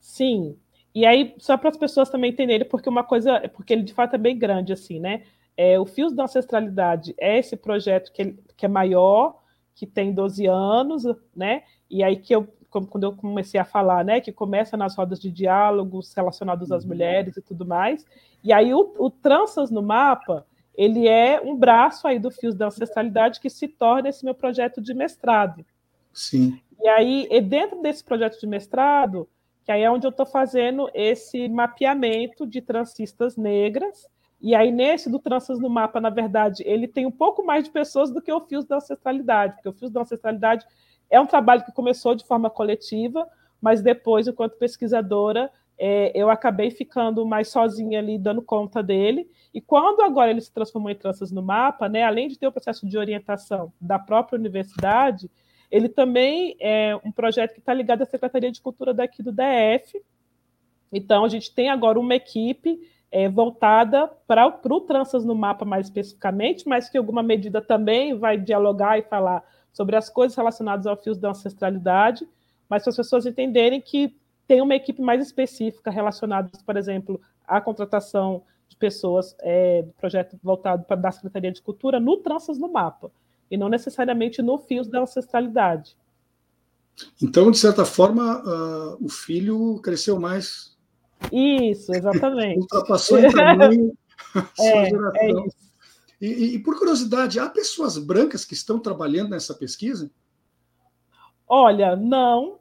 Sim. 0.00 0.56
E 0.94 1.04
aí, 1.04 1.34
só 1.38 1.58
para 1.58 1.68
as 1.68 1.76
pessoas 1.76 2.08
também 2.08 2.30
entenderem, 2.30 2.66
porque 2.66 2.88
uma 2.88 3.04
coisa, 3.04 3.48
porque 3.50 3.72
ele 3.72 3.82
de 3.82 3.92
fato 3.92 4.14
é 4.14 4.18
bem 4.18 4.38
grande, 4.38 4.72
assim, 4.72 4.98
né? 4.98 5.24
É, 5.56 5.78
o 5.78 5.86
Fios 5.86 6.12
da 6.12 6.24
Ancestralidade 6.24 7.14
é 7.18 7.38
esse 7.38 7.56
projeto 7.56 8.12
que, 8.12 8.36
que 8.56 8.66
é 8.66 8.68
maior, 8.68 9.40
que 9.74 9.86
tem 9.86 10.12
12 10.12 10.46
anos, 10.46 11.04
né? 11.34 11.62
E 11.90 12.02
aí 12.02 12.16
que 12.16 12.34
eu 12.34 12.48
quando 12.82 13.04
eu 13.04 13.12
comecei 13.12 13.60
a 13.60 13.64
falar, 13.64 14.04
né, 14.04 14.20
que 14.20 14.32
começa 14.32 14.76
nas 14.76 14.96
rodas 14.96 15.20
de 15.20 15.30
diálogos 15.30 16.12
relacionados 16.12 16.72
às 16.72 16.82
uhum. 16.82 16.88
mulheres 16.88 17.36
e 17.36 17.42
tudo 17.42 17.64
mais. 17.64 18.04
E 18.42 18.52
aí 18.52 18.74
o, 18.74 18.92
o 18.98 19.08
Tranças 19.10 19.70
no 19.70 19.80
Mapa, 19.80 20.44
ele 20.74 21.06
é 21.06 21.40
um 21.40 21.56
braço 21.56 22.08
aí 22.08 22.18
do 22.18 22.32
Fios 22.32 22.54
da 22.54 22.66
Ancestralidade 22.66 23.38
que 23.38 23.48
se 23.48 23.68
torna 23.68 24.08
esse 24.08 24.24
meu 24.24 24.34
projeto 24.34 24.80
de 24.80 24.92
mestrado. 24.92 25.64
Sim. 26.12 26.58
E 26.80 26.88
aí, 26.88 27.28
e 27.30 27.40
dentro 27.40 27.80
desse 27.80 28.02
projeto 28.02 28.40
de 28.40 28.46
mestrado, 28.46 29.28
que 29.64 29.72
aí 29.72 29.82
é 29.82 29.90
onde 29.90 30.06
eu 30.06 30.10
estou 30.10 30.26
fazendo 30.26 30.90
esse 30.92 31.48
mapeamento 31.48 32.46
de 32.46 32.60
transistas 32.60 33.36
negras, 33.36 34.08
e 34.46 34.54
aí, 34.54 34.70
nesse 34.70 35.08
do 35.10 35.18
Tranças 35.18 35.58
no 35.58 35.70
Mapa, 35.70 35.98
na 36.02 36.10
verdade, 36.10 36.62
ele 36.66 36.86
tem 36.86 37.06
um 37.06 37.10
pouco 37.10 37.42
mais 37.42 37.64
de 37.64 37.70
pessoas 37.70 38.10
do 38.10 38.20
que 38.20 38.30
o 38.30 38.42
Fios 38.42 38.66
da 38.66 38.76
Ancestralidade, 38.76 39.54
porque 39.54 39.70
o 39.70 39.72
Fios 39.72 39.90
da 39.90 40.02
Ancestralidade 40.02 40.66
é 41.08 41.18
um 41.18 41.24
trabalho 41.24 41.64
que 41.64 41.72
começou 41.72 42.14
de 42.14 42.26
forma 42.26 42.50
coletiva, 42.50 43.26
mas 43.58 43.80
depois, 43.80 44.28
enquanto 44.28 44.58
pesquisadora, 44.58 45.50
é, 45.78 46.12
eu 46.14 46.28
acabei 46.28 46.70
ficando 46.70 47.24
mais 47.24 47.48
sozinha 47.48 47.98
ali, 47.98 48.18
dando 48.18 48.42
conta 48.42 48.82
dele. 48.82 49.26
E 49.54 49.62
quando 49.62 50.02
agora 50.02 50.30
ele 50.30 50.42
se 50.42 50.52
transformou 50.52 50.90
em 50.90 50.94
Tranças 50.94 51.32
no 51.32 51.42
Mapa, 51.42 51.88
né, 51.88 52.02
além 52.02 52.28
de 52.28 52.38
ter 52.38 52.46
o 52.46 52.52
processo 52.52 52.86
de 52.86 52.98
orientação 52.98 53.72
da 53.80 53.98
própria 53.98 54.38
universidade, 54.38 55.30
ele 55.70 55.88
também 55.88 56.54
é 56.60 56.94
um 57.02 57.10
projeto 57.10 57.54
que 57.54 57.60
está 57.60 57.72
ligado 57.72 58.02
à 58.02 58.04
Secretaria 58.04 58.52
de 58.52 58.60
Cultura 58.60 58.92
daqui 58.92 59.22
do 59.22 59.32
DF. 59.32 60.02
Então, 60.92 61.24
a 61.24 61.30
gente 61.30 61.50
tem 61.50 61.70
agora 61.70 61.98
uma 61.98 62.14
equipe 62.14 62.78
é, 63.14 63.28
voltada 63.28 64.08
para 64.26 64.44
o 64.48 64.80
Tranças 64.80 65.24
no 65.24 65.36
Mapa 65.36 65.64
mais 65.64 65.86
especificamente, 65.86 66.68
mas 66.68 66.88
que 66.88 66.98
em 66.98 67.00
alguma 67.00 67.22
medida 67.22 67.62
também 67.62 68.18
vai 68.18 68.36
dialogar 68.36 68.98
e 68.98 69.02
falar 69.02 69.44
sobre 69.72 69.94
as 69.94 70.10
coisas 70.10 70.36
relacionadas 70.36 70.84
ao 70.84 70.96
fios 70.96 71.16
da 71.16 71.30
ancestralidade, 71.30 72.28
mas 72.68 72.82
para 72.82 72.90
as 72.90 72.96
pessoas 72.96 73.24
entenderem 73.24 73.80
que 73.80 74.16
tem 74.48 74.60
uma 74.60 74.74
equipe 74.74 75.00
mais 75.00 75.24
específica 75.24 75.92
relacionada, 75.92 76.50
por 76.66 76.76
exemplo, 76.76 77.20
à 77.46 77.60
contratação 77.60 78.42
de 78.68 78.76
pessoas 78.76 79.36
é, 79.42 79.82
do 79.82 79.92
projeto 79.92 80.36
voltado 80.42 80.82
para 80.82 80.96
da 80.96 81.12
Secretaria 81.12 81.52
de 81.52 81.62
Cultura 81.62 82.00
no 82.00 82.16
Tranças 82.16 82.58
no 82.58 82.68
Mapa, 82.68 83.12
e 83.48 83.56
não 83.56 83.68
necessariamente 83.68 84.42
no 84.42 84.58
Fios 84.58 84.88
da 84.88 85.02
Ancestralidade. 85.02 85.96
Então, 87.22 87.48
de 87.52 87.58
certa 87.58 87.84
forma, 87.84 88.42
uh, 88.42 89.04
o 89.04 89.08
filho 89.08 89.78
cresceu 89.78 90.18
mais. 90.18 90.73
Isso, 91.32 91.92
exatamente. 91.94 92.60
Ultrapassou 92.60 93.18
em 93.20 93.30
tamanho 93.30 93.96
é. 94.58 95.26
É 95.26 95.30
isso. 95.30 95.64
E, 96.20 96.26
e, 96.26 96.54
e, 96.54 96.58
por 96.58 96.78
curiosidade, 96.78 97.38
há 97.38 97.48
pessoas 97.50 97.98
brancas 97.98 98.44
que 98.44 98.54
estão 98.54 98.78
trabalhando 98.78 99.30
nessa 99.30 99.52
pesquisa? 99.52 100.10
Olha, 101.46 101.94
não, 101.96 102.58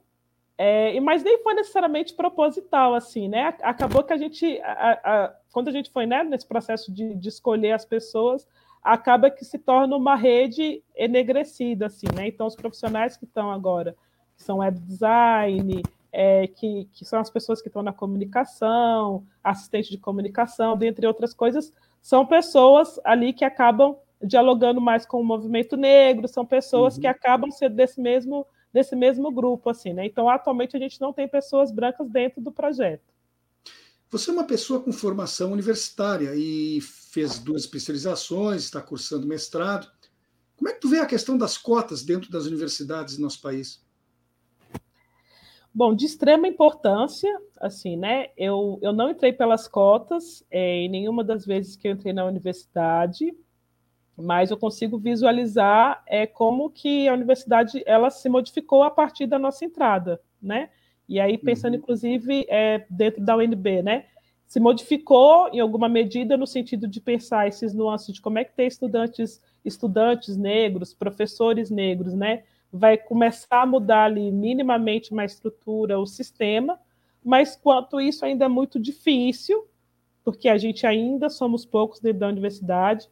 é, 0.57 0.99
mas 0.99 1.23
nem 1.23 1.41
foi 1.41 1.53
necessariamente 1.53 2.13
proposital, 2.13 2.93
assim, 2.93 3.27
né? 3.27 3.55
Acabou 3.61 4.03
que 4.03 4.11
a 4.11 4.17
gente, 4.17 4.59
a, 4.61 4.91
a, 5.03 5.35
quando 5.51 5.69
a 5.69 5.71
gente 5.71 5.89
foi 5.91 6.05
né, 6.05 6.23
nesse 6.23 6.45
processo 6.45 6.91
de, 6.91 7.15
de, 7.15 7.29
escolher 7.29 7.71
as 7.71 7.85
pessoas, 7.85 8.45
acaba 8.83 9.31
que 9.31 9.45
se 9.45 9.57
torna 9.57 9.95
uma 9.95 10.15
rede 10.15 10.83
enegrecida, 10.95 11.85
assim, 11.85 12.07
né? 12.13 12.27
Então, 12.27 12.47
os 12.47 12.55
profissionais 12.55 13.15
que 13.15 13.25
estão 13.25 13.49
agora, 13.49 13.95
que 14.35 14.43
são 14.43 14.57
web 14.57 14.77
design, 14.79 15.81
é, 16.13 16.45
que, 16.45 16.87
que 16.93 17.03
são 17.03 17.19
as 17.19 17.31
pessoas 17.31 17.59
que 17.59 17.67
estão 17.67 17.81
na 17.81 17.91
comunicação, 17.91 19.25
assistente 19.43 19.89
de 19.89 19.97
comunicação, 19.97 20.77
dentre 20.77 21.07
outras 21.07 21.33
coisas, 21.33 21.73
são 21.99 22.23
pessoas 22.23 22.99
ali 23.03 23.33
que 23.33 23.43
acabam 23.43 23.97
dialogando 24.21 24.79
mais 24.79 25.07
com 25.07 25.19
o 25.19 25.25
movimento 25.25 25.75
negro, 25.75 26.27
são 26.27 26.45
pessoas 26.45 26.95
uhum. 26.95 27.01
que 27.01 27.07
acabam 27.07 27.51
sendo 27.51 27.75
desse 27.75 27.99
mesmo 27.99 28.45
desse 28.71 28.95
mesmo 28.95 29.31
grupo, 29.31 29.69
assim, 29.69 29.93
né? 29.93 30.03
Então, 30.03 30.27
atualmente 30.27 30.75
a 30.75 30.79
gente 30.79 30.99
não 30.99 31.13
tem 31.13 31.27
pessoas 31.27 31.71
brancas 31.71 32.09
dentro 32.09 32.41
do 32.41 32.51
projeto. 32.51 33.03
Você 34.09 34.31
é 34.31 34.33
uma 34.33 34.45
pessoa 34.45 34.79
com 34.79 34.91
formação 34.91 35.51
universitária 35.51 36.33
e 36.35 36.81
fez 36.81 37.37
duas 37.37 37.63
especializações, 37.63 38.63
está 38.63 38.81
cursando 38.81 39.27
mestrado. 39.27 39.87
Como 40.57 40.69
é 40.69 40.73
que 40.73 40.79
tu 40.79 40.89
vê 40.89 40.97
a 40.97 41.05
questão 41.05 41.37
das 41.37 41.55
cotas 41.55 42.01
dentro 42.01 42.31
das 42.31 42.45
universidades 42.45 43.15
no 43.17 43.25
nosso 43.25 43.41
país? 43.41 43.82
Bom, 45.75 45.95
de 45.95 46.05
extrema 46.05 46.47
importância, 46.47 47.35
assim, 47.59 47.97
né? 47.97 48.27
Eu, 48.37 48.77
eu 48.81 48.93
não 48.93 49.09
entrei 49.09 49.33
pelas 49.33 49.67
cotas 49.67 50.45
é, 50.51 50.81
em 50.81 50.89
nenhuma 50.89 51.23
das 51.23 51.45
vezes 51.47 51.75
que 51.75 51.87
eu 51.87 51.93
entrei 51.93 52.13
na 52.13 52.25
universidade, 52.25 53.33
mas 54.15 54.51
eu 54.51 54.57
consigo 54.57 54.99
visualizar 54.99 56.03
é, 56.05 56.27
como 56.27 56.69
que 56.69 57.07
a 57.07 57.13
universidade 57.13 57.81
ela 57.87 58.11
se 58.11 58.29
modificou 58.29 58.83
a 58.83 58.91
partir 58.91 59.25
da 59.25 59.39
nossa 59.39 59.65
entrada, 59.65 60.21
né? 60.39 60.69
E 61.09 61.19
aí 61.19 61.39
pensando 61.39 61.73
uhum. 61.73 61.79
inclusive 61.79 62.45
é, 62.47 62.85
dentro 62.87 63.23
da 63.23 63.35
UNB, 63.35 63.81
né? 63.81 64.05
Se 64.45 64.59
modificou 64.59 65.49
em 65.51 65.59
alguma 65.59 65.89
medida 65.89 66.37
no 66.37 66.45
sentido 66.45 66.87
de 66.87 67.01
pensar 67.01 67.47
esses 67.47 67.73
nuances 67.73 68.13
de 68.13 68.21
como 68.21 68.37
é 68.37 68.43
que 68.43 68.53
ter 68.53 68.67
estudantes 68.67 69.41
estudantes 69.65 70.37
negros, 70.37 70.93
professores 70.93 71.71
negros, 71.71 72.13
né? 72.13 72.43
Vai 72.73 72.97
começar 72.97 73.61
a 73.61 73.65
mudar 73.65 74.05
ali 74.05 74.31
minimamente 74.31 75.11
uma 75.11 75.23
estrutura, 75.23 75.99
o 75.99 76.07
sistema, 76.07 76.79
mas 77.23 77.55
quanto 77.55 78.01
isso 78.01 78.25
ainda 78.25 78.45
é 78.45 78.47
muito 78.49 78.79
difícil, 78.79 79.67
porque 80.25 80.49
a 80.49 80.57
gente 80.57 80.85
ainda 80.85 81.29
somos 81.29 81.65
poucos 81.65 81.99
dentro 81.99 82.19
da 82.19 82.27
universidade 82.27 83.07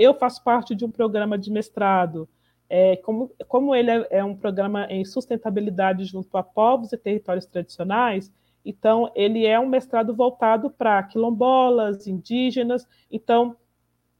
eu 0.00 0.14
faço 0.14 0.42
parte 0.42 0.74
de 0.74 0.82
um 0.82 0.90
programa 0.90 1.36
de 1.36 1.52
mestrado. 1.52 2.26
É, 2.70 2.96
como, 2.96 3.30
como 3.46 3.74
ele 3.74 3.90
é, 3.90 4.06
é 4.10 4.24
um 4.24 4.34
programa 4.34 4.86
em 4.86 5.04
sustentabilidade 5.04 6.06
junto 6.06 6.34
a 6.38 6.42
povos 6.42 6.90
e 6.92 6.96
territórios 6.96 7.44
tradicionais, 7.44 8.32
então 8.64 9.12
ele 9.14 9.44
é 9.44 9.60
um 9.60 9.68
mestrado 9.68 10.14
voltado 10.16 10.70
para 10.70 11.02
quilombolas, 11.02 12.06
indígenas. 12.06 12.88
Então, 13.10 13.54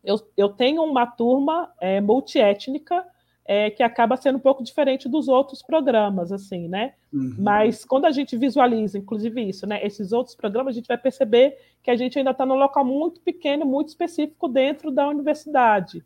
eu, 0.04 0.16
eu 0.36 0.50
tenho 0.50 0.82
uma 0.82 1.06
turma 1.06 1.72
é, 1.80 1.98
multiétnica 1.98 3.02
é, 3.52 3.68
que 3.68 3.82
acaba 3.82 4.16
sendo 4.16 4.36
um 4.36 4.40
pouco 4.40 4.62
diferente 4.62 5.08
dos 5.08 5.26
outros 5.26 5.60
programas, 5.60 6.30
assim, 6.30 6.68
né? 6.68 6.94
Uhum. 7.12 7.34
Mas 7.36 7.84
quando 7.84 8.04
a 8.04 8.12
gente 8.12 8.36
visualiza, 8.36 8.96
inclusive 8.96 9.42
isso, 9.42 9.66
né? 9.66 9.84
Esses 9.84 10.12
outros 10.12 10.36
programas, 10.36 10.72
a 10.72 10.78
gente 10.78 10.86
vai 10.86 10.96
perceber 10.96 11.58
que 11.82 11.90
a 11.90 11.96
gente 11.96 12.16
ainda 12.16 12.30
está 12.30 12.46
num 12.46 12.54
local 12.54 12.84
muito 12.84 13.20
pequeno, 13.20 13.66
muito 13.66 13.88
específico 13.88 14.46
dentro 14.46 14.92
da 14.92 15.08
universidade. 15.08 16.04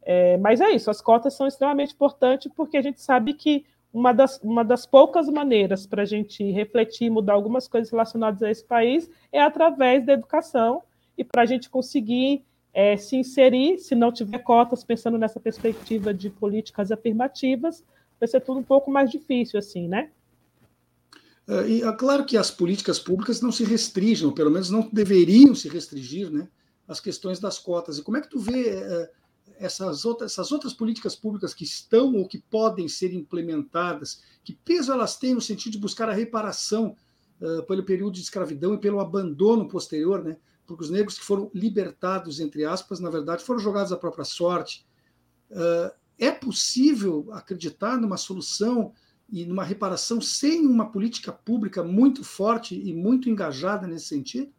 É, 0.00 0.36
mas 0.36 0.60
é 0.60 0.70
isso, 0.70 0.88
as 0.88 1.00
cotas 1.00 1.34
são 1.34 1.48
extremamente 1.48 1.92
importantes 1.92 2.52
porque 2.54 2.76
a 2.76 2.82
gente 2.82 3.02
sabe 3.02 3.34
que 3.34 3.66
uma 3.92 4.12
das, 4.12 4.38
uma 4.40 4.64
das 4.64 4.86
poucas 4.86 5.28
maneiras 5.28 5.88
para 5.88 6.02
a 6.02 6.06
gente 6.06 6.48
refletir 6.52 7.06
e 7.06 7.10
mudar 7.10 7.32
algumas 7.32 7.66
coisas 7.66 7.90
relacionadas 7.90 8.44
a 8.44 8.48
esse 8.48 8.64
país 8.64 9.10
é 9.32 9.42
através 9.42 10.06
da 10.06 10.12
educação 10.12 10.84
e 11.18 11.24
para 11.24 11.42
a 11.42 11.46
gente 11.46 11.68
conseguir 11.68 12.44
é, 12.76 12.94
se 12.94 13.16
inserir, 13.16 13.78
se 13.78 13.94
não 13.94 14.12
tiver 14.12 14.38
cotas, 14.40 14.84
pensando 14.84 15.16
nessa 15.16 15.40
perspectiva 15.40 16.12
de 16.12 16.28
políticas 16.28 16.92
afirmativas, 16.92 17.82
vai 18.20 18.28
ser 18.28 18.38
tudo 18.42 18.60
um 18.60 18.62
pouco 18.62 18.90
mais 18.90 19.10
difícil, 19.10 19.58
assim, 19.58 19.88
né? 19.88 20.10
É, 21.48 21.66
e 21.66 21.82
é 21.82 21.92
claro 21.92 22.26
que 22.26 22.36
as 22.36 22.50
políticas 22.50 22.98
públicas 22.98 23.40
não 23.40 23.50
se 23.50 23.64
restringem, 23.64 24.26
ou 24.26 24.34
pelo 24.34 24.50
menos 24.50 24.68
não 24.68 24.90
deveriam 24.92 25.54
se 25.54 25.70
restringir, 25.70 26.30
né, 26.30 26.46
às 26.86 27.00
questões 27.00 27.40
das 27.40 27.58
cotas. 27.58 27.96
E 27.96 28.02
como 28.02 28.18
é 28.18 28.20
que 28.20 28.28
tu 28.28 28.38
vê 28.38 28.68
é, 28.68 29.10
essas, 29.58 30.04
outras, 30.04 30.32
essas 30.32 30.52
outras 30.52 30.74
políticas 30.74 31.16
públicas 31.16 31.54
que 31.54 31.64
estão 31.64 32.14
ou 32.14 32.28
que 32.28 32.44
podem 32.50 32.88
ser 32.88 33.14
implementadas? 33.14 34.22
Que 34.44 34.52
peso 34.52 34.92
elas 34.92 35.16
têm 35.16 35.32
no 35.32 35.40
sentido 35.40 35.72
de 35.72 35.78
buscar 35.78 36.10
a 36.10 36.12
reparação 36.12 36.94
uh, 37.40 37.62
pelo 37.62 37.84
período 37.84 38.12
de 38.12 38.20
escravidão 38.20 38.74
e 38.74 38.78
pelo 38.78 39.00
abandono 39.00 39.66
posterior, 39.66 40.22
né? 40.22 40.36
Porque 40.66 40.84
os 40.84 40.90
negros 40.90 41.18
que 41.18 41.24
foram 41.24 41.50
libertados, 41.54 42.40
entre 42.40 42.64
aspas, 42.64 43.00
na 43.00 43.10
verdade, 43.10 43.44
foram 43.44 43.60
jogados 43.60 43.92
à 43.92 43.96
própria 43.96 44.24
sorte. 44.24 44.86
Uh, 45.50 45.94
é 46.18 46.30
possível 46.30 47.28
acreditar 47.32 47.96
numa 47.96 48.16
solução 48.16 48.92
e 49.30 49.44
numa 49.44 49.64
reparação 49.64 50.20
sem 50.20 50.66
uma 50.66 50.90
política 50.90 51.32
pública 51.32 51.82
muito 51.82 52.24
forte 52.24 52.74
e 52.74 52.94
muito 52.94 53.28
engajada 53.28 53.86
nesse 53.86 54.06
sentido? 54.06 54.52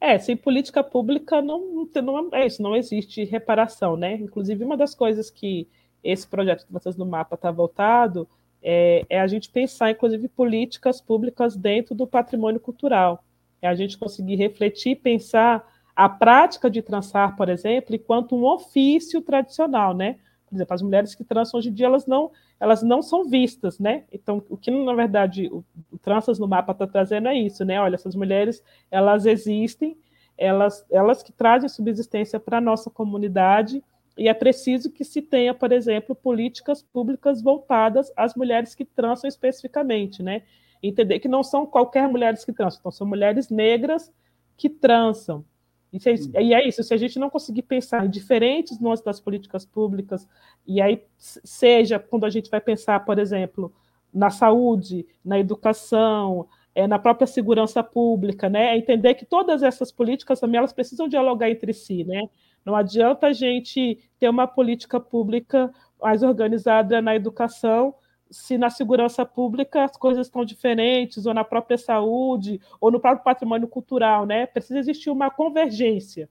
É, 0.00 0.18
sem 0.18 0.36
política 0.36 0.82
pública 0.82 1.40
não, 1.40 1.88
não 2.02 2.28
é 2.32 2.46
isso, 2.46 2.62
não 2.62 2.76
existe 2.76 3.24
reparação, 3.24 3.96
né? 3.96 4.14
Inclusive, 4.16 4.64
uma 4.64 4.76
das 4.76 4.94
coisas 4.94 5.30
que 5.30 5.68
esse 6.02 6.26
projeto 6.26 6.66
de 6.66 6.72
vocês 6.72 6.96
no 6.96 7.06
mapa 7.06 7.34
está 7.34 7.50
voltado 7.50 8.28
é, 8.62 9.04
é 9.08 9.20
a 9.20 9.26
gente 9.26 9.50
pensar, 9.50 9.90
inclusive, 9.90 10.28
políticas 10.28 11.00
públicas 11.00 11.56
dentro 11.56 11.94
do 11.94 12.06
patrimônio 12.06 12.60
cultural 12.60 13.24
é 13.66 13.68
a 13.68 13.74
gente 13.74 13.98
conseguir 13.98 14.36
refletir, 14.36 14.96
pensar 14.96 15.66
a 15.94 16.08
prática 16.08 16.68
de 16.70 16.82
trançar, 16.82 17.36
por 17.36 17.48
exemplo, 17.48 17.94
enquanto 17.94 18.34
um 18.34 18.44
ofício 18.44 19.20
tradicional, 19.22 19.94
né? 19.94 20.16
Por 20.46 20.56
exemplo, 20.56 20.74
as 20.74 20.82
mulheres 20.82 21.14
que 21.14 21.24
trançam 21.24 21.58
hoje 21.58 21.68
em 21.68 21.72
dia, 21.72 21.86
elas 21.86 22.06
não, 22.06 22.30
elas 22.60 22.82
não 22.82 23.02
são 23.02 23.24
vistas, 23.24 23.78
né? 23.78 24.04
Então, 24.12 24.42
o 24.48 24.56
que, 24.56 24.70
na 24.70 24.94
verdade, 24.94 25.48
o, 25.52 25.64
o 25.92 25.98
Tranças 25.98 26.38
no 26.38 26.48
Mapa 26.48 26.72
está 26.72 26.86
trazendo 26.86 27.28
é 27.28 27.36
isso, 27.36 27.64
né? 27.64 27.80
Olha, 27.80 27.94
essas 27.94 28.14
mulheres, 28.14 28.62
elas 28.90 29.24
existem, 29.26 29.96
elas, 30.36 30.84
elas 30.90 31.22
que 31.22 31.32
trazem 31.32 31.68
subsistência 31.68 32.38
para 32.40 32.58
a 32.58 32.60
nossa 32.60 32.90
comunidade, 32.90 33.82
e 34.16 34.28
é 34.28 34.34
preciso 34.34 34.92
que 34.92 35.04
se 35.04 35.20
tenha, 35.20 35.52
por 35.52 35.72
exemplo, 35.72 36.14
políticas 36.14 36.82
públicas 36.82 37.42
voltadas 37.42 38.12
às 38.16 38.34
mulheres 38.34 38.74
que 38.74 38.84
trançam 38.84 39.26
especificamente, 39.28 40.22
né? 40.22 40.42
Entender 40.88 41.18
que 41.20 41.28
não 41.28 41.42
são 41.42 41.66
qualquer 41.66 42.08
mulheres 42.08 42.44
que 42.44 42.52
transam, 42.52 42.78
então 42.80 42.92
são 42.92 43.06
mulheres 43.06 43.48
negras 43.48 44.12
que 44.56 44.68
transam. 44.68 45.44
E, 45.92 46.00
se, 46.00 46.30
e 46.40 46.52
é 46.52 46.66
isso, 46.66 46.82
se 46.82 46.92
a 46.92 46.96
gente 46.96 47.18
não 47.18 47.30
conseguir 47.30 47.62
pensar 47.62 48.04
em 48.04 48.10
diferentes 48.10 48.80
nuances 48.80 49.04
das 49.04 49.20
políticas 49.20 49.64
públicas, 49.64 50.28
e 50.66 50.80
aí 50.80 51.02
seja 51.16 51.98
quando 51.98 52.24
a 52.24 52.30
gente 52.30 52.50
vai 52.50 52.60
pensar, 52.60 53.04
por 53.04 53.18
exemplo, 53.18 53.72
na 54.12 54.28
saúde, 54.30 55.06
na 55.24 55.38
educação, 55.38 56.48
é, 56.74 56.86
na 56.86 56.98
própria 56.98 57.26
segurança 57.26 57.82
pública, 57.82 58.48
né? 58.48 58.74
É 58.74 58.76
entender 58.76 59.14
que 59.14 59.24
todas 59.24 59.62
essas 59.62 59.92
políticas 59.92 60.40
também 60.40 60.58
elas 60.58 60.72
precisam 60.72 61.06
dialogar 61.06 61.48
entre 61.48 61.72
si, 61.72 62.02
né? 62.02 62.28
Não 62.64 62.74
adianta 62.74 63.28
a 63.28 63.32
gente 63.32 63.98
ter 64.18 64.28
uma 64.28 64.46
política 64.46 64.98
pública 64.98 65.72
mais 66.00 66.22
organizada 66.22 67.00
na 67.00 67.14
educação 67.14 67.94
se 68.30 68.58
na 68.58 68.70
segurança 68.70 69.24
pública 69.24 69.84
as 69.84 69.96
coisas 69.96 70.26
estão 70.26 70.44
diferentes, 70.44 71.26
ou 71.26 71.34
na 71.34 71.44
própria 71.44 71.78
saúde, 71.78 72.60
ou 72.80 72.90
no 72.90 73.00
próprio 73.00 73.24
patrimônio 73.24 73.68
cultural, 73.68 74.26
né? 74.26 74.46
Precisa 74.46 74.78
existir 74.78 75.10
uma 75.10 75.30
convergência, 75.30 76.28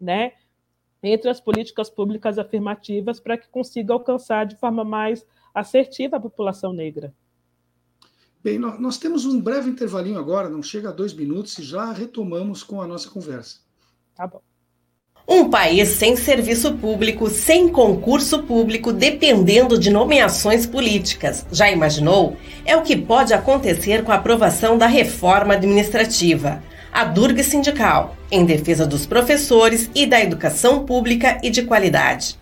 né? 0.00 0.32
Entre 1.02 1.28
as 1.28 1.40
políticas 1.40 1.90
públicas 1.90 2.38
afirmativas 2.38 3.20
para 3.20 3.36
que 3.36 3.48
consiga 3.48 3.92
alcançar 3.92 4.46
de 4.46 4.56
forma 4.56 4.84
mais 4.84 5.26
assertiva 5.54 6.16
a 6.16 6.20
população 6.20 6.72
negra. 6.72 7.14
Bem, 8.42 8.58
nós 8.58 8.98
temos 8.98 9.24
um 9.24 9.40
breve 9.40 9.70
intervalinho 9.70 10.18
agora, 10.18 10.48
não 10.48 10.62
chega 10.62 10.88
a 10.88 10.92
dois 10.92 11.14
minutos, 11.14 11.56
e 11.58 11.62
já 11.62 11.92
retomamos 11.92 12.64
com 12.64 12.80
a 12.80 12.86
nossa 12.86 13.08
conversa. 13.08 13.60
Tá 14.16 14.26
bom. 14.26 14.42
Um 15.26 15.48
país 15.48 15.88
sem 15.88 16.16
serviço 16.16 16.74
público, 16.74 17.30
sem 17.30 17.68
concurso 17.68 18.42
público, 18.42 18.92
dependendo 18.92 19.78
de 19.78 19.88
nomeações 19.88 20.66
políticas. 20.66 21.46
Já 21.50 21.70
imaginou? 21.70 22.36
É 22.66 22.76
o 22.76 22.82
que 22.82 22.96
pode 22.96 23.32
acontecer 23.32 24.02
com 24.02 24.10
a 24.12 24.16
aprovação 24.16 24.76
da 24.76 24.86
reforma 24.86 25.54
administrativa. 25.54 26.62
A 26.92 27.04
Durga 27.04 27.42
Sindical, 27.42 28.16
em 28.30 28.44
defesa 28.44 28.86
dos 28.86 29.06
professores 29.06 29.88
e 29.94 30.06
da 30.06 30.20
educação 30.20 30.84
pública 30.84 31.38
e 31.42 31.50
de 31.50 31.62
qualidade. 31.62 32.41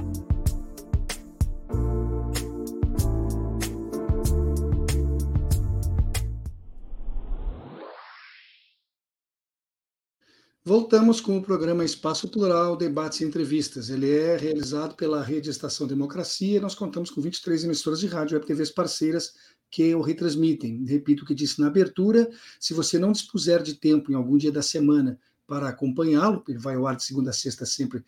Voltamos 10.71 11.19
com 11.19 11.37
o 11.37 11.41
programa 11.41 11.83
Espaço 11.83 12.29
Plural, 12.29 12.77
Debates 12.77 13.19
e 13.19 13.25
Entrevistas. 13.25 13.89
Ele 13.89 14.09
é 14.09 14.37
realizado 14.37 14.95
pela 14.95 15.21
Rede 15.21 15.49
Estação 15.49 15.85
Democracia 15.85 16.55
e 16.55 16.61
nós 16.61 16.73
contamos 16.73 17.11
com 17.11 17.19
23 17.19 17.65
emissoras 17.65 17.99
de 17.99 18.07
rádio 18.07 18.37
e 18.37 18.39
TVs 18.39 18.71
parceiras 18.71 19.33
que 19.69 19.93
o 19.93 19.99
retransmitem. 19.99 20.85
Repito 20.85 21.23
o 21.23 21.27
que 21.27 21.35
disse 21.35 21.59
na 21.59 21.67
abertura: 21.67 22.31
se 22.57 22.73
você 22.73 22.97
não 22.97 23.11
dispuser 23.11 23.61
de 23.61 23.73
tempo 23.73 24.13
em 24.13 24.15
algum 24.15 24.37
dia 24.37 24.49
da 24.49 24.61
semana 24.61 25.19
para 25.45 25.67
acompanhá-lo, 25.67 26.41
ele 26.47 26.57
vai 26.57 26.75
ao 26.75 26.87
ar 26.87 26.95
de 26.95 27.03
segunda 27.03 27.31
a 27.31 27.33
sexta, 27.33 27.65
sempre 27.65 28.01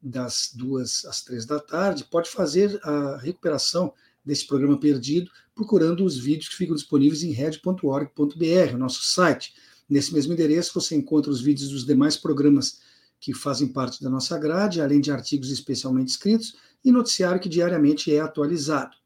das 0.00 0.52
duas 0.54 1.04
às 1.04 1.20
três 1.22 1.44
da 1.44 1.60
tarde, 1.60 2.06
pode 2.10 2.30
fazer 2.30 2.80
a 2.82 3.18
recuperação 3.18 3.92
desse 4.24 4.46
programa 4.46 4.80
perdido 4.80 5.30
procurando 5.54 6.02
os 6.02 6.16
vídeos 6.16 6.48
que 6.48 6.56
ficam 6.56 6.74
disponíveis 6.74 7.22
em 7.22 7.32
red.org.br, 7.32 8.76
nosso 8.78 9.02
site. 9.02 9.52
Nesse 9.88 10.12
mesmo 10.12 10.32
endereço 10.32 10.72
você 10.74 10.96
encontra 10.96 11.30
os 11.30 11.40
vídeos 11.40 11.70
dos 11.70 11.84
demais 11.84 12.16
programas 12.16 12.80
que 13.20 13.32
fazem 13.32 13.68
parte 13.68 14.02
da 14.02 14.10
nossa 14.10 14.36
grade, 14.38 14.80
além 14.80 15.00
de 15.00 15.10
artigos 15.10 15.50
especialmente 15.50 16.08
escritos 16.08 16.56
e 16.84 16.90
noticiário 16.90 17.40
que 17.40 17.48
diariamente 17.48 18.12
é 18.12 18.20
atualizado. 18.20 18.96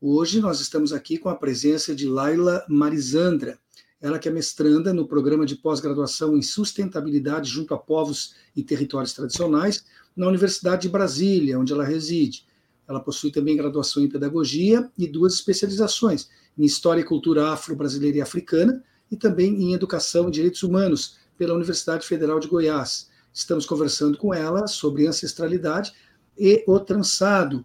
Hoje 0.00 0.40
nós 0.40 0.60
estamos 0.60 0.92
aqui 0.92 1.16
com 1.16 1.28
a 1.28 1.34
presença 1.34 1.94
de 1.94 2.08
Laila 2.08 2.64
Marisandra, 2.68 3.58
ela 4.00 4.18
que 4.18 4.28
é 4.28 4.32
mestranda 4.32 4.92
no 4.92 5.06
programa 5.06 5.44
de 5.44 5.56
pós-graduação 5.56 6.36
em 6.36 6.42
sustentabilidade 6.42 7.50
junto 7.50 7.74
a 7.74 7.78
povos 7.78 8.34
e 8.56 8.62
territórios 8.62 9.12
tradicionais 9.12 9.84
na 10.16 10.26
Universidade 10.26 10.82
de 10.82 10.88
Brasília, 10.88 11.58
onde 11.58 11.72
ela 11.72 11.84
reside. 11.84 12.46
Ela 12.88 12.98
possui 12.98 13.30
também 13.30 13.56
graduação 13.56 14.02
em 14.02 14.08
pedagogia 14.08 14.90
e 14.98 15.06
duas 15.06 15.34
especializações 15.34 16.28
em 16.58 16.64
história 16.64 17.02
e 17.02 17.04
cultura 17.04 17.52
afro-brasileira 17.52 18.18
e 18.18 18.20
africana 18.20 18.82
e 19.10 19.16
também 19.16 19.62
em 19.62 19.74
Educação 19.74 20.28
e 20.28 20.32
Direitos 20.32 20.62
Humanos 20.62 21.18
pela 21.36 21.54
Universidade 21.54 22.06
Federal 22.06 22.38
de 22.38 22.48
Goiás. 22.48 23.10
Estamos 23.32 23.64
conversando 23.64 24.18
com 24.18 24.34
ela 24.34 24.66
sobre 24.66 25.06
ancestralidade 25.06 25.92
e 26.38 26.62
o 26.66 26.78
trançado 26.78 27.64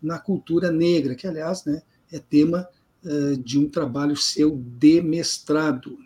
na 0.00 0.18
cultura 0.18 0.70
negra, 0.70 1.14
que, 1.14 1.26
aliás, 1.26 1.64
né, 1.64 1.82
é 2.12 2.18
tema 2.18 2.68
uh, 3.04 3.36
de 3.38 3.58
um 3.58 3.66
trabalho 3.68 4.16
seu 4.16 4.56
de 4.56 5.00
mestrado. 5.00 5.98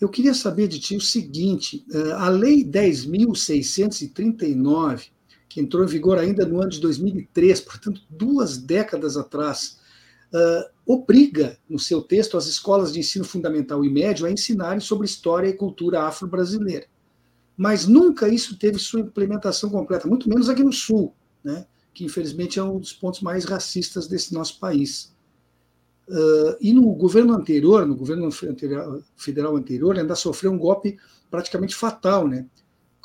Eu 0.00 0.08
queria 0.08 0.34
saber 0.34 0.68
de 0.68 0.78
ti 0.78 0.96
o 0.96 1.00
seguinte: 1.00 1.84
uh, 1.90 2.12
a 2.14 2.28
Lei 2.28 2.64
10.639, 2.64 5.08
que 5.48 5.60
entrou 5.60 5.82
em 5.82 5.88
vigor 5.88 6.18
ainda 6.18 6.46
no 6.46 6.60
ano 6.60 6.70
de 6.70 6.80
2003, 6.80 7.60
portanto, 7.62 8.02
duas 8.10 8.58
décadas 8.58 9.16
atrás, 9.16 9.80
uh, 10.32 10.64
obriga, 10.88 11.58
no 11.68 11.78
seu 11.78 12.00
texto, 12.00 12.38
as 12.38 12.46
escolas 12.46 12.94
de 12.94 13.00
ensino 13.00 13.22
fundamental 13.22 13.84
e 13.84 13.90
médio 13.90 14.24
a 14.24 14.30
ensinarem 14.30 14.80
sobre 14.80 15.04
história 15.04 15.46
e 15.46 15.52
cultura 15.52 16.04
afro-brasileira. 16.04 16.86
Mas 17.54 17.86
nunca 17.86 18.26
isso 18.26 18.58
teve 18.58 18.78
sua 18.78 19.00
implementação 19.00 19.68
completa, 19.68 20.08
muito 20.08 20.30
menos 20.30 20.48
aqui 20.48 20.64
no 20.64 20.72
Sul, 20.72 21.14
né, 21.44 21.66
que 21.92 22.06
infelizmente 22.06 22.58
é 22.58 22.62
um 22.62 22.78
dos 22.78 22.94
pontos 22.94 23.20
mais 23.20 23.44
racistas 23.44 24.08
desse 24.08 24.32
nosso 24.32 24.58
país. 24.58 25.14
Uh, 26.08 26.56
e 26.58 26.72
no 26.72 26.90
governo 26.94 27.34
anterior, 27.34 27.86
no 27.86 27.94
governo 27.94 28.30
federal 29.14 29.56
anterior, 29.56 29.98
ainda 29.98 30.14
sofreu 30.14 30.50
um 30.50 30.58
golpe 30.58 30.96
praticamente 31.30 31.74
fatal, 31.74 32.26
né? 32.26 32.46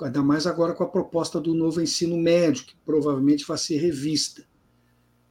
ainda 0.01 0.24
mais 0.24 0.47
agora 0.47 0.74
com 0.74 0.84
a 0.84 0.89
proposta 0.89 1.39
do 1.39 1.53
novo 1.53 1.82
ensino 1.82 2.18
médio, 2.18 2.66
que 2.66 2.76
provavelmente 2.86 3.45
vai 3.45 3.57
ser 3.57 3.78
revista. 3.78 4.45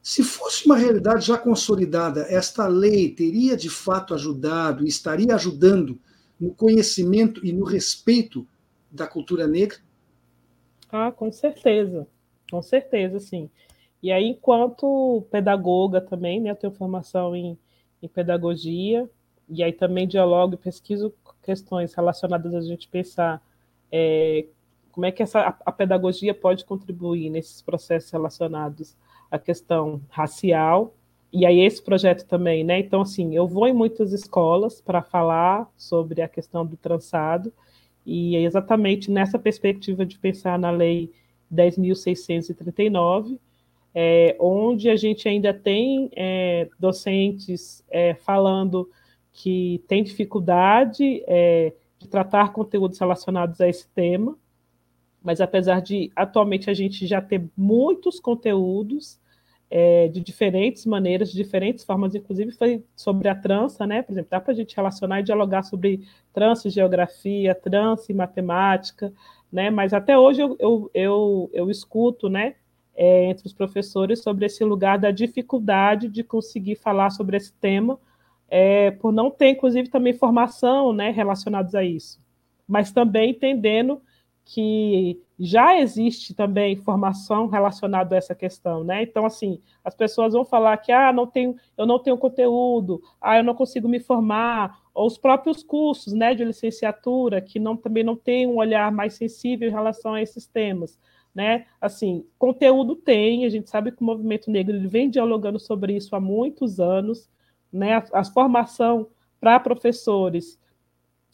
Se 0.03 0.24
fosse 0.24 0.66
uma 0.66 0.76
realidade 0.76 1.24
já 1.24 1.38
consolidada, 1.38 2.26
esta 2.28 2.66
lei 2.66 3.09
teria 3.11 3.57
de 3.57 3.70
fato 3.70 4.12
ajudado 4.14 4.84
e 4.84 4.88
estaria 4.88 5.32
ajudando 5.32 5.96
no 6.40 6.53
conhecimento 6.53 7.46
e 7.46 7.53
no 7.53 7.64
respeito 7.64 8.44
da 8.90 9.07
cultura 9.07 9.46
negra? 9.46 9.78
Ah, 10.90 11.12
com 11.12 11.30
certeza, 11.30 12.09
com 12.50 12.61
certeza, 12.61 13.20
sim. 13.20 13.48
E 14.03 14.11
aí, 14.11 14.24
enquanto 14.24 15.24
pedagoga 15.30 16.00
também, 16.00 16.40
né, 16.40 16.50
eu 16.50 16.57
tenho 16.57 16.72
formação 16.72 17.36
em, 17.36 17.57
em 18.03 18.09
pedagogia, 18.09 19.09
e 19.48 19.62
aí 19.62 19.72
também 19.72 20.09
dialogo 20.09 20.55
e 20.55 20.59
pesquiso 20.59 21.14
questões 21.42 21.94
relacionadas 21.94 22.55
a 22.55 22.61
gente 22.61 22.88
pensar 22.88 23.40
é, 23.90 24.46
como 24.90 25.07
é 25.07 25.12
que 25.12 25.22
essa, 25.22 25.40
a, 25.40 25.57
a 25.66 25.72
pedagogia 25.72 26.34
pode 26.34 26.64
contribuir 26.64 27.30
nesses 27.30 27.62
processos 27.62 28.11
relacionados 28.11 28.96
a 29.33 29.39
questão 29.39 30.01
racial, 30.11 30.95
e 31.33 31.47
aí 31.47 31.61
esse 31.61 31.83
projeto 31.83 32.26
também, 32.26 32.62
né? 32.62 32.78
Então, 32.78 33.01
assim, 33.01 33.35
eu 33.35 33.49
vou 33.49 33.66
em 33.66 33.72
muitas 33.72 34.12
escolas 34.12 34.83
para 34.83 35.01
falar 35.01 35.66
sobre 35.76 36.20
a 36.20 36.28
questão 36.28 36.66
do 36.66 36.76
trançado, 36.76 37.53
E 38.05 38.37
é 38.37 38.43
exatamente 38.43 39.11
nessa 39.11 39.39
perspectiva 39.39 40.05
de 40.05 40.18
pensar 40.18 40.59
na 40.59 40.70
Lei 40.70 41.11
10.639, 41.53 43.39
é, 43.95 44.37
onde 44.41 44.91
a 44.91 44.97
gente 44.97 45.28
ainda 45.28 45.55
tem 45.55 46.11
é, 46.16 46.68
docentes 46.78 47.85
é, 47.89 48.14
falando 48.14 48.91
que 49.33 49.83
tem 49.87 50.03
dificuldade 50.03 51.22
é, 51.26 51.72
de 51.99 52.09
tratar 52.09 52.53
conteúdos 52.53 52.99
relacionados 52.99 53.61
a 53.61 53.68
esse 53.68 53.89
tema, 53.89 54.37
mas 55.22 55.41
apesar 55.41 55.80
de 55.80 56.11
atualmente 56.16 56.68
a 56.68 56.74
gente 56.74 57.07
já 57.07 57.20
ter 57.22 57.45
muitos 57.57 58.18
conteúdos 58.18 59.18
é, 59.75 60.07
de 60.09 60.20
diferentes 60.20 60.85
maneiras, 60.85 61.31
de 61.31 61.37
diferentes 61.43 61.83
formas, 61.83 62.14
inclusive 62.14 62.53
foi 62.53 62.85
sobre 62.95 63.27
a 63.31 63.35
trança, 63.35 63.87
né? 63.87 64.03
Por 64.03 64.12
exemplo, 64.12 64.29
dá 64.31 64.39
para 64.39 64.53
a 64.53 64.55
gente 64.55 64.77
relacionar 64.77 65.20
e 65.20 65.23
dialogar 65.23 65.62
sobre 65.62 66.07
trança 66.31 66.68
e 66.68 66.70
geografia, 66.70 67.55
trança 67.55 68.12
e 68.12 68.14
matemática, 68.14 69.11
né? 69.51 69.70
Mas 69.70 69.95
até 69.95 70.18
hoje 70.18 70.43
eu, 70.43 70.55
eu, 70.61 70.91
eu, 70.93 71.51
eu 71.55 71.70
escuto, 71.70 72.29
né? 72.29 72.55
É, 72.95 73.25
entre 73.25 73.47
os 73.47 73.55
professores 73.55 74.23
sobre 74.23 74.45
esse 74.45 74.62
lugar 74.62 74.99
da 74.99 75.11
dificuldade 75.11 76.07
de 76.09 76.23
conseguir 76.23 76.77
falar 76.77 77.09
sobre 77.09 77.39
esse 77.39 77.55
tema, 77.55 77.99
é, 78.51 78.91
por 78.91 79.11
não 79.11 79.31
ter, 79.31 79.49
inclusive, 79.49 79.89
também 79.89 80.12
formação 80.12 80.93
né, 80.93 81.11
relacionados 81.11 81.75
a 81.75 81.83
isso, 81.83 82.20
mas 82.68 82.93
também 82.93 83.31
entendendo 83.31 84.03
que 84.53 85.18
já 85.38 85.80
existe 85.80 86.34
também 86.34 86.76
formação 86.76 87.46
relacionada 87.46 88.14
a 88.14 88.18
essa 88.18 88.34
questão, 88.34 88.84
né? 88.84 89.03
Então, 89.03 89.24
assim, 89.24 89.59
as 89.82 89.94
pessoas 89.94 90.34
vão 90.34 90.44
falar 90.44 90.76
que 90.76 90.92
ah, 90.92 91.11
não 91.11 91.26
tenho, 91.26 91.57
eu 91.74 91.86
não 91.86 91.98
tenho 91.98 92.18
conteúdo, 92.18 93.03
ah, 93.18 93.38
eu 93.38 93.42
não 93.42 93.55
consigo 93.55 93.88
me 93.88 93.98
formar, 93.98 94.78
ou 94.92 95.07
os 95.07 95.16
próprios 95.16 95.62
cursos 95.62 96.12
né, 96.12 96.34
de 96.34 96.44
licenciatura, 96.44 97.40
que 97.40 97.59
não, 97.59 97.78
também 97.78 98.05
não 98.05 98.14
têm 98.14 98.46
um 98.46 98.57
olhar 98.57 98.92
mais 98.92 99.14
sensível 99.14 99.70
em 99.70 99.72
relação 99.72 100.12
a 100.12 100.20
esses 100.20 100.46
temas. 100.46 100.98
Né? 101.34 101.64
Assim, 101.80 102.26
conteúdo 102.38 102.94
tem, 102.94 103.46
a 103.46 103.48
gente 103.48 103.70
sabe 103.70 103.90
que 103.90 104.03
o 104.03 104.05
movimento 104.05 104.50
negro 104.50 104.76
ele 104.76 104.86
vem 104.86 105.09
dialogando 105.09 105.59
sobre 105.59 105.96
isso 105.96 106.14
há 106.14 106.20
muitos 106.20 106.78
anos, 106.78 107.30
né? 107.72 107.94
A, 107.94 108.20
a 108.20 108.24
formação 108.24 109.09
para 109.40 109.59
professores 109.59 110.61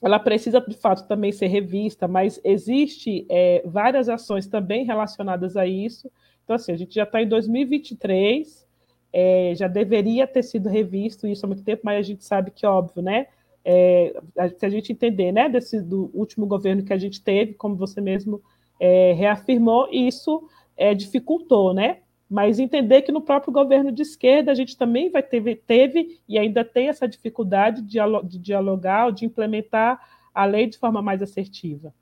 ela 0.03 0.19
precisa 0.19 0.61
de 0.61 0.77
fato 0.77 1.07
também 1.09 1.33
ser 1.33 1.49
revista, 1.49 2.07
mas 2.07 2.41
existe 2.45 3.27
é, 3.29 3.63
várias 3.67 4.09
ações 4.09 4.47
também 4.47 4.85
relacionadas 4.85 5.57
a 5.57 5.67
isso. 5.67 6.11
Então, 6.45 6.57
assim, 6.57 6.73
a 6.73 6.77
gente 6.77 6.95
já 6.95 7.03
está 7.03 7.21
em 7.21 7.29
2023, 7.29 8.67
é, 9.13 9.53
já 9.57 9.67
deveria 9.67 10.27
ter 10.27 10.43
sido 10.43 10.69
revisto 10.69 11.27
isso 11.27 11.45
há 11.45 11.49
muito 11.49 11.65
tempo, 11.65 11.83
mas 11.85 11.99
a 11.99 12.03
gente 12.03 12.25
sabe 12.25 12.51
que, 12.51 12.65
óbvio, 12.67 13.03
né? 13.03 13.27
É, 13.65 14.15
se 14.57 14.65
a 14.65 14.69
gente 14.71 14.93
entender, 14.93 15.33
né, 15.33 15.49
desse, 15.49 15.83
do 15.83 16.11
último 16.15 16.47
governo 16.47 16.85
que 16.85 16.93
a 16.93 16.99
gente 16.99 17.21
teve, 17.21 17.55
como 17.55 17.75
você 17.75 18.01
mesmo 18.01 18.41
é, 18.81 19.13
reafirmou, 19.13 19.89
isso 19.91 20.49
é, 20.77 20.95
dificultou, 20.95 21.75
né? 21.75 21.99
Mas 22.29 22.59
entender 22.59 23.03
que 23.03 23.13
no 23.13 23.23
próprio 23.23 23.53
governo 23.53 23.91
de 23.91 24.03
esquerda 24.03 24.53
a 24.53 24.55
gente 24.55 24.77
também 24.77 25.11
vai 25.11 25.23
ter, 25.23 25.63
teve 25.67 26.21
e 26.29 26.39
ainda 26.39 26.65
tem 26.65 26.89
essa 26.89 27.09
dificuldade 27.09 27.81
de, 27.83 27.99
de 28.25 28.39
dialogar, 28.39 29.11
de 29.11 29.25
implementar 29.25 29.99
a 30.35 30.45
lei 30.45 30.67
de 30.67 30.79
forma 30.79 31.01
mais 31.01 31.23
assertiva. 31.23 31.95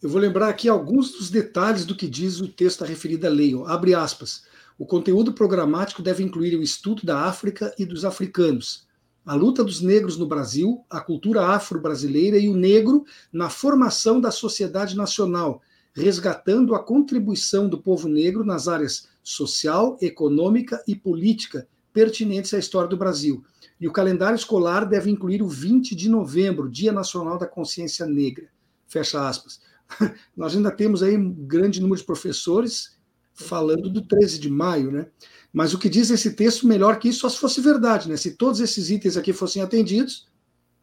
Eu 0.00 0.08
vou 0.08 0.20
lembrar 0.20 0.48
aqui 0.48 0.68
alguns 0.68 1.12
dos 1.12 1.30
detalhes 1.30 1.84
do 1.84 1.96
que 1.96 2.06
diz 2.06 2.40
o 2.40 2.46
texto 2.46 2.84
referido 2.84 3.26
à 3.26 3.30
lei. 3.30 3.52
Abre 3.66 3.94
aspas. 3.94 4.46
O 4.78 4.86
conteúdo 4.86 5.32
programático 5.32 6.02
deve 6.02 6.22
incluir 6.22 6.54
o 6.54 6.62
estudo 6.62 7.04
da 7.04 7.22
África 7.22 7.74
e 7.76 7.84
dos 7.84 8.04
africanos, 8.04 8.86
a 9.26 9.34
luta 9.34 9.64
dos 9.64 9.82
negros 9.82 10.16
no 10.16 10.24
Brasil, 10.24 10.84
a 10.88 11.00
cultura 11.00 11.46
afro-brasileira 11.48 12.38
e 12.38 12.48
o 12.48 12.56
negro 12.56 13.04
na 13.32 13.50
formação 13.50 14.20
da 14.20 14.30
sociedade 14.30 14.96
nacional, 14.96 15.60
resgatando 15.98 16.74
a 16.74 16.82
contribuição 16.82 17.68
do 17.68 17.78
povo 17.78 18.08
negro 18.08 18.44
nas 18.44 18.68
áreas 18.68 19.08
social, 19.22 19.98
econômica 20.00 20.82
e 20.86 20.94
política 20.94 21.68
pertinentes 21.92 22.54
à 22.54 22.58
história 22.58 22.88
do 22.88 22.96
Brasil. 22.96 23.44
E 23.80 23.88
o 23.88 23.92
calendário 23.92 24.36
escolar 24.36 24.84
deve 24.84 25.10
incluir 25.10 25.42
o 25.42 25.48
20 25.48 25.94
de 25.94 26.08
novembro, 26.08 26.68
Dia 26.68 26.92
Nacional 26.92 27.38
da 27.38 27.46
Consciência 27.46 28.06
Negra. 28.06 28.48
Fecha 28.86 29.28
aspas. 29.28 29.60
Nós 30.36 30.54
ainda 30.54 30.70
temos 30.70 31.02
aí 31.02 31.16
um 31.16 31.32
grande 31.32 31.80
número 31.80 32.00
de 32.00 32.06
professores 32.06 32.96
falando 33.34 33.88
do 33.88 34.02
13 34.02 34.38
de 34.38 34.50
maio, 34.50 34.90
né? 34.90 35.06
Mas 35.52 35.72
o 35.72 35.78
que 35.78 35.88
diz 35.88 36.10
esse 36.10 36.34
texto, 36.34 36.66
melhor 36.66 36.98
que 36.98 37.08
isso, 37.08 37.20
só 37.20 37.28
se 37.28 37.38
fosse 37.38 37.60
verdade, 37.60 38.08
né? 38.08 38.16
Se 38.16 38.32
todos 38.32 38.60
esses 38.60 38.90
itens 38.90 39.16
aqui 39.16 39.32
fossem 39.32 39.62
atendidos, 39.62 40.28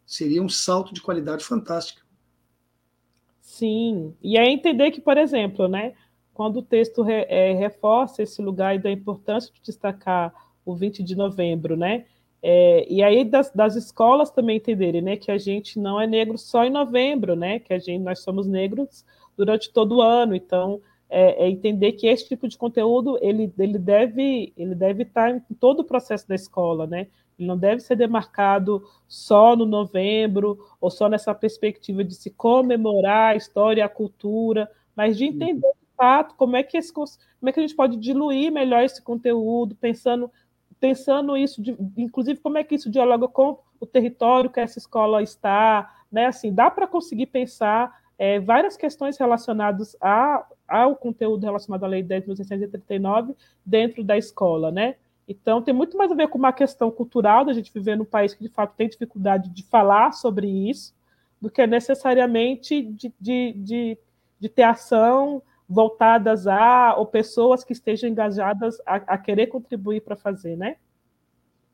seria 0.06 0.42
um 0.42 0.50
salto 0.50 0.94
de 0.94 1.02
qualidade 1.02 1.44
fantástica. 1.44 2.02
Sim, 3.46 4.16
e 4.24 4.38
é 4.38 4.50
entender 4.50 4.90
que, 4.92 5.00
por 5.00 5.18
exemplo, 5.18 5.68
né, 5.68 5.94
quando 6.34 6.58
o 6.58 6.62
texto 6.64 7.04
re, 7.04 7.26
é, 7.30 7.54
reforça 7.54 8.24
esse 8.24 8.42
lugar 8.42 8.76
e 8.76 8.80
da 8.80 8.92
importância 8.92 9.54
de 9.54 9.62
destacar 9.62 10.34
o 10.66 10.76
20 10.76 11.04
de 11.04 11.16
novembro, 11.16 11.78
né, 11.78 12.06
é, 12.42 12.92
e 12.92 13.04
aí 13.04 13.24
das, 13.24 13.52
das, 13.52 13.76
escolas 13.76 14.32
também 14.32 14.58
entenderem, 14.58 15.02
né, 15.02 15.16
que 15.16 15.32
a 15.32 15.38
gente 15.38 15.80
não 15.80 16.02
é 16.02 16.08
negro 16.08 16.40
só 16.40 16.66
em 16.66 16.72
novembro, 16.72 17.36
né, 17.36 17.60
que 17.60 17.72
a 17.72 17.78
gente, 17.78 18.02
nós 18.04 18.20
somos 18.20 18.48
negros 18.48 19.06
durante 19.38 19.72
todo 19.72 19.98
o 19.98 20.02
ano, 20.02 20.36
então 20.36 20.82
é, 21.08 21.46
é 21.46 21.50
entender 21.50 21.92
que 21.94 22.08
esse 22.08 22.28
tipo 22.28 22.48
de 22.48 22.58
conteúdo 22.58 23.18
ele, 23.22 23.54
ele 23.60 23.78
deve 23.78 24.54
ele 24.58 24.74
deve 24.74 25.04
estar 25.04 25.30
em 25.30 25.40
todo 25.60 25.82
o 25.82 25.86
processo 25.86 26.28
da 26.28 26.34
escola, 26.34 26.88
né, 26.88 27.08
ele 27.38 27.48
não 27.48 27.58
deve 27.58 27.82
ser 27.82 27.96
demarcado 27.96 28.84
só 29.08 29.56
no 29.56 29.66
novembro 29.66 30.58
ou 30.80 30.90
só 30.90 31.10
nessa 31.10 31.34
perspectiva 31.34 32.04
de 32.04 32.16
se 32.16 32.30
comemorar 32.30 33.34
a 33.34 33.36
história 33.36 33.82
e 33.82 33.84
a 33.84 33.90
cultura, 33.90 34.70
mas 34.96 35.18
de 35.18 35.26
entender 35.26 35.68
de 35.68 35.96
fato 35.98 36.36
como 36.36 36.56
é 36.56 36.64
que 36.64 36.78
esse, 36.78 36.94
como 36.94 37.08
é 37.46 37.52
que 37.52 37.60
a 37.60 37.64
gente 37.64 37.76
pode 37.76 37.98
diluir 37.98 38.52
melhor 38.52 38.84
esse 38.84 39.02
conteúdo, 39.02 39.76
pensando 39.76 40.32
pensando 40.80 41.38
isso, 41.38 41.62
de, 41.62 41.76
inclusive 41.98 42.40
como 42.40 42.58
é 42.58 42.64
que 42.64 42.76
isso 42.76 42.90
dialoga 42.90 43.28
com 43.28 43.60
o 43.80 43.86
território 43.86 44.50
que 44.50 44.60
essa 44.60 44.78
escola 44.78 45.24
está, 45.24 46.04
né? 46.12 46.28
Assim, 46.28 46.54
dá 46.54 46.70
para 46.70 46.88
conseguir 46.88 47.28
pensar 47.28 48.02
é, 48.18 48.40
várias 48.40 48.78
questões 48.78 49.18
relacionadas 49.18 49.96
a, 50.02 50.46
ao 50.68 50.96
conteúdo 50.96 51.44
relacionado 51.44 51.84
à 51.84 51.88
Lei 51.88 52.04
10.639 52.04 53.36
dentro 53.66 54.04
da 54.04 54.18
escola, 54.18 54.72
né? 54.72 54.96
Então, 55.28 55.62
tem 55.62 55.74
muito 55.74 55.98
mais 55.98 56.12
a 56.12 56.16
ver 56.16 56.28
com 56.28 56.38
uma 56.38 56.54
questão 56.54 56.92
cultural 56.92 57.44
da 57.44 57.54
gente 57.54 57.74
viver 57.74 57.98
num 57.98 58.06
país 58.06 58.34
que, 58.34 58.44
de 58.44 58.50
fato, 58.50 58.76
tem 58.76 58.88
dificuldade 58.88 59.50
de 59.50 59.64
falar 59.64 60.12
sobre 60.12 60.48
isso, 60.48 60.94
do 61.42 61.50
que 61.50 61.66
necessariamente 61.66 62.82
de, 62.82 63.14
de, 63.20 63.54
de, 63.54 63.98
de 64.40 64.50
ter 64.50 64.64
ação 64.64 65.42
voltadas 65.68 66.46
a, 66.46 66.96
ou 66.96 67.08
pessoas 67.08 67.64
que 67.64 67.74
estejam 67.74 68.10
engajadas 68.10 68.78
a, 68.86 68.96
a 68.96 69.18
querer 69.18 69.48
contribuir 69.48 70.02
para 70.02 70.16
fazer, 70.16 70.56
né? 70.56 70.76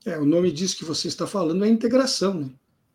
É, 0.05 0.17
o 0.17 0.25
nome 0.25 0.51
disso 0.51 0.77
que 0.77 0.85
você 0.85 1.07
está 1.07 1.27
falando 1.27 1.63
é 1.63 1.67
integração. 1.67 2.33
Né? 2.33 2.49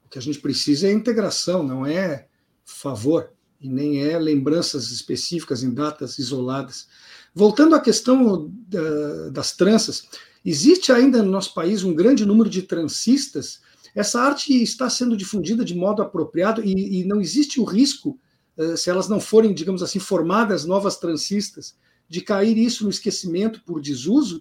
O 0.05 0.09
que 0.09 0.19
a 0.19 0.23
gente 0.23 0.41
precisa 0.41 0.89
é 0.89 0.93
integração, 0.93 1.63
não 1.63 1.87
é 1.87 2.27
favor, 2.65 3.33
e 3.61 3.69
nem 3.69 4.03
é 4.03 4.19
lembranças 4.19 4.91
específicas 4.91 5.63
em 5.63 5.73
datas 5.73 6.19
isoladas. 6.19 6.89
Voltando 7.35 7.75
à 7.75 7.81
questão 7.81 8.51
da, 8.67 9.29
das 9.31 9.53
tranças, 9.53 10.09
Existe 10.49 10.93
ainda 10.93 11.25
no 11.25 11.33
nosso 11.33 11.53
país 11.53 11.83
um 11.83 11.93
grande 11.93 12.25
número 12.25 12.49
de 12.49 12.63
transistas. 12.63 13.61
Essa 13.97 14.21
arte 14.21 14.63
está 14.63 14.89
sendo 14.89 15.17
difundida 15.17 15.65
de 15.65 15.75
modo 15.75 16.01
apropriado 16.01 16.63
e, 16.65 17.01
e 17.01 17.05
não 17.05 17.21
existe 17.21 17.61
o 17.61 17.65
risco, 17.65 18.17
uh, 18.57 18.77
se 18.77 18.89
elas 18.89 19.09
não 19.09 19.19
forem, 19.19 19.53
digamos 19.53 19.83
assim, 19.83 19.99
formadas 19.99 20.65
novas 20.65 20.99
transistas, 20.99 21.77
de 22.09 22.21
cair 22.21 22.57
isso 22.57 22.85
no 22.85 22.91
esquecimento 22.91 23.61
por 23.65 23.81
desuso? 23.81 24.41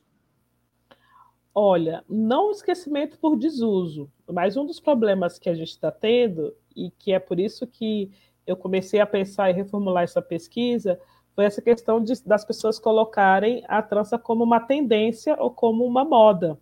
Olha, 1.56 2.06
não 2.08 2.52
esquecimento 2.52 3.18
por 3.18 3.36
desuso, 3.36 4.08
mas 4.32 4.56
um 4.56 4.64
dos 4.64 4.80
problemas 4.80 5.40
que 5.40 5.50
a 5.50 5.56
gente 5.56 5.72
está 5.72 5.90
tendo, 5.90 6.54
e 6.76 6.92
que 6.92 7.14
é 7.14 7.20
por 7.20 7.40
isso 7.40 7.66
que 7.66 8.12
eu 8.46 8.56
comecei 8.56 9.00
a 9.00 9.08
pensar 9.08 9.50
e 9.50 9.54
reformular 9.54 10.04
essa 10.04 10.22
pesquisa, 10.22 11.00
foi 11.36 11.46
essa 11.46 11.62
questão 11.62 12.02
de, 12.02 12.14
das 12.26 12.46
pessoas 12.46 12.80
colocarem 12.80 13.64
a 13.68 13.82
trança 13.82 14.18
como 14.18 14.44
uma 14.44 14.60
tendência 14.60 15.36
ou 15.38 15.52
como 15.52 15.86
uma 15.86 16.06
moda. 16.06 16.58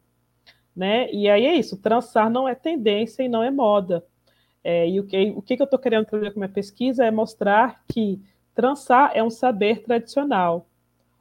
Né? 0.76 1.12
E 1.14 1.30
aí 1.30 1.46
é 1.46 1.56
isso, 1.56 1.78
trançar 1.78 2.30
não 2.30 2.48
é 2.48 2.56
tendência 2.56 3.22
e 3.22 3.30
não 3.30 3.44
é 3.44 3.52
moda. 3.52 4.04
É, 4.64 4.90
e 4.90 5.00
o 5.00 5.06
que, 5.06 5.34
o 5.36 5.42
que 5.42 5.54
eu 5.54 5.66
estou 5.66 5.78
querendo 5.78 6.06
trazer 6.06 6.32
com 6.32 6.40
minha 6.40 6.50
pesquisa 6.50 7.06
é 7.06 7.12
mostrar 7.12 7.84
que 7.88 8.20
trançar 8.56 9.12
é 9.14 9.22
um 9.24 9.30
saber 9.30 9.84
tradicional. 9.84 10.68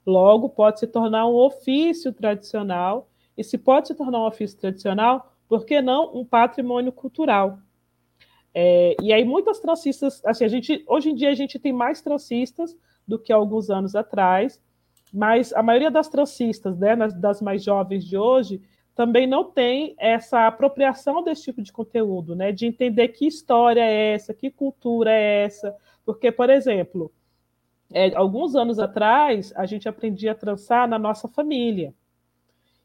Logo, 0.07 0.48
pode 0.48 0.80
se 0.80 0.86
tornar 0.86 1.26
um 1.26 1.34
ofício 1.34 2.12
tradicional, 2.12 3.09
e 3.36 3.44
se 3.44 3.59
pode 3.59 3.88
se 3.88 3.94
tornar 3.94 4.20
um 4.20 4.26
ofício 4.26 4.59
tradicional, 4.59 5.34
por 5.48 5.64
que 5.64 5.80
não 5.80 6.16
um 6.16 6.24
patrimônio 6.24 6.92
cultural? 6.92 7.59
É, 8.55 8.96
e 9.00 9.12
aí 9.12 9.24
muitas 9.24 9.59
trancistas, 9.59 10.22
assim, 10.24 10.44
a 10.44 10.48
gente, 10.48 10.84
hoje 10.86 11.11
em 11.11 11.14
dia 11.14 11.30
a 11.30 11.34
gente 11.34 11.59
tem 11.59 11.72
mais 11.72 12.03
trancistas 12.03 12.76
do 13.07 13.18
que 13.18 13.32
alguns 13.32 13.70
anos 13.70 13.94
atrás, 13.94 14.61
mas 15.12 15.53
a 15.53 15.62
maioria 15.62 15.90
das 15.90 16.09
transistas, 16.09 16.78
né, 16.78 16.96
das 16.96 17.42
mais 17.42 17.62
jovens 17.62 18.05
de 18.05 18.16
hoje, 18.16 18.62
também 18.94 19.26
não 19.26 19.44
tem 19.44 19.94
essa 19.98 20.46
apropriação 20.46 21.22
desse 21.22 21.44
tipo 21.44 21.62
de 21.62 21.72
conteúdo, 21.72 22.34
né? 22.36 22.53
De 22.53 22.66
entender 22.66 23.09
que 23.09 23.26
história 23.26 23.80
é 23.80 24.14
essa, 24.14 24.34
que 24.34 24.50
cultura 24.50 25.11
é 25.11 25.44
essa. 25.44 25.74
Porque, 26.05 26.30
por 26.30 26.50
exemplo, 26.50 27.11
é, 27.92 28.14
alguns 28.14 28.55
anos 28.55 28.78
atrás, 28.78 29.53
a 29.57 29.66
gente 29.66 29.88
aprendia 29.88 30.32
a 30.32 30.34
trançar 30.34 30.86
na 30.86 30.98
nossa 30.98 31.26
família. 31.26 31.94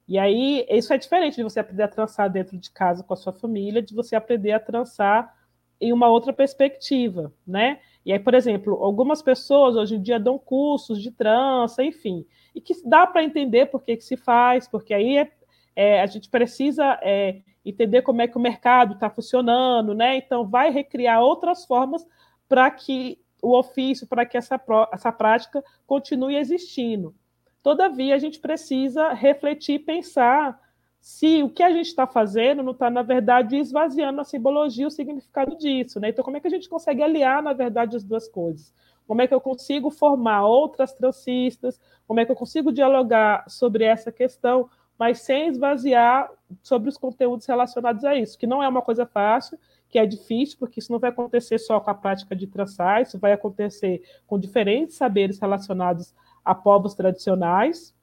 E 0.07 0.17
aí, 0.17 0.65
isso 0.69 0.93
é 0.93 0.97
diferente 0.97 1.35
de 1.35 1.43
você 1.43 1.59
aprender 1.59 1.83
a 1.83 1.87
trançar 1.87 2.29
dentro 2.29 2.57
de 2.57 2.71
casa 2.71 3.03
com 3.03 3.13
a 3.13 3.17
sua 3.17 3.33
família, 3.33 3.81
de 3.81 3.93
você 3.93 4.15
aprender 4.15 4.53
a 4.53 4.59
trançar 4.59 5.35
em 5.79 5.91
uma 5.91 6.07
outra 6.07 6.31
perspectiva, 6.31 7.33
né? 7.45 7.79
E 8.07 8.13
aí, 8.13 8.19
por 8.19 8.33
exemplo, 8.33 8.73
algumas 8.81 9.21
pessoas 9.21 9.75
hoje 9.75 9.97
em 9.97 10.01
dia 10.01 10.19
dão 10.19 10.39
cursos 10.39 10.99
de 10.99 11.11
trança, 11.11 11.83
enfim, 11.83 12.25
e 12.55 12.59
que 12.59 12.73
dá 12.83 13.05
para 13.05 13.23
entender 13.23 13.67
por 13.67 13.83
que, 13.83 13.97
que 13.97 14.03
se 14.03 14.17
faz, 14.17 14.67
porque 14.67 14.93
aí 14.93 15.17
é 15.17 15.31
é, 15.77 16.01
a 16.01 16.07
gente 16.07 16.27
precisa 16.27 16.99
é, 17.03 17.43
entender 17.63 18.01
como 18.01 18.19
é 18.19 18.27
que 18.27 18.35
o 18.35 18.41
mercado 18.41 18.95
está 18.95 19.11
funcionando, 19.11 19.93
né? 19.93 20.17
Então, 20.17 20.43
vai 20.43 20.71
recriar 20.71 21.21
outras 21.21 21.65
formas 21.65 22.03
para 22.49 22.71
que 22.71 23.19
o 23.43 23.55
ofício, 23.55 24.07
para 24.07 24.25
que 24.25 24.35
essa, 24.35 24.59
essa 24.91 25.11
prática 25.11 25.63
continue 25.85 26.35
existindo. 26.35 27.13
Todavia, 27.61 28.15
a 28.15 28.17
gente 28.17 28.39
precisa 28.39 29.13
refletir 29.13 29.75
e 29.75 29.79
pensar 29.79 30.59
se 31.07 31.41
o 31.41 31.49
que 31.49 31.63
a 31.63 31.71
gente 31.71 31.85
está 31.85 32.05
fazendo 32.05 32.61
não 32.61 32.73
está, 32.73 32.89
na 32.89 33.01
verdade, 33.01 33.55
esvaziando 33.55 34.19
a 34.19 34.25
simbologia, 34.25 34.85
o 34.85 34.91
significado 34.91 35.57
disso. 35.57 36.01
Né? 36.01 36.09
Então, 36.09 36.21
como 36.21 36.35
é 36.35 36.41
que 36.41 36.47
a 36.47 36.49
gente 36.49 36.67
consegue 36.67 37.01
aliar, 37.01 37.41
na 37.41 37.53
verdade, 37.53 37.95
as 37.95 38.03
duas 38.03 38.27
coisas? 38.27 38.73
Como 39.07 39.21
é 39.21 39.27
que 39.27 39.33
eu 39.33 39.39
consigo 39.39 39.89
formar 39.89 40.45
outras 40.45 40.93
transistas? 40.93 41.79
Como 42.05 42.19
é 42.19 42.25
que 42.25 42.31
eu 42.31 42.35
consigo 42.35 42.73
dialogar 42.73 43.45
sobre 43.47 43.85
essa 43.85 44.11
questão 44.11 44.69
mas 44.97 45.21
sem 45.21 45.47
esvaziar 45.47 46.27
sobre 46.63 46.89
os 46.89 46.97
conteúdos 46.97 47.45
relacionados 47.45 48.03
a 48.03 48.15
isso, 48.15 48.37
que 48.37 48.47
não 48.47 48.63
é 48.63 48.67
uma 48.67 48.81
coisa 48.81 49.05
fácil, 49.05 49.59
que 49.89 49.99
é 49.99 50.05
difícil, 50.05 50.57
porque 50.57 50.79
isso 50.79 50.91
não 50.91 50.97
vai 50.97 51.11
acontecer 51.11 51.59
só 51.59 51.79
com 51.79 51.91
a 51.91 51.93
prática 51.93 52.35
de 52.35 52.47
trançar, 52.47 53.03
isso 53.03 53.19
vai 53.19 53.31
acontecer 53.31 54.01
com 54.25 54.39
diferentes 54.39 54.95
saberes 54.95 55.39
relacionados 55.39 56.15
a 56.43 56.55
povos 56.55 56.95
tradicionais. 56.95 57.95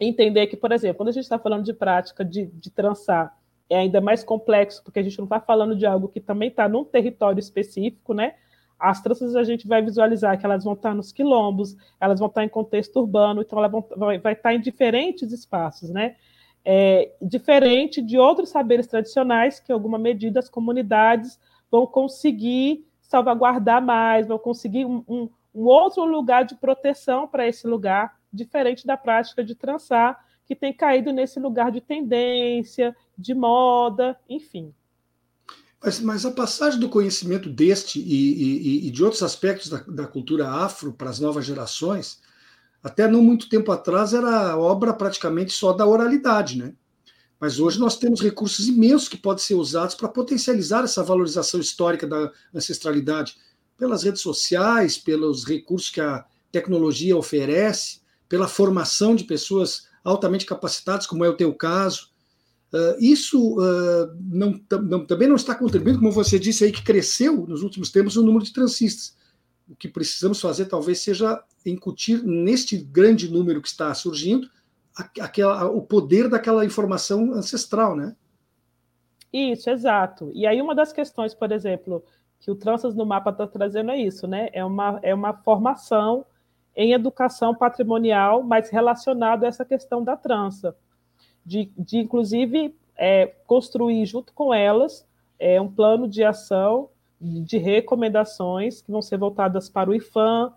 Entender 0.00 0.46
que, 0.46 0.56
por 0.56 0.72
exemplo, 0.72 0.98
quando 0.98 1.08
a 1.08 1.12
gente 1.12 1.24
está 1.24 1.38
falando 1.38 1.64
de 1.64 1.72
prática 1.72 2.24
de, 2.24 2.46
de 2.46 2.70
trançar, 2.70 3.36
é 3.68 3.78
ainda 3.78 4.00
mais 4.00 4.22
complexo, 4.22 4.82
porque 4.82 4.98
a 4.98 5.02
gente 5.02 5.16
não 5.18 5.24
está 5.24 5.40
falando 5.40 5.74
de 5.74 5.86
algo 5.86 6.08
que 6.08 6.20
também 6.20 6.48
está 6.48 6.68
num 6.68 6.84
território 6.84 7.40
específico, 7.40 8.12
né? 8.12 8.34
As 8.78 9.00
tranças 9.00 9.36
a 9.36 9.44
gente 9.44 9.66
vai 9.66 9.80
visualizar 9.80 10.38
que 10.38 10.44
elas 10.44 10.64
vão 10.64 10.74
estar 10.74 10.94
nos 10.94 11.12
quilombos, 11.12 11.76
elas 12.00 12.18
vão 12.18 12.28
estar 12.28 12.44
em 12.44 12.48
contexto 12.48 12.96
urbano, 12.96 13.40
então 13.40 13.58
ela 13.58 13.68
vão, 13.68 13.86
vai, 13.96 14.18
vai 14.18 14.32
estar 14.32 14.52
em 14.54 14.60
diferentes 14.60 15.32
espaços, 15.32 15.88
né? 15.88 16.16
É, 16.64 17.12
diferente 17.20 18.02
de 18.02 18.18
outros 18.18 18.50
saberes 18.50 18.86
tradicionais, 18.86 19.58
que 19.58 19.72
em 19.72 19.74
alguma 19.74 19.98
medida 19.98 20.38
as 20.38 20.48
comunidades 20.48 21.38
vão 21.70 21.86
conseguir 21.86 22.84
salvaguardar 23.00 23.80
mais, 23.80 24.26
vão 24.26 24.38
conseguir 24.38 24.84
um, 24.84 25.04
um, 25.08 25.30
um 25.54 25.64
outro 25.64 26.04
lugar 26.04 26.44
de 26.44 26.54
proteção 26.56 27.26
para 27.26 27.46
esse 27.46 27.66
lugar, 27.66 28.14
diferente 28.32 28.86
da 28.86 28.96
prática 28.96 29.44
de 29.44 29.54
trançar, 29.54 30.24
que 30.46 30.56
tem 30.56 30.72
caído 30.72 31.12
nesse 31.12 31.38
lugar 31.38 31.70
de 31.70 31.80
tendência, 31.80 32.96
de 33.16 33.34
moda, 33.34 34.18
enfim. 34.28 34.74
Mas, 35.82 36.00
mas, 36.00 36.24
a 36.24 36.30
passagem 36.30 36.78
do 36.78 36.88
conhecimento 36.88 37.50
deste 37.50 37.98
e, 37.98 38.84
e, 38.84 38.88
e 38.88 38.90
de 38.90 39.02
outros 39.02 39.22
aspectos 39.22 39.68
da, 39.68 39.78
da, 39.78 40.06
cultura 40.06 40.48
afro 40.48 40.92
para 40.92 41.10
as 41.10 41.18
novas 41.18 41.44
gerações, 41.44 42.20
até 42.82 43.08
não 43.08 43.22
muito 43.22 43.48
tempo 43.48 43.72
atrás 43.72 44.14
era 44.14 44.56
obra 44.56 44.92
praticamente 44.92 45.52
só 45.52 45.72
da 45.72 45.86
oralidade, 45.86 46.56
né? 46.56 46.74
Mas 47.40 47.58
hoje 47.58 47.80
nós 47.80 47.96
temos 47.96 48.20
recursos 48.20 48.68
imensos 48.68 49.08
que 49.08 49.16
podem 49.16 49.42
ser 49.42 49.54
usados 49.54 49.96
para 49.96 50.08
potencializar 50.08 50.84
essa 50.84 51.02
valorização 51.02 51.58
histórica 51.58 52.06
da 52.06 52.30
ancestralidade, 52.54 53.36
pelas 53.76 54.04
redes 54.04 54.22
sociais, 54.22 54.96
pelos 54.96 55.44
recursos 55.44 55.90
que 55.90 56.00
a 56.00 56.24
tecnologia 56.52 57.16
oferece, 57.16 58.01
pela 58.32 58.48
formação 58.48 59.14
de 59.14 59.24
pessoas 59.24 59.90
altamente 60.02 60.46
capacitadas, 60.46 61.06
como 61.06 61.22
é 61.22 61.28
o 61.28 61.36
teu 61.36 61.52
caso, 61.54 62.10
Uh, 62.74 62.96
isso 62.98 63.58
uh, 63.58 64.16
não, 64.18 64.58
não, 64.82 65.04
também 65.04 65.28
não 65.28 65.36
está 65.36 65.54
contribuindo, 65.54 65.98
como 65.98 66.10
você 66.10 66.38
disse 66.38 66.64
aí, 66.64 66.72
que 66.72 66.82
cresceu 66.82 67.46
nos 67.46 67.62
últimos 67.62 67.90
tempos 67.90 68.16
o 68.16 68.22
número 68.22 68.42
de 68.42 68.50
transistas. 68.50 69.14
O 69.68 69.76
que 69.76 69.86
precisamos 69.86 70.40
fazer 70.40 70.64
talvez 70.64 71.00
seja 71.00 71.44
incutir 71.66 72.24
neste 72.24 72.78
grande 72.78 73.30
número 73.30 73.60
que 73.60 73.68
está 73.68 73.92
surgindo 73.92 74.48
aquela, 75.20 75.66
o 75.66 75.82
poder 75.82 76.30
daquela 76.30 76.64
informação 76.64 77.34
ancestral, 77.34 77.94
né? 77.94 78.16
Isso, 79.30 79.68
exato. 79.68 80.30
E 80.32 80.46
aí 80.46 80.62
uma 80.62 80.74
das 80.74 80.94
questões, 80.94 81.34
por 81.34 81.52
exemplo, 81.52 82.02
que 82.40 82.50
o 82.50 82.54
Tranças 82.54 82.94
no 82.94 83.04
Mapa 83.04 83.32
está 83.32 83.46
trazendo 83.46 83.90
é 83.90 83.98
isso, 83.98 84.26
né? 84.26 84.48
É 84.54 84.64
uma, 84.64 84.98
é 85.02 85.14
uma 85.14 85.34
formação 85.34 86.24
em 86.74 86.92
educação 86.92 87.54
patrimonial, 87.54 88.42
mas 88.42 88.70
relacionado 88.70 89.44
a 89.44 89.46
essa 89.46 89.64
questão 89.64 90.02
da 90.02 90.16
trança 90.16 90.74
de, 91.44 91.70
de 91.76 91.98
inclusive, 91.98 92.74
é, 92.96 93.26
construir 93.46 94.04
junto 94.06 94.32
com 94.32 94.54
elas 94.54 95.06
é, 95.38 95.60
um 95.60 95.70
plano 95.70 96.08
de 96.08 96.22
ação 96.22 96.88
de 97.20 97.56
recomendações 97.58 98.82
que 98.82 98.90
vão 98.90 99.02
ser 99.02 99.16
voltadas 99.16 99.68
para 99.68 99.90
o 99.90 99.94
IFAM, 99.94 100.52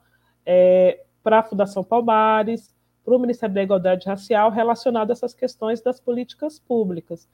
é, 0.46 1.04
para 1.24 1.40
a 1.40 1.44
Fundação 1.44 1.84
Palmares, 1.84 2.74
para 3.04 3.16
o 3.16 3.20
Ministério 3.20 3.54
da 3.54 3.62
Igualdade 3.62 4.08
Racial, 4.08 4.50
relacionado 4.50 5.12
a 5.12 5.14
essas 5.14 5.34
questões 5.34 5.82
das 5.82 6.00
políticas 6.00 6.58
públicas. 6.58 7.28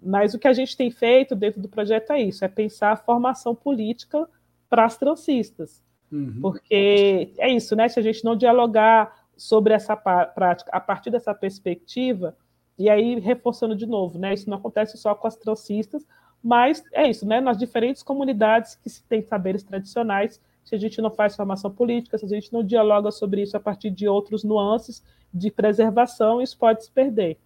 Mas 0.00 0.32
o 0.32 0.38
que 0.38 0.48
a 0.48 0.52
gente 0.52 0.76
tem 0.76 0.90
feito 0.90 1.34
dentro 1.34 1.60
do 1.60 1.68
projeto 1.68 2.12
é 2.12 2.22
isso, 2.22 2.44
é 2.44 2.48
pensar 2.48 2.92
a 2.92 2.96
formação 2.96 3.54
política 3.54 4.28
para 4.70 4.84
as 4.84 4.96
transistas. 4.96 5.82
Uhum. 6.10 6.38
Porque 6.40 7.32
é 7.38 7.50
isso, 7.50 7.76
né? 7.76 7.88
Se 7.88 7.98
a 7.98 8.02
gente 8.02 8.24
não 8.24 8.36
dialogar 8.36 9.26
sobre 9.36 9.72
essa 9.72 9.96
prática 9.96 10.70
a 10.72 10.80
partir 10.80 11.10
dessa 11.10 11.34
perspectiva, 11.34 12.36
e 12.78 12.88
aí, 12.88 13.18
reforçando 13.18 13.74
de 13.74 13.86
novo, 13.86 14.18
né? 14.18 14.32
Isso 14.32 14.48
não 14.48 14.56
acontece 14.56 14.96
só 14.96 15.14
com 15.14 15.26
as 15.26 15.36
transistas, 15.36 16.06
mas 16.42 16.82
é 16.92 17.08
isso, 17.10 17.26
né? 17.26 17.40
Nas 17.40 17.58
diferentes 17.58 18.02
comunidades 18.02 18.76
que 18.76 18.88
se 18.88 19.02
tem 19.02 19.22
saberes 19.22 19.62
tradicionais, 19.62 20.40
se 20.64 20.74
a 20.74 20.78
gente 20.78 21.00
não 21.00 21.10
faz 21.10 21.34
formação 21.34 21.70
política, 21.70 22.18
se 22.18 22.24
a 22.24 22.28
gente 22.28 22.52
não 22.52 22.62
dialoga 22.62 23.10
sobre 23.10 23.42
isso 23.42 23.56
a 23.56 23.60
partir 23.60 23.90
de 23.90 24.06
outros 24.06 24.44
nuances 24.44 25.02
de 25.32 25.50
preservação, 25.50 26.40
isso 26.40 26.56
pode 26.56 26.84
se 26.84 26.90
perder. 26.90 27.38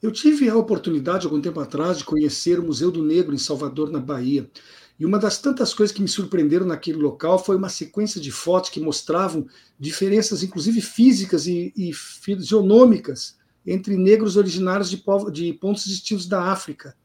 Eu 0.00 0.12
tive 0.12 0.48
a 0.48 0.56
oportunidade, 0.56 1.26
algum 1.26 1.40
tempo 1.40 1.58
atrás, 1.58 1.98
de 1.98 2.04
conhecer 2.04 2.60
o 2.60 2.62
Museu 2.62 2.92
do 2.92 3.02
Negro 3.02 3.34
em 3.34 3.38
Salvador, 3.38 3.90
na 3.90 3.98
Bahia. 3.98 4.48
E 4.98 5.06
uma 5.06 5.18
das 5.18 5.40
tantas 5.40 5.72
coisas 5.72 5.94
que 5.94 6.02
me 6.02 6.08
surpreenderam 6.08 6.66
naquele 6.66 6.98
local 6.98 7.38
foi 7.38 7.56
uma 7.56 7.68
sequência 7.68 8.20
de 8.20 8.32
fotos 8.32 8.70
que 8.70 8.80
mostravam 8.80 9.46
diferenças, 9.78 10.42
inclusive 10.42 10.80
físicas 10.80 11.46
e, 11.46 11.72
e 11.76 11.92
fisionômicas, 11.92 13.36
entre 13.64 13.96
negros 13.96 14.36
originários 14.36 14.90
de, 14.90 14.96
povo, 14.96 15.30
de 15.30 15.52
pontos 15.52 15.84
distintos 15.84 16.26
da 16.26 16.50
África. 16.50 16.96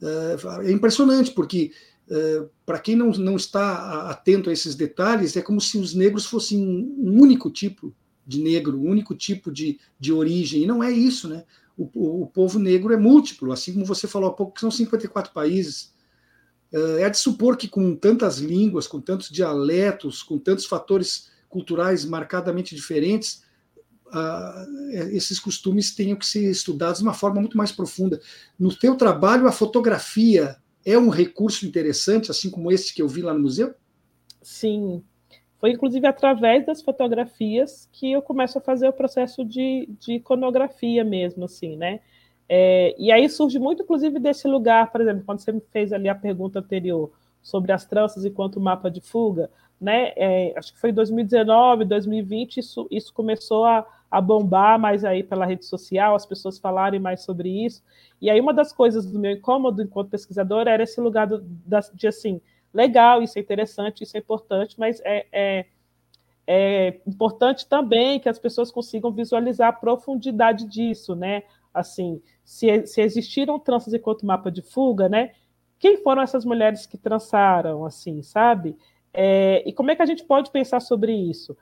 É, 0.00 0.68
é 0.68 0.70
impressionante, 0.70 1.32
porque 1.32 1.72
é, 2.08 2.46
para 2.64 2.78
quem 2.78 2.94
não, 2.94 3.10
não 3.10 3.36
está 3.36 4.10
atento 4.10 4.50
a 4.50 4.52
esses 4.52 4.74
detalhes, 4.74 5.36
é 5.36 5.42
como 5.42 5.60
se 5.60 5.78
os 5.78 5.94
negros 5.94 6.26
fossem 6.26 6.58
um 6.58 7.20
único 7.20 7.50
tipo 7.50 7.94
de 8.26 8.40
negro, 8.40 8.78
um 8.78 8.88
único 8.88 9.14
tipo 9.14 9.50
de, 9.50 9.78
de 9.98 10.12
origem, 10.12 10.62
e 10.62 10.66
não 10.66 10.82
é 10.82 10.90
isso, 10.92 11.28
né? 11.28 11.44
O, 11.76 11.90
o, 11.94 12.22
o 12.22 12.26
povo 12.26 12.58
negro 12.58 12.92
é 12.92 12.96
múltiplo, 12.96 13.52
assim 13.52 13.72
como 13.72 13.84
você 13.84 14.06
falou 14.06 14.30
há 14.30 14.32
pouco, 14.32 14.54
que 14.54 14.60
são 14.60 14.70
54 14.70 15.32
países. 15.32 15.93
É, 16.74 17.02
é 17.02 17.10
de 17.10 17.16
supor 17.18 17.56
que 17.56 17.68
com 17.68 17.94
tantas 17.94 18.38
línguas, 18.38 18.86
com 18.86 19.00
tantos 19.00 19.30
dialetos, 19.30 20.22
com 20.22 20.38
tantos 20.38 20.66
fatores 20.66 21.30
culturais 21.48 22.04
marcadamente 22.04 22.74
diferentes, 22.74 23.44
esses 25.12 25.40
costumes 25.40 25.94
tenham 25.94 26.16
que 26.16 26.26
ser 26.26 26.50
estudados 26.50 26.98
de 26.98 27.04
uma 27.04 27.14
forma 27.14 27.40
muito 27.40 27.56
mais 27.56 27.72
profunda. 27.72 28.20
No 28.58 28.74
teu 28.74 28.96
trabalho, 28.96 29.46
a 29.46 29.52
fotografia 29.52 30.56
é 30.84 30.98
um 30.98 31.08
recurso 31.08 31.66
interessante, 31.66 32.30
assim 32.30 32.50
como 32.50 32.70
esse 32.70 32.94
que 32.94 33.02
eu 33.02 33.08
vi 33.08 33.22
lá 33.22 33.32
no 33.32 33.40
museu? 33.40 33.74
Sim. 34.42 35.02
Foi 35.58 35.70
inclusive 35.70 36.06
através 36.06 36.66
das 36.66 36.82
fotografias 36.82 37.88
que 37.92 38.12
eu 38.12 38.20
começo 38.20 38.58
a 38.58 38.60
fazer 38.60 38.88
o 38.88 38.92
processo 38.92 39.44
de, 39.44 39.88
de 39.98 40.14
iconografia 40.14 41.02
mesmo, 41.02 41.44
assim, 41.44 41.76
né? 41.76 42.00
É, 42.48 42.94
e 42.98 43.10
aí 43.10 43.28
surge 43.28 43.58
muito, 43.58 43.82
inclusive, 43.82 44.18
desse 44.18 44.46
lugar, 44.46 44.90
por 44.90 45.00
exemplo, 45.00 45.22
quando 45.24 45.40
você 45.40 45.52
me 45.52 45.62
fez 45.72 45.92
ali 45.92 46.08
a 46.08 46.14
pergunta 46.14 46.58
anterior 46.58 47.10
sobre 47.42 47.72
as 47.72 47.84
tranças 47.84 48.24
enquanto 48.24 48.60
mapa 48.60 48.90
de 48.90 49.00
fuga, 49.00 49.50
né? 49.80 50.12
É, 50.16 50.54
acho 50.56 50.72
que 50.72 50.80
foi 50.80 50.90
em 50.90 50.94
2019, 50.94 51.84
2020, 51.84 52.58
isso, 52.58 52.86
isso 52.90 53.12
começou 53.12 53.64
a, 53.64 53.86
a 54.10 54.20
bombar 54.20 54.78
mais 54.78 55.04
aí 55.04 55.22
pela 55.22 55.44
rede 55.44 55.64
social, 55.64 56.14
as 56.14 56.24
pessoas 56.24 56.58
falarem 56.58 57.00
mais 57.00 57.22
sobre 57.22 57.48
isso. 57.64 57.82
E 58.20 58.30
aí 58.30 58.40
uma 58.40 58.54
das 58.54 58.72
coisas 58.72 59.04
do 59.04 59.18
meu 59.18 59.32
incômodo 59.32 59.82
enquanto 59.82 60.10
pesquisador 60.10 60.66
era 60.68 60.82
esse 60.82 61.00
lugar 61.00 61.26
do, 61.26 61.40
da, 61.40 61.80
de 61.92 62.06
assim, 62.06 62.40
legal, 62.72 63.22
isso 63.22 63.38
é 63.38 63.42
interessante, 63.42 64.04
isso 64.04 64.16
é 64.16 64.20
importante, 64.20 64.78
mas 64.78 65.00
é, 65.04 65.26
é, 65.32 65.66
é 66.46 67.00
importante 67.06 67.66
também 67.66 68.18
que 68.18 68.28
as 68.28 68.38
pessoas 68.38 68.70
consigam 68.70 69.12
visualizar 69.12 69.68
a 69.68 69.72
profundidade 69.72 70.64
disso, 70.66 71.14
né? 71.14 71.42
Assim, 71.74 72.22
se, 72.44 72.86
se 72.86 73.02
existiram 73.02 73.58
tranças 73.58 73.92
enquanto 73.92 74.24
mapa 74.24 74.50
de 74.50 74.62
fuga, 74.62 75.08
né? 75.08 75.32
Quem 75.78 75.98
foram 75.98 76.22
essas 76.22 76.44
mulheres 76.44 76.86
que 76.86 76.96
trançaram, 76.96 77.84
assim, 77.84 78.22
sabe? 78.22 78.76
É, 79.12 79.62
e 79.68 79.72
como 79.72 79.90
é 79.90 79.96
que 79.96 80.02
a 80.02 80.06
gente 80.06 80.24
pode 80.24 80.50
pensar 80.50 80.80
sobre 80.80 81.12
isso? 81.12 81.56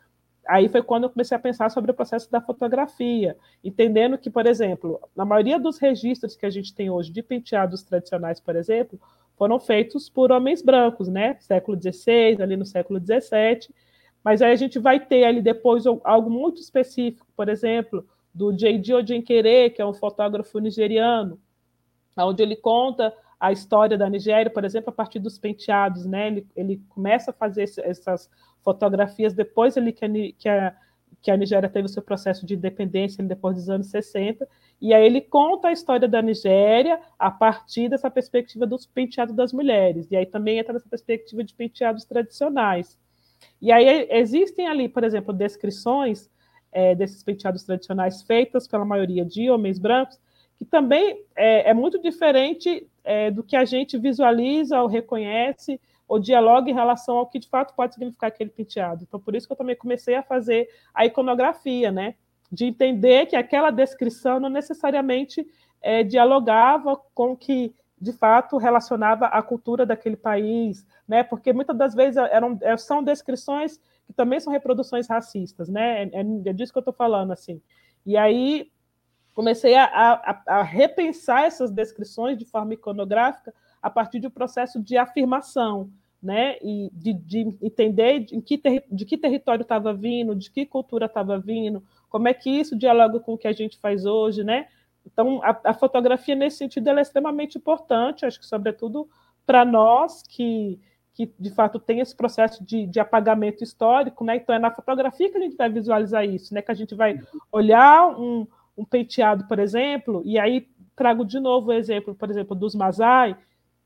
Aí 0.47 0.69
foi 0.69 0.83
quando 0.83 1.05
eu 1.05 1.11
comecei 1.11 1.37
a 1.37 1.41
pensar 1.41 1.71
sobre 1.71 1.91
o 1.91 1.95
processo 1.95 2.31
da 2.31 2.41
fotografia, 2.41 3.37
entendendo 3.63 4.19
que, 4.19 4.29
por 4.29 4.47
exemplo, 4.47 5.01
na 5.15 5.25
maioria 5.25 5.59
dos 5.59 5.79
registros 5.79 6.35
que 6.37 6.45
a 6.45 6.51
gente 6.51 6.75
tem 6.75 6.91
hoje 6.91 7.13
de 7.13 7.23
penteados 7.23 7.83
tradicionais, 7.83 8.41
por 8.41 8.57
exemplo, 8.57 9.01
foram 9.37 9.59
feitos 9.61 10.09
por 10.09 10.33
homens 10.33 10.63
brancos, 10.63 11.09
né? 11.09 11.37
Século 11.41 11.81
XVI, 11.81 12.43
ali 12.43 12.57
no 12.57 12.67
século 12.67 13.01
XVII. 13.01 13.73
Mas 14.23 14.43
aí 14.43 14.53
a 14.53 14.57
gente 14.57 14.79
vai 14.79 15.01
ter 15.01 15.25
ali 15.25 15.41
depois 15.41 15.85
algo 16.05 16.31
muito 16.31 16.61
específico, 16.61 17.27
por 17.37 17.49
exemplo, 17.49 18.07
do 18.35 18.53
J.D. 18.53 18.95
Ojenkere, 18.95 19.71
que 19.71 19.83
é 19.83 19.87
um 19.87 19.95
fotógrafo 19.95 20.59
nigeriano, 20.59 21.39
onde 22.17 22.43
ele 22.43 22.57
conta 22.57 23.15
a 23.39 23.51
história 23.51 23.99
da 23.99 24.09
Nigéria, 24.09 24.51
por 24.51 24.65
exemplo, 24.65 24.91
a 24.91 24.93
partir 24.93 25.19
dos 25.19 25.37
penteados, 25.37 26.07
né? 26.07 26.29
Ele, 26.29 26.47
ele 26.55 26.83
começa 26.89 27.33
a 27.33 27.35
fazer 27.35 27.65
essas 27.83 28.31
fotografias 28.63 29.35
depois 29.35 29.77
ali 29.77 29.93
que 29.93 30.05
a, 30.05 30.09
que 30.39 30.49
a, 30.49 30.77
que 31.21 31.31
a 31.31 31.37
Nigéria 31.37 31.69
teve 31.69 31.87
o 31.87 31.89
seu 31.89 32.03
processo 32.03 32.47
de 32.47 32.55
independência 32.55 33.23
depois 33.25 33.57
dos 33.57 33.69
anos 33.69 33.89
60, 33.89 34.49
e 34.81 34.95
aí 34.95 35.05
ele 35.05 35.21
conta 35.21 35.69
a 35.69 35.73
história 35.73 36.09
da 36.09 36.23
Nigéria 36.23 37.01
a 37.19 37.31
partir 37.31 37.89
dessa 37.89 38.11
perspectiva 38.11 38.67
dos 38.67 38.87
penteados 38.87 39.35
das 39.35 39.53
mulheres, 39.53 40.11
e 40.11 40.17
aí 40.17 40.25
também 40.25 40.59
entra 40.59 40.73
nessa 40.73 40.89
perspectiva 40.89 41.43
de 41.43 41.53
penteados 41.53 42.05
tradicionais. 42.05 42.97
E 43.61 43.73
aí 43.73 44.07
existem 44.11 44.69
ali, 44.69 44.89
por 44.89 45.03
exemplo, 45.03 45.35
descrições 45.35 46.31
é, 46.73 46.95
desses 46.95 47.23
penteados 47.23 47.63
tradicionais 47.63 48.23
feitas 48.23 48.67
pela 48.67 48.85
maioria 48.85 49.25
de 49.25 49.51
homens 49.51 49.79
brancos, 49.79 50.19
que 50.59 50.65
também 50.65 51.23
é, 51.37 51.71
é 51.71 51.75
muito 51.75 52.01
diferente 52.01 52.87
é, 53.05 53.31
do 53.31 53.43
que 53.43 53.57
a 53.57 53.65
gente 53.65 53.99
visualiza 53.99 54.81
ou 54.81 54.89
reconhece 54.89 55.81
ou 56.09 56.19
dialoga 56.19 56.71
em 56.71 56.75
relação 56.75 57.17
ao 57.17 57.27
que 57.27 57.39
de 57.39 57.49
fato 57.49 57.75
pode 57.75 57.95
significar 57.95 58.29
aquele 58.29 58.51
penteado. 58.51 59.03
Então, 59.03 59.19
por 59.19 59.35
isso 59.35 59.47
que 59.47 59.53
eu 59.53 59.57
também 59.57 59.77
comecei 59.77 60.15
a 60.15 60.23
fazer 60.23 60.69
a 60.95 61.07
iconografia, 61.07 61.91
né? 61.91 62.15
De 62.51 62.67
entender 62.67 63.27
que 63.27 63.37
aquela 63.37 63.71
descrição 63.71 64.39
não 64.39 64.51
necessariamente 64.51 65.47
é, 65.81 66.03
dialogava 66.03 67.01
com 67.15 67.33
o 67.33 67.37
que 67.37 67.75
de 67.99 68.13
fato 68.13 68.57
relacionava 68.57 69.27
a 69.27 69.41
cultura 69.43 69.87
daquele 69.87 70.17
país, 70.17 70.87
né? 71.09 71.23
Porque 71.23 71.53
muitas 71.53 71.77
das 71.77 71.95
vezes 71.95 72.17
eram, 72.17 72.59
são 72.77 73.03
descrições 73.03 73.81
que 74.07 74.13
também 74.13 74.41
são 74.41 74.53
reproduções 74.53 75.09
racistas, 75.09 75.69
né? 75.69 76.05
É, 76.05 76.21
é 76.47 76.53
disso 76.53 76.73
que 76.73 76.79
eu 76.79 76.83
estou 76.83 76.95
falando, 76.95 77.33
assim. 77.33 77.61
E 78.05 78.17
aí 78.17 78.71
comecei 79.35 79.75
a, 79.75 79.85
a, 79.85 80.43
a 80.47 80.63
repensar 80.63 81.45
essas 81.45 81.71
descrições 81.71 82.37
de 82.37 82.45
forma 82.45 82.75
iconográfica 82.75 83.55
a 83.81 83.91
partir 83.91 84.21
de 84.21 84.27
um 84.27 84.31
processo 84.31 84.81
de 84.81 84.97
afirmação, 84.97 85.91
né? 86.23 86.57
E 86.63 86.91
de, 86.93 87.13
de 87.15 87.57
entender 87.61 88.21
de 88.21 88.41
que, 88.43 88.59
ter, 88.59 88.85
de 88.91 89.05
que 89.05 89.19
território 89.19 89.63
estava 89.63 89.93
vindo, 89.93 90.37
de 90.37 90.51
que 90.51 90.67
cultura 90.67 91.07
estava 91.07 91.39
vindo, 91.39 91.83
como 92.09 92.29
é 92.29 92.35
que 92.35 92.51
isso 92.51 92.77
dialoga 92.77 93.19
com 93.21 93.35
o 93.35 93.39
que 93.39 93.49
a 93.49 93.53
gente 93.53 93.79
faz 93.79 94.05
hoje, 94.05 94.45
né? 94.45 94.69
Então, 95.05 95.41
a, 95.43 95.59
a 95.65 95.75
fotografia, 95.75 96.35
nesse 96.35 96.59
sentido, 96.59 96.91
é 96.91 97.01
extremamente 97.01 97.59
importante, 97.59 98.25
acho 98.25 98.39
que, 98.39 98.47
sobretudo, 98.47 99.09
para 99.45 99.65
nós 99.65 100.23
que, 100.23 100.79
que, 101.15 101.33
de 101.39 101.51
fato, 101.51 101.79
tem 101.79 102.01
esse 102.01 102.17
processo 102.17 102.65
de, 102.65 102.87
de, 102.87 102.99
apagamento 102.99 103.63
histórico, 103.63 104.25
né? 104.25 104.37
Então, 104.37 104.55
é 104.55 104.59
na 104.59 104.71
fotografia 104.71 105.31
que 105.31 105.37
a 105.37 105.41
gente 105.41 105.57
vai 105.57 105.69
visualizar 105.69 106.25
isso, 106.25 106.55
né? 106.55 106.63
Que 106.63 106.73
a 106.73 106.75
gente 106.75 106.95
vai 106.95 107.21
olhar 107.51 108.19
um, 108.19 108.47
um 108.77 108.85
penteado, 108.85 109.47
por 109.47 109.59
exemplo, 109.59 110.23
e 110.25 110.39
aí 110.39 110.69
trago 110.97 111.25
de 111.25 111.39
novo 111.39 111.69
o 111.69 111.73
exemplo, 111.73 112.15
por 112.15 112.31
exemplo, 112.31 112.57
dos 112.57 112.75
Masai, 112.75 113.37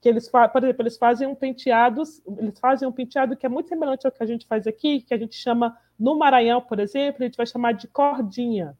que 0.00 0.08
eles, 0.08 0.28
por 0.28 0.62
exemplo, 0.62 0.82
eles 0.82 0.96
fazem 0.96 1.26
um 1.26 1.34
penteado, 1.34 2.02
eles 2.38 2.58
fazem 2.60 2.86
um 2.86 2.92
penteado 2.92 3.36
que 3.36 3.46
é 3.46 3.48
muito 3.48 3.68
semelhante 3.68 4.06
ao 4.06 4.12
que 4.12 4.22
a 4.22 4.26
gente 4.26 4.46
faz 4.46 4.66
aqui, 4.66 5.00
que 5.00 5.14
a 5.14 5.18
gente 5.18 5.34
chama 5.34 5.76
no 5.98 6.16
Maranhão, 6.16 6.60
por 6.60 6.78
exemplo, 6.78 7.22
a 7.22 7.26
gente 7.26 7.36
vai 7.36 7.46
chamar 7.46 7.72
de 7.72 7.88
cordinha. 7.88 8.76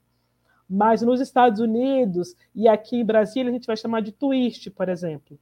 Mas 0.69 1.03
nos 1.03 1.21
Estados 1.21 1.61
Unidos 1.61 2.35
e 2.55 2.69
aqui 2.69 2.97
em 2.97 3.05
Brasília 3.05 3.51
a 3.51 3.53
gente 3.53 3.67
vai 3.67 3.77
chamar 3.77 4.03
de 4.03 4.13
twist, 4.13 4.71
por 4.71 4.89
exemplo. 4.89 5.39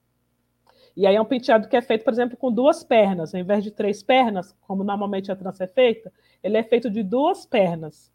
E 0.97 1.07
aí 1.07 1.17
é 1.17 1.21
um 1.21 1.25
penteado 1.25 1.69
que 1.69 1.77
é 1.77 1.83
feito, 1.83 2.05
por 2.05 2.13
exemplo, 2.13 2.37
com 2.37 2.53
duas 2.53 2.85
pernas, 2.85 3.35
ao 3.35 3.41
invés 3.41 3.65
de 3.65 3.71
três 3.71 4.03
pernas, 4.03 4.55
como 4.61 4.85
normalmente 4.85 5.33
a 5.33 5.37
trança 5.37 5.65
é 5.65 5.67
feita, 5.67 6.13
ele 6.43 6.57
é 6.57 6.63
feito 6.63 6.89
de 6.89 7.03
duas 7.03 7.45
pernas. 7.45 8.13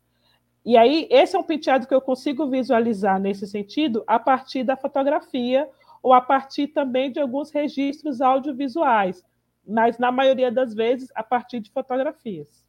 E 0.65 0.77
aí 0.77 1.07
esse 1.09 1.35
é 1.35 1.39
um 1.39 1.43
penteado 1.43 1.87
que 1.87 1.93
eu 1.93 2.01
consigo 2.01 2.49
visualizar 2.49 3.19
nesse 3.19 3.47
sentido 3.47 4.03
a 4.07 4.19
partir 4.19 4.63
da 4.63 4.77
fotografia 4.77 5.67
ou 6.01 6.13
a 6.13 6.21
partir 6.21 6.67
também 6.67 7.11
de 7.11 7.19
alguns 7.19 7.51
registros 7.51 8.21
audiovisuais, 8.21 9.23
mas 9.67 9.97
na 9.97 10.11
maioria 10.11 10.51
das 10.51 10.73
vezes 10.73 11.09
a 11.13 11.23
partir 11.23 11.59
de 11.59 11.71
fotografias. 11.71 12.63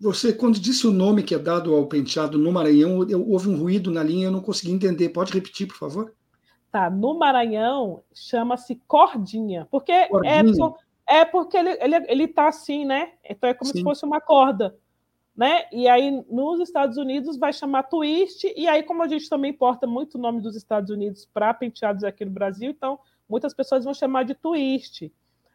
Você, 0.00 0.32
quando 0.32 0.58
disse 0.58 0.86
o 0.86 0.92
nome 0.92 1.22
que 1.22 1.34
é 1.34 1.38
dado 1.38 1.74
ao 1.74 1.86
penteado 1.86 2.38
no 2.38 2.52
Maranhão, 2.52 3.08
eu, 3.08 3.26
houve 3.28 3.48
um 3.48 3.56
ruído 3.56 3.90
na 3.90 4.02
linha, 4.02 4.26
eu 4.26 4.32
não 4.32 4.40
consegui 4.40 4.72
entender. 4.72 5.08
Pode 5.08 5.32
repetir, 5.32 5.66
por 5.66 5.76
favor? 5.76 6.12
Tá, 6.74 6.90
no 6.90 7.16
Maranhão 7.16 8.02
chama-se 8.12 8.74
cordinha, 8.88 9.68
porque 9.70 9.92
é 9.92 10.08
cordinha. 10.08 10.74
é, 11.08 11.18
é 11.18 11.24
porque 11.24 11.56
ele, 11.56 11.70
ele, 11.80 12.04
ele 12.08 12.28
tá 12.28 12.48
assim, 12.48 12.84
né? 12.84 13.12
Então 13.24 13.48
é 13.48 13.54
como 13.54 13.70
Sim. 13.70 13.78
se 13.78 13.84
fosse 13.84 14.04
uma 14.04 14.20
corda 14.20 14.76
né? 15.36 15.64
E 15.72 15.88
aí 15.88 16.10
nos 16.30 16.60
Estados 16.60 16.96
Unidos 16.96 17.36
vai 17.36 17.52
chamar 17.52 17.84
twist, 17.84 18.52
e 18.56 18.68
aí, 18.68 18.82
como 18.82 19.02
a 19.02 19.08
gente 19.08 19.28
também 19.28 19.50
importa 19.50 19.86
muito 19.86 20.16
o 20.16 20.20
nome 20.20 20.40
dos 20.40 20.54
Estados 20.54 20.90
Unidos 20.90 21.28
para 21.32 21.52
penteados 21.52 22.04
aqui 22.04 22.24
no 22.24 22.30
Brasil, 22.30 22.70
então 22.70 22.98
muitas 23.28 23.52
pessoas 23.52 23.84
vão 23.84 23.92
chamar 23.92 24.24
de 24.24 24.34
twist. 24.34 25.12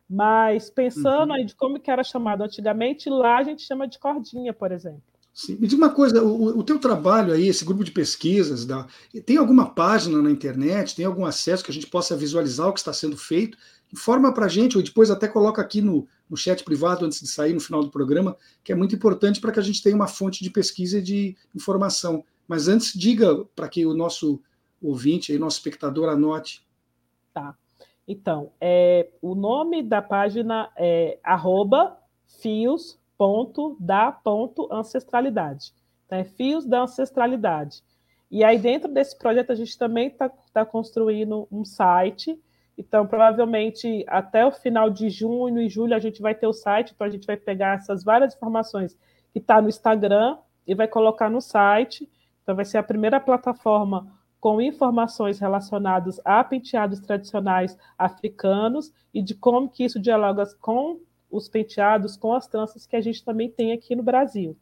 Mas 0.10 0.72
pensando 0.72 1.30
uhum. 1.30 1.36
aí 1.36 1.46
de 1.46 1.56
como 1.56 1.80
que 1.80 1.92
era 1.92 2.04
chamado 2.04 2.44
antigamente, 2.44 3.10
lá 3.10 3.38
a 3.38 3.44
gente 3.44 3.62
chama 3.62 3.88
de 3.88 4.00
cordinha, 4.00 4.52
por 4.52 4.72
exemplo. 4.72 5.04
Sim. 5.34 5.58
Me 5.60 5.68
diz 5.68 5.78
uma 5.78 5.90
coisa, 5.90 6.22
o, 6.24 6.60
o 6.60 6.64
teu 6.64 6.80
trabalho 6.80 7.34
aí, 7.34 7.48
esse 7.48 7.64
grupo 7.64 7.84
de 7.84 7.92
pesquisas, 7.92 8.66
da, 8.66 8.86
tem 9.26 9.38
alguma 9.38 9.74
página 9.74 10.22
na 10.22 10.30
internet, 10.30 10.96
tem 10.96 11.06
algum 11.06 11.26
acesso 11.26 11.64
que 11.64 11.72
a 11.72 11.74
gente 11.74 11.88
possa 11.88 12.16
visualizar 12.16 12.68
o 12.68 12.74
que 12.74 12.80
está 12.80 12.92
sendo 12.92 13.16
feito? 13.16 13.58
Informa 13.92 14.34
para 14.34 14.46
a 14.46 14.50
gente, 14.50 14.78
ou 14.78 14.84
depois 14.84 15.10
até 15.10 15.28
coloca 15.28 15.62
aqui 15.62 15.82
no, 15.82 16.08
no 16.30 16.36
chat 16.36 16.64
privado 16.64 17.06
antes 17.06 17.22
de 17.22 17.28
sair 17.28 17.54
no 17.54 17.60
final 17.60 17.82
do 17.82 17.90
programa, 17.90 18.36
que 18.64 18.72
é 18.72 18.76
muito 18.76 18.94
importante 18.94 19.40
para 19.40 19.52
que 19.52 19.60
a 19.60 19.64
gente 19.64 19.82
tenha 19.82 19.96
uma 19.96 20.08
fonte 20.08 20.44
de 20.44 20.50
pesquisa 20.50 21.00
e 21.00 21.02
de 21.02 21.38
informação. 21.56 22.24
Mas 22.48 22.68
antes, 22.68 22.94
diga 22.94 23.46
para 23.56 23.70
que 23.70 23.86
o 23.86 23.94
nosso 23.94 24.42
ouvinte, 24.82 25.36
o 25.36 25.40
nosso 25.40 25.58
espectador 25.58 26.10
anote. 26.10 26.66
Tá. 27.34 27.56
Então, 28.08 28.52
é, 28.60 29.10
o 29.22 29.36
nome 29.36 29.84
da 29.84 30.02
página 30.02 30.72
é 30.76 31.20
arroba 31.24 31.98
fios.da.ancestralidade. 33.20 35.74
Então, 36.06 36.18
é 36.18 36.24
Fios 36.24 36.66
da 36.66 36.82
Ancestralidade. 36.82 37.84
E 38.32 38.44
aí, 38.44 38.58
dentro 38.58 38.92
desse 38.92 39.16
projeto, 39.18 39.52
a 39.52 39.56
gente 39.56 39.78
também 39.78 40.08
está 40.08 40.30
tá 40.54 40.66
construindo 40.66 41.48
um 41.52 41.66
site 41.66 42.40
então, 42.80 43.06
provavelmente 43.06 44.06
até 44.08 44.46
o 44.46 44.54
final 44.54 44.90
de 44.90 45.10
junho 45.10 45.60
e 45.60 45.68
julho 45.68 45.94
a 45.94 46.00
gente 46.00 46.22
vai 46.22 46.34
ter 46.34 46.48
o 46.48 46.54
site, 46.54 46.94
então 46.96 47.06
a 47.06 47.10
gente 47.10 47.28
vai 47.28 47.36
pegar 47.36 47.76
essas 47.76 48.06
várias 48.06 48.34
informações 48.34 48.98
que 49.34 49.40
está 49.40 49.62
no 49.62 49.68
Instagram 49.68 50.38
e 50.66 50.74
vai 50.74 50.88
colocar 50.88 51.30
no 51.30 51.42
site. 51.42 52.10
Então, 52.42 52.56
vai 52.56 52.64
ser 52.64 52.78
a 52.78 52.84
primeira 52.84 53.20
plataforma 53.20 54.08
com 54.40 54.62
informações 54.62 55.40
relacionadas 55.40 56.22
a 56.24 56.42
penteados 56.42 57.02
tradicionais 57.02 57.78
africanos 57.98 58.94
e 59.14 59.22
de 59.22 59.36
como 59.36 59.68
que 59.68 59.84
isso 59.84 60.00
dialoga 60.00 60.46
com 60.62 61.02
os 61.30 61.48
penteados, 61.48 62.18
com 62.18 62.34
as 62.34 62.48
tranças 62.48 62.86
que 62.86 62.96
a 62.96 63.02
gente 63.02 63.24
também 63.24 63.50
tem 63.50 63.72
aqui 63.72 63.96
no 63.96 64.04
Brasil. 64.04 64.58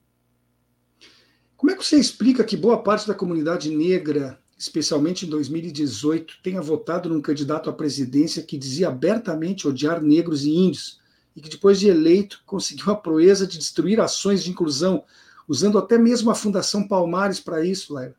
Como 1.55 1.71
é 1.71 1.75
que 1.75 1.85
você 1.85 1.97
explica 1.97 2.43
que 2.43 2.57
boa 2.57 2.83
parte 2.83 3.07
da 3.07 3.15
comunidade 3.15 3.69
negra 3.69 4.39
especialmente 4.57 5.25
em 5.25 5.29
2018, 5.29 6.39
tenha 6.41 6.61
votado 6.61 7.07
num 7.07 7.21
candidato 7.21 7.69
à 7.69 7.73
presidência 7.73 8.41
que 8.41 8.57
dizia 8.57 8.87
abertamente 8.87 9.67
odiar 9.67 10.01
negros 10.01 10.43
e 10.43 10.51
índios, 10.51 10.99
e 11.35 11.41
que 11.41 11.49
depois 11.49 11.79
de 11.79 11.87
eleito 11.87 12.41
conseguiu 12.45 12.91
a 12.91 12.95
proeza 12.95 13.45
de 13.45 13.59
destruir 13.59 14.01
ações 14.01 14.43
de 14.43 14.49
inclusão, 14.49 15.03
usando 15.47 15.77
até 15.77 15.97
mesmo 15.97 16.31
a 16.31 16.35
Fundação 16.35 16.87
Palmares 16.87 17.39
para 17.39 17.63
isso, 17.63 17.93
Laila? 17.93 18.15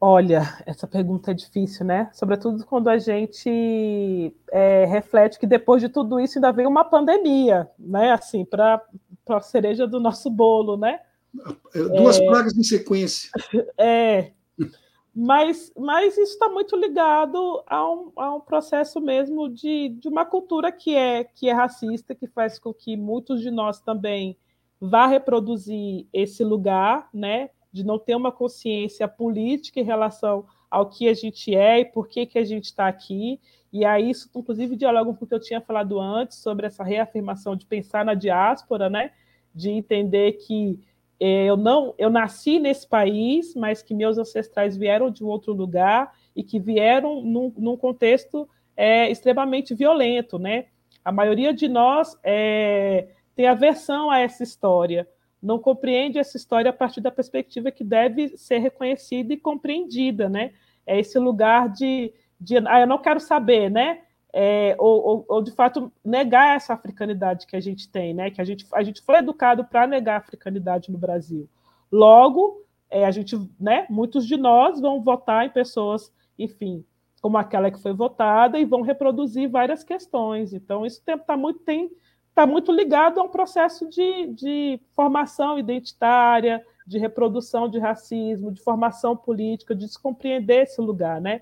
Olha, 0.00 0.42
essa 0.66 0.86
pergunta 0.86 1.30
é 1.30 1.34
difícil, 1.34 1.86
né? 1.86 2.10
Sobretudo 2.12 2.64
quando 2.66 2.88
a 2.88 2.98
gente 2.98 4.34
é, 4.52 4.84
reflete 4.84 5.38
que 5.38 5.46
depois 5.46 5.80
de 5.80 5.88
tudo 5.88 6.20
isso 6.20 6.38
ainda 6.38 6.52
veio 6.52 6.68
uma 6.68 6.84
pandemia, 6.84 7.68
né? 7.78 8.12
Assim, 8.12 8.44
para 8.44 8.82
a 9.28 9.40
cereja 9.40 9.86
do 9.86 9.98
nosso 9.98 10.30
bolo, 10.30 10.76
né? 10.76 11.00
Duas 11.74 12.18
é, 12.20 12.26
pragas 12.26 12.56
em 12.56 12.62
sequência. 12.62 13.30
É, 13.78 14.32
mas, 15.14 15.72
mas 15.74 16.12
isso 16.18 16.32
está 16.34 16.48
muito 16.50 16.76
ligado 16.76 17.62
a 17.66 17.90
um, 17.90 18.12
a 18.16 18.34
um 18.34 18.40
processo 18.40 19.00
mesmo 19.00 19.48
de, 19.48 19.88
de 19.88 20.08
uma 20.08 20.26
cultura 20.26 20.70
que 20.70 20.94
é, 20.94 21.24
que 21.24 21.48
é 21.48 21.54
racista, 21.54 22.14
que 22.14 22.26
faz 22.26 22.58
com 22.58 22.72
que 22.74 22.98
muitos 22.98 23.40
de 23.40 23.50
nós 23.50 23.80
também 23.80 24.36
vá 24.78 25.06
reproduzir 25.06 26.06
esse 26.12 26.44
lugar, 26.44 27.08
né? 27.14 27.48
De 27.72 27.84
não 27.84 27.98
ter 27.98 28.14
uma 28.14 28.32
consciência 28.32 29.06
política 29.06 29.80
em 29.80 29.84
relação 29.84 30.46
ao 30.70 30.88
que 30.88 31.08
a 31.08 31.14
gente 31.14 31.54
é 31.54 31.80
e 31.80 31.84
por 31.84 32.08
que, 32.08 32.26
que 32.26 32.38
a 32.38 32.44
gente 32.44 32.64
está 32.64 32.88
aqui. 32.88 33.40
E 33.72 33.84
aí 33.84 34.10
isso, 34.10 34.30
inclusive, 34.34 34.76
dialoga 34.76 35.12
com 35.14 35.24
o 35.24 35.28
que 35.28 35.34
eu 35.34 35.40
tinha 35.40 35.60
falado 35.60 36.00
antes 36.00 36.38
sobre 36.38 36.66
essa 36.66 36.82
reafirmação 36.82 37.54
de 37.54 37.66
pensar 37.66 38.04
na 38.04 38.14
diáspora, 38.14 38.88
né? 38.88 39.12
de 39.56 39.70
entender 39.70 40.32
que 40.32 40.78
é, 41.18 41.46
eu 41.46 41.56
não 41.56 41.94
eu 41.96 42.10
nasci 42.10 42.58
nesse 42.58 42.86
país, 42.86 43.54
mas 43.54 43.82
que 43.82 43.94
meus 43.94 44.18
ancestrais 44.18 44.76
vieram 44.76 45.10
de 45.10 45.24
um 45.24 45.28
outro 45.28 45.54
lugar 45.54 46.12
e 46.36 46.44
que 46.44 46.60
vieram 46.60 47.22
num, 47.22 47.50
num 47.56 47.76
contexto 47.76 48.46
é, 48.76 49.10
extremamente 49.10 49.74
violento, 49.74 50.38
né? 50.38 50.66
A 51.02 51.10
maioria 51.10 51.54
de 51.54 51.66
nós 51.68 52.14
é, 52.22 53.08
tem 53.34 53.46
aversão 53.46 54.10
a 54.10 54.18
essa 54.18 54.42
história, 54.42 55.08
não 55.46 55.60
compreende 55.60 56.18
essa 56.18 56.36
história 56.36 56.70
a 56.70 56.74
partir 56.74 57.00
da 57.00 57.10
perspectiva 57.10 57.70
que 57.70 57.84
deve 57.84 58.36
ser 58.36 58.58
reconhecida 58.58 59.32
e 59.32 59.36
compreendida, 59.36 60.28
né? 60.28 60.52
É 60.84 60.98
esse 60.98 61.16
lugar 61.20 61.68
de, 61.68 62.12
de 62.40 62.58
ah, 62.66 62.80
eu 62.80 62.86
não 62.86 62.98
quero 62.98 63.20
saber, 63.20 63.70
né? 63.70 64.00
É, 64.32 64.74
ou, 64.76 65.06
ou, 65.06 65.24
ou, 65.28 65.42
de 65.42 65.52
fato 65.52 65.90
negar 66.04 66.56
essa 66.56 66.74
africanidade 66.74 67.46
que 67.46 67.54
a 67.54 67.60
gente 67.60 67.88
tem, 67.88 68.12
né? 68.12 68.28
Que 68.28 68.40
a 68.40 68.44
gente, 68.44 68.66
a 68.74 68.82
gente 68.82 69.00
foi 69.00 69.18
educado 69.18 69.64
para 69.64 69.86
negar 69.86 70.14
a 70.14 70.18
africanidade 70.18 70.90
no 70.90 70.98
Brasil. 70.98 71.48
Logo, 71.92 72.60
é, 72.90 73.06
a 73.06 73.10
gente, 73.12 73.38
né? 73.58 73.86
Muitos 73.88 74.26
de 74.26 74.36
nós 74.36 74.80
vão 74.80 75.00
votar 75.00 75.46
em 75.46 75.50
pessoas, 75.50 76.12
enfim, 76.36 76.84
como 77.22 77.38
aquela 77.38 77.70
que 77.70 77.80
foi 77.80 77.92
votada 77.92 78.58
e 78.58 78.64
vão 78.64 78.82
reproduzir 78.82 79.48
várias 79.48 79.84
questões. 79.84 80.52
Então, 80.52 80.84
isso 80.84 81.00
está 81.06 81.36
muito 81.36 81.60
tem 81.60 81.88
está 82.36 82.46
muito 82.46 82.70
ligado 82.70 83.18
a 83.18 83.22
um 83.22 83.28
processo 83.28 83.88
de, 83.88 84.26
de 84.26 84.78
formação 84.94 85.58
identitária, 85.58 86.62
de 86.86 86.98
reprodução 86.98 87.66
de 87.66 87.78
racismo, 87.78 88.52
de 88.52 88.60
formação 88.60 89.16
política, 89.16 89.74
de 89.74 89.88
se 89.88 89.98
compreender 89.98 90.64
esse 90.64 90.78
lugar, 90.82 91.18
né? 91.18 91.40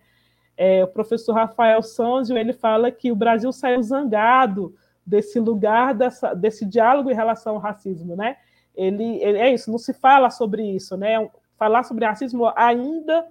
É, 0.57 0.85
o 0.85 0.87
professor 0.87 1.33
Rafael 1.33 1.83
Sanzio 1.83 2.39
ele 2.39 2.53
fala 2.53 2.93
que 2.93 3.11
o 3.11 3.17
Brasil 3.17 3.51
saiu 3.53 3.83
zangado 3.83 4.73
desse 5.05 5.41
lugar, 5.41 5.95
dessa, 5.95 6.33
desse 6.33 6.65
diálogo 6.65 7.11
em 7.11 7.15
relação 7.15 7.57
ao 7.57 7.61
racismo, 7.61 8.15
né? 8.15 8.37
Ele, 8.73 9.21
ele, 9.21 9.39
é 9.39 9.53
isso, 9.53 9.73
não 9.73 9.79
se 9.79 9.93
fala 9.93 10.31
sobre 10.31 10.63
isso, 10.63 10.97
né? 10.97 11.29
Falar 11.59 11.83
sobre 11.83 12.07
racismo 12.07 12.53
ainda 12.55 13.27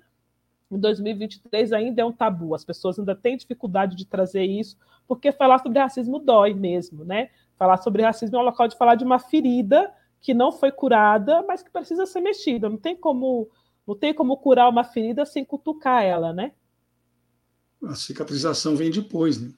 em 0.69 0.77
2023 0.77 1.71
ainda 1.71 2.01
é 2.01 2.05
um 2.05 2.11
tabu. 2.11 2.53
As 2.53 2.65
pessoas 2.65 2.99
ainda 2.99 3.15
têm 3.15 3.37
dificuldade 3.37 3.95
de 3.95 4.05
trazer 4.05 4.43
isso, 4.43 4.77
porque 5.07 5.31
falar 5.31 5.59
sobre 5.59 5.79
racismo 5.79 6.19
dói 6.19 6.53
mesmo, 6.53 7.05
né? 7.05 7.29
Falar 7.63 7.77
sobre 7.77 8.01
racismo 8.01 8.35
é 8.35 8.41
um 8.41 8.43
local 8.43 8.67
de 8.67 8.77
falar 8.77 8.95
de 8.95 9.05
uma 9.05 9.17
ferida 9.17 9.89
que 10.19 10.33
não 10.33 10.51
foi 10.51 10.69
curada, 10.69 11.41
mas 11.47 11.63
que 11.63 11.71
precisa 11.71 12.05
ser 12.05 12.19
mexida. 12.19 12.67
Não 12.67 12.75
tem 12.75 12.93
como, 12.93 13.49
não 13.87 13.95
tem 13.95 14.13
como 14.13 14.35
curar 14.35 14.69
uma 14.69 14.83
ferida 14.83 15.25
sem 15.25 15.45
cutucar 15.45 16.03
ela, 16.03 16.33
né? 16.33 16.51
A 17.81 17.95
cicatrização 17.95 18.75
vem 18.75 18.91
depois, 18.91 19.39
né? 19.39 19.49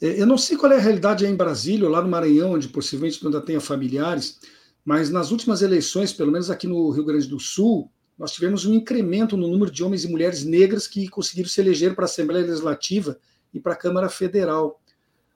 É, 0.00 0.20
eu 0.20 0.26
não 0.26 0.36
sei 0.36 0.56
qual 0.56 0.72
é 0.72 0.78
a 0.78 0.80
realidade 0.80 1.24
aí 1.24 1.30
em 1.30 1.36
Brasília, 1.36 1.86
ou 1.86 1.92
lá 1.92 2.02
no 2.02 2.08
Maranhão, 2.08 2.54
onde 2.54 2.66
possivelmente 2.66 3.24
ainda 3.24 3.40
tenha 3.40 3.60
familiares, 3.60 4.40
mas 4.84 5.08
nas 5.08 5.30
últimas 5.30 5.62
eleições, 5.62 6.12
pelo 6.12 6.32
menos 6.32 6.50
aqui 6.50 6.66
no 6.66 6.90
Rio 6.90 7.04
Grande 7.04 7.28
do 7.28 7.38
Sul, 7.38 7.88
nós 8.18 8.32
tivemos 8.32 8.66
um 8.66 8.74
incremento 8.74 9.36
no 9.36 9.46
número 9.46 9.70
de 9.70 9.84
homens 9.84 10.02
e 10.02 10.10
mulheres 10.10 10.44
negras 10.44 10.88
que 10.88 11.06
conseguiram 11.06 11.48
se 11.48 11.60
eleger 11.60 11.94
para 11.94 12.02
a 12.02 12.06
Assembleia 12.06 12.44
Legislativa 12.44 13.16
e 13.54 13.60
para 13.60 13.74
a 13.74 13.76
Câmara 13.76 14.08
Federal. 14.08 14.81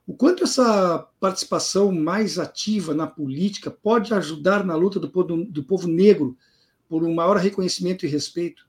O 0.06 0.14
quanto 0.14 0.44
essa 0.44 1.08
participação 1.18 1.90
mais 1.90 2.38
ativa 2.38 2.94
na 2.94 3.06
política 3.06 3.70
pode 3.70 4.14
ajudar 4.14 4.64
na 4.64 4.76
luta 4.76 5.00
do 5.00 5.10
povo, 5.10 5.44
do 5.44 5.64
povo 5.64 5.88
negro 5.88 6.36
por 6.88 7.02
um 7.02 7.12
maior 7.12 7.36
reconhecimento 7.36 8.06
e 8.06 8.08
respeito? 8.08 8.66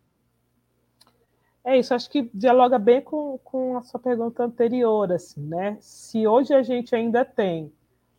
É 1.63 1.77
isso, 1.77 1.93
acho 1.93 2.09
que 2.09 2.29
dialoga 2.33 2.79
bem 2.79 3.01
com, 3.01 3.37
com 3.43 3.77
a 3.77 3.83
sua 3.83 3.99
pergunta 3.99 4.43
anterior, 4.43 5.11
assim, 5.11 5.41
né? 5.41 5.77
Se 5.79 6.25
hoje 6.25 6.53
a 6.53 6.63
gente 6.63 6.95
ainda 6.95 7.23
tem 7.23 7.71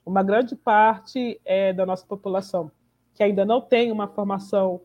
uma 0.06 0.22
grande 0.22 0.54
parte 0.54 1.40
é, 1.44 1.72
da 1.72 1.84
nossa 1.84 2.06
população 2.06 2.70
que 3.14 3.22
ainda 3.22 3.44
não 3.44 3.60
tem 3.60 3.90
uma 3.90 4.06
formação 4.06 4.80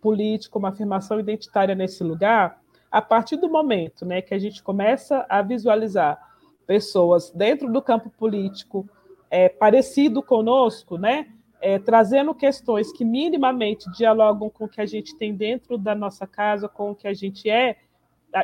política, 0.00 0.58
uma 0.58 0.70
afirmação 0.70 1.20
identitária 1.20 1.74
nesse 1.74 2.02
lugar, 2.02 2.62
a 2.90 3.02
partir 3.02 3.36
do 3.36 3.48
momento 3.48 4.06
né, 4.06 4.22
que 4.22 4.32
a 4.32 4.38
gente 4.38 4.62
começa 4.62 5.26
a 5.28 5.42
visualizar 5.42 6.33
pessoas 6.66 7.30
dentro 7.30 7.70
do 7.72 7.80
campo 7.82 8.10
político 8.10 8.88
é, 9.30 9.48
parecido 9.48 10.22
conosco, 10.22 10.96
né, 10.96 11.28
é, 11.60 11.78
trazendo 11.78 12.34
questões 12.34 12.92
que 12.92 13.04
minimamente 13.04 13.90
dialogam 13.92 14.50
com 14.50 14.64
o 14.64 14.68
que 14.68 14.80
a 14.80 14.86
gente 14.86 15.16
tem 15.16 15.34
dentro 15.34 15.78
da 15.78 15.94
nossa 15.94 16.26
casa, 16.26 16.68
com 16.68 16.90
o 16.90 16.94
que 16.94 17.08
a 17.08 17.14
gente 17.14 17.48
é, 17.48 17.76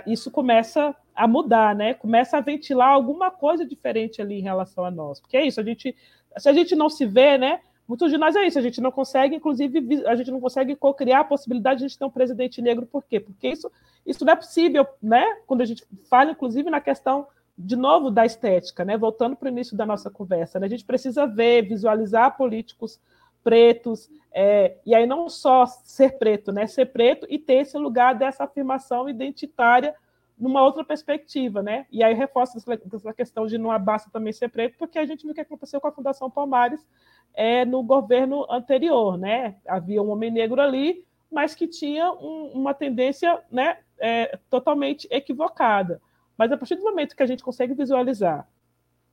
isso 0.07 0.31
começa 0.31 0.95
a 1.15 1.27
mudar, 1.27 1.75
né? 1.75 1.95
Começa 1.95 2.39
a 2.39 2.41
ventilar 2.41 2.89
alguma 2.89 3.31
coisa 3.31 3.65
diferente 3.65 4.23
ali 4.23 4.39
em 4.39 4.43
relação 4.43 4.85
a 4.85 4.91
nós. 4.91 5.21
Porque 5.21 5.37
é 5.37 5.45
isso, 5.45 5.61
a 5.61 5.65
gente, 5.65 5.95
se 6.39 6.49
a 6.49 6.53
gente 6.53 6.75
não 6.75 6.89
se 6.89 7.05
vê, 7.05 7.37
né? 7.37 7.61
Muitos 7.87 8.11
de 8.11 8.17
nós 8.17 8.37
é 8.37 8.47
isso, 8.47 8.59
a 8.59 8.63
gente 8.63 8.81
não 8.81 8.93
consegue, 8.93 9.35
inclusive, 9.35 10.07
a 10.07 10.15
gente 10.15 10.31
não 10.31 10.41
consegue 10.41 10.77
co-criar 10.77 11.21
a 11.21 11.25
possibilidade 11.25 11.81
de 11.81 11.85
a 11.85 11.89
gente 11.89 11.99
ter 11.99 12.05
um 12.05 12.11
presidente 12.11 12.63
negro, 12.63 12.87
por 12.87 13.03
quê? 13.03 13.19
Porque 13.19 13.49
isso, 13.49 13.71
isso 14.07 14.25
não 14.25 14.33
é 14.33 14.37
possível, 14.37 14.87
né? 15.03 15.25
Quando 15.47 15.63
a 15.63 15.65
gente 15.65 15.85
fala, 16.09 16.31
inclusive, 16.31 16.71
na 16.71 16.81
questão, 16.81 17.27
de 17.61 17.77
novo, 17.77 18.11
da 18.11 18.25
estética, 18.25 18.85
né? 18.85 18.97
Voltando 18.97 19.37
para 19.37 19.47
o 19.47 19.51
início 19.51 19.77
da 19.77 19.85
nossa 19.85 20.11
conversa, 20.11 20.59
né? 20.59 20.67
A 20.67 20.71
gente 20.71 20.85
precisa 20.85 21.27
ver, 21.27 21.63
visualizar 21.63 22.37
políticos 22.37 23.01
pretos, 23.43 24.11
é, 24.33 24.77
e 24.85 24.95
aí 24.95 25.07
não 25.07 25.29
só 25.29 25.67
ser 25.67 26.19
preto, 26.19 26.53
né? 26.53 26.67
Ser 26.67 26.87
preto 26.87 27.27
e 27.29 27.39
ter 27.39 27.55
esse 27.55 27.77
lugar 27.77 28.15
dessa 28.15 28.45
afirmação 28.45 29.09
identitária 29.09 29.95
numa 30.39 30.63
outra 30.63 30.83
perspectiva, 30.83 31.63
né? 31.63 31.87
E 31.91 32.03
aí 32.03 32.15
reforça 32.15 32.59
essa 32.59 33.13
questão 33.13 33.47
de 33.47 33.59
não 33.59 33.79
basta 33.79 34.11
também 34.11 34.33
ser 34.33 34.49
preto, 34.49 34.77
porque 34.79 34.99
a 34.99 35.05
gente 35.05 35.23
viu 35.23 35.33
o 35.33 35.35
que 35.35 35.41
aconteceu 35.41 35.81
com 35.81 35.89
a 35.89 35.93
Fundação 35.93 36.31
Palmares 36.31 36.87
é, 37.35 37.65
no 37.65 37.83
governo 37.83 38.47
anterior, 38.51 39.19
né? 39.19 39.57
Havia 39.67 40.03
um 40.03 40.11
homem 40.11 40.31
negro 40.31 40.61
ali, 40.61 41.05
mas 41.31 41.55
que 41.55 41.69
tinha 41.69 42.11
um, 42.13 42.51
uma 42.55 42.75
tendência, 42.75 43.41
né, 43.51 43.79
é, 43.99 44.39
totalmente 44.49 45.07
equivocada. 45.11 46.01
Mas 46.41 46.51
a 46.51 46.57
partir 46.57 46.77
do 46.77 46.83
momento 46.83 47.15
que 47.15 47.23
a 47.23 47.27
gente 47.27 47.43
consegue 47.43 47.75
visualizar 47.75 48.49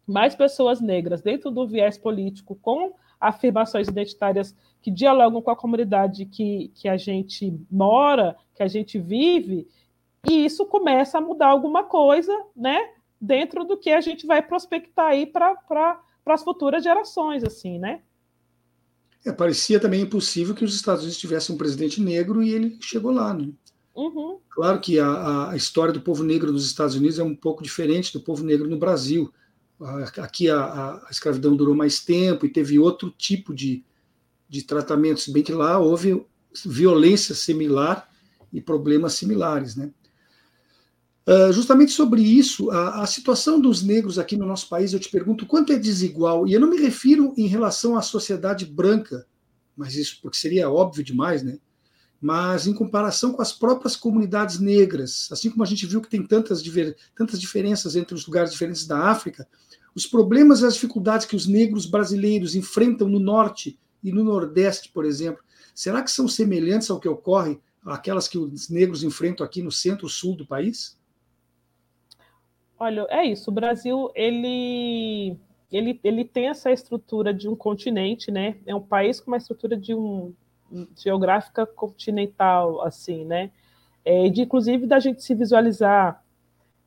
mais 0.07 0.33
pessoas 0.33 0.79
negras 0.79 1.21
dentro 1.21 1.51
do 1.51 1.67
viés 1.67 1.97
político 1.97 2.55
com 2.55 2.93
afirmações 3.19 3.89
identitárias 3.89 4.55
que 4.81 4.89
dialogam 4.89 5.41
com 5.41 5.51
a 5.51 5.55
comunidade 5.55 6.25
que, 6.25 6.71
que 6.73 6.87
a 6.87 6.95
gente 6.95 7.53
mora, 7.69 8.37
que 8.55 8.63
a 8.63 8.67
gente 8.69 8.97
vive, 8.97 9.67
e 10.25 10.45
isso 10.45 10.65
começa 10.67 11.17
a 11.17 11.21
mudar 11.21 11.47
alguma 11.47 11.83
coisa, 11.83 12.31
né? 12.55 12.91
Dentro 13.19 13.65
do 13.65 13.75
que 13.75 13.89
a 13.89 13.99
gente 13.99 14.25
vai 14.25 14.41
prospectar 14.41 15.07
aí 15.07 15.25
para 15.25 15.99
as 16.27 16.43
futuras 16.45 16.81
gerações, 16.81 17.43
assim, 17.43 17.77
né? 17.77 18.03
É, 19.25 19.33
parecia 19.33 19.81
também 19.81 19.99
impossível 19.99 20.55
que 20.55 20.63
os 20.63 20.73
Estados 20.73 21.01
Unidos 21.01 21.19
tivessem 21.19 21.53
um 21.53 21.57
presidente 21.57 22.01
negro 22.01 22.41
e 22.41 22.53
ele 22.53 22.77
chegou 22.79 23.11
lá, 23.11 23.33
né? 23.33 23.49
Uhum. 23.97 24.37
Claro 24.51 24.79
que 24.79 24.99
a, 24.99 25.49
a, 25.49 25.57
história 25.57 25.91
do 25.91 25.99
povo 25.99 26.23
negro 26.23 26.51
nos 26.51 26.67
Estados 26.67 26.93
Unidos 26.93 27.17
é 27.17 27.23
um 27.23 27.35
pouco 27.35 27.63
diferente 27.63 28.13
do 28.13 28.21
povo 28.21 28.43
negro 28.43 28.69
no 28.69 28.77
Brasil. 28.77 29.33
Aqui 30.19 30.47
a, 30.51 30.59
a, 30.59 31.07
escravidão 31.09 31.55
durou 31.55 31.73
mais 31.73 31.99
tempo 31.99 32.45
e 32.45 32.49
teve 32.49 32.77
outro 32.77 33.09
tipo 33.09 33.55
de, 33.55 33.83
de 34.47 34.61
tratamento, 34.61 35.21
se 35.21 35.33
bem 35.33 35.41
que 35.41 35.51
lá 35.51 35.79
houve 35.79 36.23
violência 36.63 37.33
similar 37.33 38.07
e 38.53 38.61
problemas 38.61 39.13
similares, 39.13 39.75
né? 39.75 39.91
Uh, 41.27 41.51
justamente 41.51 41.91
sobre 41.91 42.21
isso, 42.21 42.71
a, 42.71 43.01
a, 43.01 43.05
situação 43.07 43.59
dos 43.59 43.83
negros 43.83 44.17
aqui 44.17 44.37
no 44.37 44.45
nosso 44.45 44.69
país, 44.69 44.93
eu 44.93 44.99
te 44.99 45.09
pergunto 45.09 45.45
quanto 45.45 45.73
é 45.73 45.77
desigual, 45.77 46.47
e 46.47 46.53
eu 46.53 46.59
não 46.59 46.69
me 46.69 46.77
refiro 46.77 47.33
em 47.35 47.47
relação 47.47 47.97
à 47.97 48.01
sociedade 48.01 48.65
branca, 48.65 49.27
mas 49.75 49.95
isso 49.95 50.19
porque 50.21 50.37
seria 50.37 50.69
óbvio 50.69 51.03
demais, 51.03 51.43
né? 51.43 51.59
Mas 52.19 52.65
em 52.65 52.73
comparação 52.73 53.31
com 53.31 53.41
as 53.41 53.53
próprias 53.53 53.95
comunidades 53.95 54.59
negras, 54.59 55.29
assim 55.31 55.51
como 55.51 55.63
a 55.63 55.67
gente 55.67 55.85
viu 55.85 56.01
que 56.01 56.09
tem 56.09 56.25
tantas, 56.25 56.63
tantas 57.15 57.39
diferenças 57.39 57.95
entre 57.95 58.15
os 58.15 58.25
lugares 58.25 58.51
diferentes 58.51 58.87
da 58.87 59.09
África, 59.09 59.47
os 59.93 60.05
problemas 60.05 60.61
e 60.61 60.65
as 60.65 60.73
dificuldades 60.73 61.25
que 61.25 61.35
os 61.35 61.47
negros 61.47 61.85
brasileiros 61.85 62.55
enfrentam 62.55 63.07
no 63.07 63.19
norte 63.19 63.79
e 64.03 64.11
no 64.11 64.23
nordeste, 64.23 64.91
por 64.91 65.05
exemplo, 65.05 65.43
será 65.73 66.01
que 66.01 66.11
são 66.11 66.27
semelhantes 66.27 66.89
ao 66.89 66.99
que 66.99 67.07
ocorre 67.07 67.59
aquelas 67.85 68.27
que 68.27 68.37
os 68.37 68.69
negros 68.69 69.03
enfrentam 69.03 69.45
aqui 69.45 69.61
no 69.61 69.71
centro-sul 69.71 70.35
do 70.35 70.45
país? 70.45 70.97
Olha, 72.79 73.07
é 73.09 73.25
isso. 73.25 73.49
O 73.49 73.53
Brasil 73.53 74.11
ele, 74.13 75.37
ele, 75.71 75.99
ele 76.03 76.25
tem 76.25 76.47
essa 76.47 76.71
estrutura 76.71 77.33
de 77.33 77.47
um 77.49 77.55
continente, 77.55 78.29
né? 78.29 78.57
É 78.65 78.75
um 78.75 78.81
país 78.81 79.19
com 79.19 79.31
uma 79.31 79.37
estrutura 79.37 79.75
de 79.75 79.95
um 79.95 80.33
geográfica 80.95 81.65
continental, 81.65 82.81
assim, 82.81 83.25
né? 83.25 83.51
É, 84.05 84.29
de 84.29 84.41
inclusive 84.41 84.85
da 84.85 84.99
gente 84.99 85.21
se 85.21 85.35
visualizar 85.35 86.23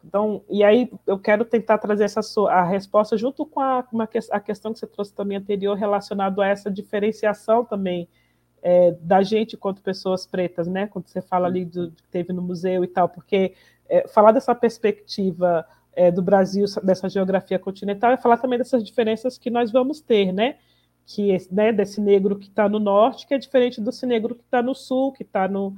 então, 0.04 0.42
e 0.48 0.64
aí 0.64 0.90
eu 1.06 1.18
quero 1.18 1.44
tentar 1.44 1.78
trazer 1.78 2.04
essa 2.04 2.20
a 2.48 2.64
resposta 2.64 3.16
junto 3.16 3.44
com 3.44 3.60
a, 3.60 3.84
uma, 3.92 4.08
a 4.30 4.40
questão 4.40 4.72
que 4.72 4.78
você 4.78 4.86
trouxe 4.86 5.12
também 5.12 5.36
anterior, 5.36 5.76
relacionado 5.76 6.40
a 6.40 6.46
essa 6.46 6.70
diferenciação 6.70 7.64
também 7.64 8.08
é, 8.62 8.92
da 8.92 9.22
gente 9.22 9.56
quanto 9.56 9.82
pessoas 9.82 10.26
pretas, 10.26 10.66
né? 10.66 10.86
Quando 10.86 11.06
você 11.06 11.20
fala 11.20 11.46
ali 11.46 11.64
do 11.64 11.90
que 11.92 12.02
teve 12.10 12.32
no 12.32 12.40
museu 12.40 12.82
e 12.82 12.88
tal, 12.88 13.08
porque 13.08 13.54
é, 13.88 14.08
falar 14.08 14.32
dessa 14.32 14.54
perspectiva 14.54 15.66
é, 15.92 16.10
do 16.10 16.22
Brasil, 16.22 16.64
dessa 16.82 17.08
geografia 17.08 17.58
continental, 17.58 18.12
é 18.12 18.16
falar 18.16 18.38
também 18.38 18.58
dessas 18.58 18.82
diferenças 18.82 19.36
que 19.36 19.50
nós 19.50 19.70
vamos 19.70 20.00
ter, 20.00 20.32
né? 20.32 20.56
Que 21.06 21.36
né, 21.50 21.72
desse 21.72 22.00
negro 22.00 22.38
que 22.38 22.46
está 22.46 22.68
no 22.68 22.78
norte, 22.78 23.26
que 23.26 23.34
é 23.34 23.38
diferente 23.38 23.80
desse 23.80 24.06
negro 24.06 24.34
que 24.34 24.42
está 24.42 24.62
no 24.62 24.74
sul, 24.74 25.12
que 25.12 25.22
está 25.22 25.48
no 25.48 25.74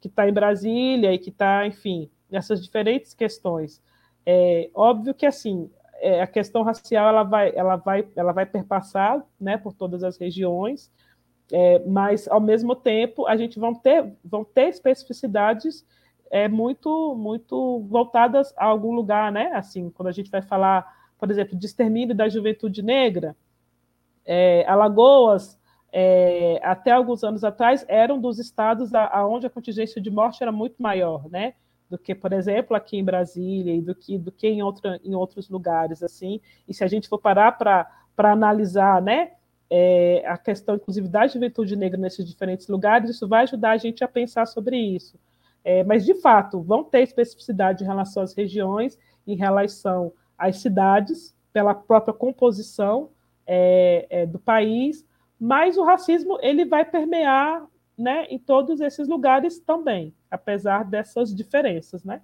que 0.00 0.08
está 0.08 0.28
em 0.28 0.32
Brasília 0.32 1.12
e 1.12 1.18
que 1.18 1.30
está, 1.30 1.66
enfim, 1.66 2.10
nessas 2.30 2.62
diferentes 2.62 3.14
questões. 3.14 3.80
É 4.24 4.68
óbvio 4.74 5.14
que 5.14 5.24
assim 5.24 5.70
é, 6.00 6.20
a 6.20 6.26
questão 6.26 6.62
racial 6.62 7.08
ela 7.08 7.22
vai, 7.22 7.52
ela 7.54 7.76
vai, 7.76 8.06
ela 8.14 8.32
vai 8.32 8.46
perpassar, 8.46 9.24
né, 9.40 9.56
por 9.56 9.72
todas 9.72 10.02
as 10.04 10.18
regiões, 10.18 10.90
é, 11.52 11.78
mas 11.86 12.26
ao 12.28 12.40
mesmo 12.40 12.74
tempo 12.74 13.26
a 13.26 13.36
gente 13.36 13.58
vão 13.58 13.74
ter, 13.74 14.12
vão 14.24 14.44
ter 14.44 14.68
especificidades 14.68 15.86
é, 16.30 16.48
muito, 16.48 17.14
muito 17.14 17.80
voltadas 17.88 18.52
a 18.56 18.64
algum 18.64 18.92
lugar, 18.92 19.30
né? 19.30 19.52
Assim, 19.54 19.90
quando 19.90 20.08
a 20.08 20.12
gente 20.12 20.28
vai 20.28 20.42
falar, 20.42 20.84
por 21.18 21.30
exemplo, 21.30 21.56
de 21.56 21.66
extermínio 21.66 22.16
da 22.16 22.28
juventude 22.28 22.82
negra, 22.82 23.36
é, 24.26 24.64
Alagoas 24.66 25.58
é, 25.98 26.60
até 26.62 26.90
alguns 26.90 27.24
anos 27.24 27.42
atrás, 27.42 27.82
eram 27.88 28.20
dos 28.20 28.38
estados 28.38 28.94
aonde 28.94 29.46
a, 29.46 29.50
contingência 29.50 29.98
de 29.98 30.10
morte 30.10 30.42
era 30.42 30.52
muito 30.52 30.82
maior, 30.82 31.26
né? 31.30 31.54
Do 31.88 31.96
que, 31.96 32.14
por 32.14 32.34
exemplo, 32.34 32.76
aqui 32.76 32.98
em 32.98 33.04
Brasília 33.04 33.74
e 33.74 33.80
do 33.80 33.94
que, 33.94 34.18
do 34.18 34.30
que 34.30 34.46
em, 34.46 34.60
em 35.02 35.14
outros 35.14 35.48
lugares, 35.48 36.02
assim. 36.02 36.38
E 36.68 36.74
se 36.74 36.84
a 36.84 36.86
gente 36.86 37.08
for 37.08 37.18
parar 37.18 37.52
para 37.52 37.88
analisar, 38.18 39.00
né? 39.00 39.32
É, 39.70 40.22
a 40.26 40.36
questão, 40.36 40.74
inclusive, 40.74 41.08
da 41.08 41.26
juventude 41.26 41.74
negra 41.74 41.98
nesses 41.98 42.28
diferentes 42.28 42.68
lugares, 42.68 43.08
isso 43.08 43.26
vai 43.26 43.44
ajudar 43.44 43.70
a 43.70 43.76
gente 43.78 44.04
a 44.04 44.08
pensar 44.08 44.44
sobre 44.44 44.76
isso. 44.76 45.18
É, 45.64 45.82
mas, 45.82 46.04
de 46.04 46.14
fato, 46.20 46.60
vão 46.60 46.84
ter 46.84 47.00
especificidade 47.04 47.82
em 47.82 47.86
relação 47.86 48.22
às 48.22 48.34
regiões, 48.34 48.98
em 49.26 49.34
relação 49.34 50.12
às 50.36 50.58
cidades, 50.58 51.34
pela 51.54 51.74
própria 51.74 52.12
composição 52.12 53.08
é, 53.46 54.06
é 54.10 54.26
do 54.26 54.38
país, 54.38 55.06
mas 55.38 55.76
o 55.76 55.84
racismo 55.84 56.38
ele 56.40 56.64
vai 56.64 56.84
permear 56.84 57.66
né, 57.96 58.26
em 58.26 58.38
todos 58.38 58.80
esses 58.80 59.08
lugares 59.08 59.58
também, 59.58 60.14
apesar 60.30 60.84
dessas 60.84 61.34
diferenças, 61.34 62.04
né? 62.04 62.20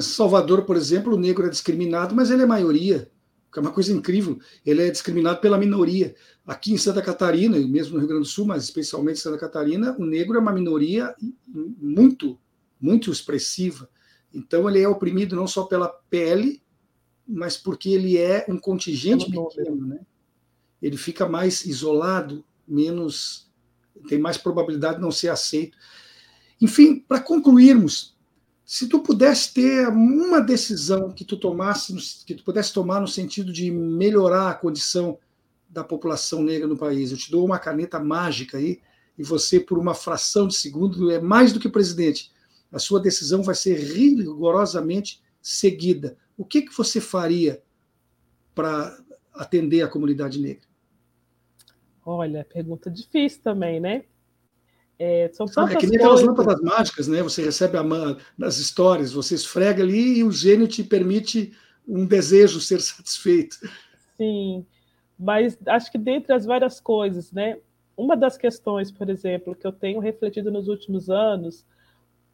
Salvador, 0.00 0.62
por 0.64 0.76
exemplo, 0.76 1.14
o 1.14 1.18
negro 1.18 1.46
é 1.46 1.48
discriminado, 1.48 2.14
mas 2.14 2.30
ele 2.30 2.42
é 2.42 2.46
maioria, 2.46 3.10
é 3.58 3.60
uma 3.60 3.72
coisa 3.72 3.92
incrível. 3.92 4.38
Ele 4.64 4.82
é 4.82 4.90
discriminado 4.90 5.40
pela 5.40 5.58
minoria. 5.58 6.14
Aqui 6.46 6.72
em 6.72 6.78
Santa 6.78 7.02
Catarina, 7.02 7.58
e 7.58 7.66
mesmo 7.66 7.94
no 7.94 8.00
Rio 8.00 8.08
Grande 8.08 8.24
do 8.24 8.28
Sul, 8.28 8.46
mas 8.46 8.64
especialmente 8.64 9.18
em 9.18 9.22
Santa 9.22 9.38
Catarina, 9.38 9.96
o 9.98 10.04
negro 10.04 10.36
é 10.36 10.40
uma 10.40 10.52
minoria 10.52 11.14
muito, 11.46 12.38
muito 12.80 13.10
expressiva. 13.10 13.88
Então 14.32 14.68
ele 14.68 14.80
é 14.80 14.88
oprimido 14.88 15.34
não 15.34 15.46
só 15.46 15.64
pela 15.64 15.88
pele, 15.88 16.62
mas 17.26 17.56
porque 17.56 17.90
ele 17.90 18.16
é 18.16 18.44
um 18.48 18.58
contingente 18.58 19.26
pequeno, 19.26 19.86
né? 19.86 20.00
ele 20.80 20.96
fica 20.96 21.28
mais 21.28 21.64
isolado, 21.64 22.44
menos 22.66 23.50
tem 24.08 24.18
mais 24.18 24.36
probabilidade 24.36 24.96
de 24.96 25.02
não 25.02 25.10
ser 25.10 25.28
aceito. 25.28 25.76
Enfim, 26.60 27.00
para 27.00 27.20
concluirmos, 27.20 28.14
se 28.64 28.88
tu 28.88 29.00
pudesse 29.00 29.54
ter 29.54 29.88
uma 29.88 30.40
decisão 30.40 31.10
que 31.10 31.24
tu 31.24 31.36
tomasse, 31.36 32.24
que 32.24 32.34
tu 32.34 32.44
pudesse 32.44 32.72
tomar 32.72 33.00
no 33.00 33.08
sentido 33.08 33.52
de 33.52 33.70
melhorar 33.70 34.50
a 34.50 34.54
condição 34.54 35.18
da 35.68 35.82
população 35.82 36.42
negra 36.42 36.66
no 36.66 36.76
país, 36.76 37.10
eu 37.10 37.16
te 37.16 37.30
dou 37.30 37.44
uma 37.44 37.58
caneta 37.58 37.98
mágica 37.98 38.58
aí 38.58 38.80
e 39.18 39.22
você 39.22 39.58
por 39.58 39.78
uma 39.78 39.94
fração 39.94 40.46
de 40.46 40.54
segundo 40.54 41.10
é 41.10 41.20
mais 41.20 41.52
do 41.52 41.60
que 41.60 41.68
presidente. 41.68 42.30
A 42.72 42.78
sua 42.78 43.00
decisão 43.00 43.42
vai 43.42 43.54
ser 43.54 43.78
rigorosamente 43.78 45.22
seguida. 45.40 46.16
O 46.36 46.44
que 46.44 46.62
que 46.62 46.76
você 46.76 47.00
faria 47.00 47.62
para 48.54 48.96
atender 49.32 49.82
a 49.82 49.88
comunidade 49.88 50.40
negra? 50.40 50.66
Olha, 52.04 52.44
pergunta 52.44 52.90
difícil 52.90 53.42
também, 53.42 53.80
né? 53.80 54.04
É, 54.98 55.28
são 55.32 55.46
tantas 55.46 55.76
é 55.76 55.78
que 55.78 55.86
nem 55.86 55.96
aquelas 55.96 56.22
lâmpadas 56.22 56.60
mágicas, 56.62 57.08
né? 57.08 57.22
Você 57.22 57.42
recebe 57.42 57.76
a 57.76 57.82
man 57.82 58.16
nas 58.38 58.56
histórias, 58.58 59.12
você 59.12 59.34
esfrega 59.34 59.82
ali 59.82 60.18
e 60.18 60.24
o 60.24 60.32
gênio 60.32 60.66
te 60.66 60.82
permite 60.82 61.52
um 61.86 62.06
desejo 62.06 62.60
ser 62.60 62.80
satisfeito. 62.80 63.56
Sim, 64.16 64.64
mas 65.18 65.58
acho 65.66 65.90
que 65.90 65.98
dentre 65.98 66.32
as 66.32 66.46
várias 66.46 66.80
coisas, 66.80 67.32
né? 67.32 67.58
Uma 67.96 68.16
das 68.16 68.36
questões, 68.36 68.90
por 68.90 69.08
exemplo, 69.08 69.54
que 69.54 69.66
eu 69.66 69.72
tenho 69.72 70.00
refletido 70.00 70.50
nos 70.50 70.68
últimos 70.68 71.08
anos 71.10 71.64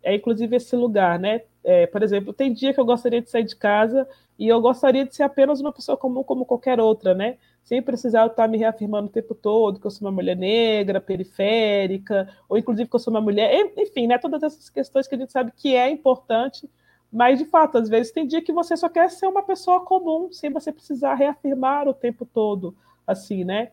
é 0.02 0.14
inclusive 0.14 0.56
esse 0.56 0.74
lugar, 0.76 1.18
né? 1.18 1.42
É, 1.64 1.86
por 1.86 2.02
exemplo, 2.02 2.32
tem 2.32 2.52
dia 2.52 2.74
que 2.74 2.80
eu 2.80 2.84
gostaria 2.84 3.22
de 3.22 3.30
sair 3.30 3.44
de 3.44 3.54
casa 3.54 4.06
e 4.38 4.48
eu 4.48 4.60
gostaria 4.60 5.04
de 5.04 5.14
ser 5.14 5.22
apenas 5.22 5.60
uma 5.60 5.72
pessoa 5.72 5.96
comum 5.96 6.24
como 6.24 6.44
qualquer 6.44 6.80
outra, 6.80 7.14
né? 7.14 7.36
Sem 7.62 7.80
precisar 7.80 8.26
estar 8.26 8.48
me 8.48 8.58
reafirmando 8.58 9.06
o 9.06 9.12
tempo 9.12 9.34
todo 9.34 9.78
que 9.78 9.86
eu 9.86 9.90
sou 9.90 10.08
uma 10.08 10.12
mulher 10.12 10.36
negra, 10.36 11.00
periférica, 11.00 12.28
ou 12.48 12.58
inclusive 12.58 12.88
que 12.88 12.96
eu 12.96 13.00
sou 13.00 13.12
uma 13.12 13.20
mulher, 13.20 13.72
enfim, 13.76 14.06
né? 14.06 14.18
Todas 14.18 14.42
essas 14.42 14.68
questões 14.68 15.06
que 15.06 15.14
a 15.14 15.18
gente 15.18 15.30
sabe 15.32 15.52
que 15.56 15.76
é 15.76 15.88
importante, 15.90 16.68
mas 17.12 17.38
de 17.38 17.44
fato, 17.44 17.78
às 17.78 17.88
vezes 17.88 18.10
tem 18.10 18.26
dia 18.26 18.42
que 18.42 18.52
você 18.52 18.76
só 18.76 18.88
quer 18.88 19.10
ser 19.10 19.26
uma 19.26 19.42
pessoa 19.42 19.84
comum, 19.84 20.32
sem 20.32 20.50
você 20.50 20.72
precisar 20.72 21.14
reafirmar 21.14 21.86
o 21.86 21.94
tempo 21.94 22.26
todo, 22.26 22.74
assim, 23.06 23.44
né? 23.44 23.70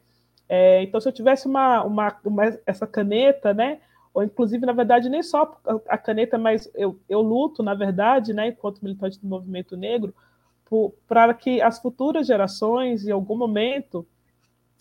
É, 0.47 0.81
então, 0.83 0.99
se 0.99 1.07
eu 1.07 1.13
tivesse 1.13 1.47
uma, 1.47 1.83
uma, 1.83 2.19
uma, 2.25 2.59
essa 2.65 2.85
caneta, 2.85 3.53
né? 3.53 3.79
Ou 4.13 4.23
inclusive, 4.23 4.65
na 4.65 4.73
verdade, 4.73 5.09
nem 5.09 5.21
só 5.21 5.59
a 5.87 5.97
caneta, 5.97 6.37
mas 6.37 6.69
eu, 6.75 6.99
eu 7.07 7.21
luto, 7.21 7.61
na 7.61 7.73
verdade, 7.73 8.33
né, 8.33 8.47
enquanto 8.47 8.81
militante 8.81 9.19
do 9.19 9.27
movimento 9.27 9.77
negro, 9.77 10.13
para 11.07 11.33
que 11.33 11.61
as 11.61 11.79
futuras 11.79 12.27
gerações, 12.27 13.07
em 13.07 13.11
algum 13.11 13.35
momento, 13.35 14.05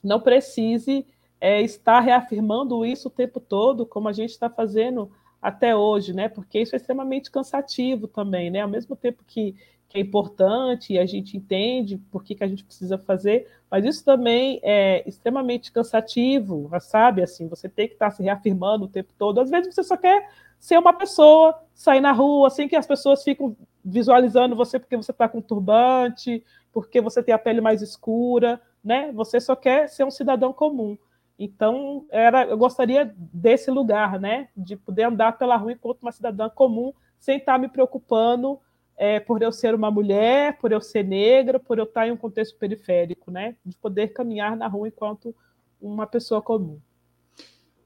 não 0.03 0.21
precise 0.21 1.07
é, 1.41 1.63
estar 1.63 2.01
reafirmando 2.01 2.85
isso 2.85 3.09
o 3.09 3.11
tempo 3.11 3.41
todo, 3.41 3.87
como 3.87 4.09
a 4.09 4.13
gente 4.13 4.31
está 4.31 4.51
fazendo 4.51 5.11
até 5.41 5.75
hoje, 5.75 6.13
né? 6.13 6.29
Porque 6.29 6.61
isso 6.61 6.75
é 6.75 6.77
extremamente 6.77 7.31
cansativo 7.31 8.09
também, 8.09 8.51
né? 8.51 8.61
Ao 8.61 8.69
mesmo 8.69 8.97
tempo 8.97 9.23
que, 9.27 9.55
que 9.89 9.97
é 9.97 10.01
importante 10.01 10.93
e 10.93 10.99
a 10.99 11.07
gente 11.07 11.37
entende 11.37 11.97
por 12.11 12.23
que, 12.23 12.35
que 12.35 12.45
a 12.45 12.49
gente 12.49 12.63
precisa 12.63 12.99
fazer, 12.99 13.49
mas 13.71 13.85
isso 13.85 14.05
também 14.05 14.61
é 14.63 15.03
extremamente 15.09 15.73
cansativo, 15.73 16.71
sabe? 16.81 17.23
Assim, 17.23 17.49
você 17.49 17.69
tem 17.69 17.89
que 17.89 17.95
estar 17.95 18.11
se 18.11 18.23
reafirmando 18.23 18.85
o 18.85 18.89
tempo 18.89 19.13
todo. 19.19 19.41
Às 19.41 19.51
vezes 19.51 19.75
você 19.75 19.83
só 19.83 19.97
quer 19.97 20.29
ser 20.59 20.79
uma 20.79 20.93
pessoa, 20.93 21.59
sair 21.73 22.01
na 22.01 22.13
rua, 22.13 22.49
assim 22.49 22.69
que 22.69 22.77
as 22.77 22.87
pessoas 22.87 23.23
ficam 23.25 23.57
visualizando 23.83 24.55
você 24.55 24.79
porque 24.79 24.97
você 24.97 25.11
está 25.11 25.27
com 25.27 25.41
turbante, 25.41 26.45
porque 26.71 27.01
você 27.01 27.23
tem 27.23 27.35
a 27.35 27.39
pele 27.39 27.63
mais 27.63 27.81
escura, 27.81 28.61
né? 28.85 29.11
Você 29.13 29.41
só 29.41 29.57
quer 29.57 29.89
ser 29.89 30.05
um 30.05 30.11
cidadão 30.11 30.53
comum. 30.53 30.99
Então, 31.39 32.05
era, 32.11 32.45
eu 32.45 32.59
gostaria 32.59 33.15
desse 33.17 33.71
lugar, 33.71 34.21
né? 34.21 34.49
De 34.55 34.77
poder 34.77 35.05
andar 35.05 35.39
pela 35.39 35.57
rua 35.57 35.73
enquanto 35.73 36.03
uma 36.03 36.13
cidadã 36.13 36.49
comum, 36.51 36.93
sem 37.19 37.39
estar 37.39 37.59
me 37.59 37.69
preocupando 37.69 38.61
é, 38.99 39.21
por 39.21 39.41
eu 39.41 39.53
ser 39.53 39.75
uma 39.75 39.91
mulher, 39.91 40.59
por 40.59 40.73
eu 40.73 40.81
ser 40.81 41.05
negra, 41.05 41.61
por 41.61 41.79
eu 41.79 41.85
estar 41.85 42.09
em 42.09 42.11
um 42.11 42.17
contexto 42.17 42.59
periférico, 42.59 43.31
né? 43.31 43.55
De 43.65 43.77
poder 43.77 44.09
caminhar 44.09 44.57
na 44.57 44.67
rua 44.67 44.89
enquanto 44.89 45.35
uma 45.81 46.07
pessoa 46.07 46.43
comum. 46.43 46.81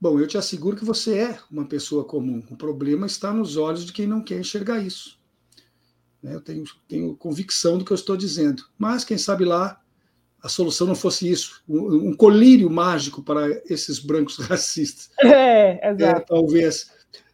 Bom, 0.00 0.18
eu 0.18 0.26
te 0.26 0.38
asseguro 0.38 0.76
que 0.76 0.84
você 0.84 1.18
é 1.18 1.38
uma 1.50 1.66
pessoa 1.66 2.04
comum. 2.04 2.42
O 2.50 2.56
problema 2.56 3.06
está 3.06 3.32
nos 3.32 3.56
olhos 3.56 3.84
de 3.84 3.92
quem 3.92 4.06
não 4.06 4.24
quer 4.24 4.40
enxergar 4.40 4.80
isso. 4.80 5.20
Né? 6.22 6.34
Eu 6.34 6.40
tenho, 6.40 6.64
tenho 6.88 7.14
convicção 7.14 7.76
do 7.76 7.84
que 7.84 7.92
eu 7.92 7.94
estou 7.94 8.16
dizendo. 8.16 8.64
Mas, 8.78 9.04
quem 9.04 9.18
sabe 9.18 9.44
lá, 9.44 9.80
a 10.42 10.48
solução 10.48 10.86
não 10.86 10.94
fosse 10.94 11.30
isso 11.30 11.62
um, 11.68 12.08
um 12.08 12.16
colírio 12.16 12.68
mágico 12.68 13.22
para 13.22 13.48
esses 13.66 13.98
brancos 13.98 14.38
racistas. 14.48 15.10
É, 15.22 15.90
exato. 15.90 16.20
É, 16.20 16.20
talvez. 16.20 16.90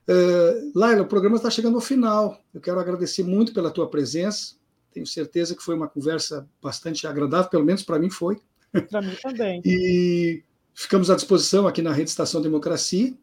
Uh, 0.08 0.72
Laila, 0.74 1.02
o 1.02 1.06
programa 1.06 1.36
está 1.36 1.50
chegando 1.50 1.74
ao 1.74 1.82
final. 1.82 2.40
Eu 2.54 2.60
quero 2.62 2.80
agradecer 2.80 3.22
muito 3.22 3.52
pela 3.52 3.70
tua 3.70 3.90
presença. 3.90 4.56
Tenho 4.90 5.06
certeza 5.06 5.54
que 5.54 5.62
foi 5.62 5.74
uma 5.74 5.86
conversa 5.86 6.48
bastante 6.62 7.06
agradável, 7.06 7.50
pelo 7.50 7.64
menos 7.64 7.82
para 7.82 7.98
mim 7.98 8.08
foi. 8.08 8.40
Para 8.90 9.02
mim 9.02 9.14
também. 9.22 9.60
e 9.64 10.42
ficamos 10.74 11.10
à 11.10 11.14
disposição 11.14 11.66
aqui 11.66 11.82
na 11.82 11.92
Rede 11.92 12.08
Estação 12.08 12.40
Democracia. 12.40 13.14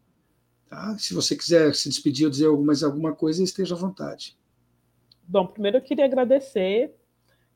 Tá? 0.70 0.96
Se 1.00 1.14
você 1.14 1.36
quiser 1.36 1.74
se 1.74 1.90
despedir 1.90 2.26
ou 2.26 2.32
dizer 2.32 2.52
mais 2.52 2.84
alguma 2.84 3.16
coisa, 3.16 3.42
esteja 3.44 3.74
à 3.74 3.78
vontade. 3.78 4.38
Bom, 5.28 5.48
primeiro 5.48 5.78
eu 5.78 5.82
queria 5.82 6.06
agradecer 6.06 6.94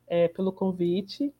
é, 0.08 0.28
pelo 0.28 0.52
convite. 0.52 1.32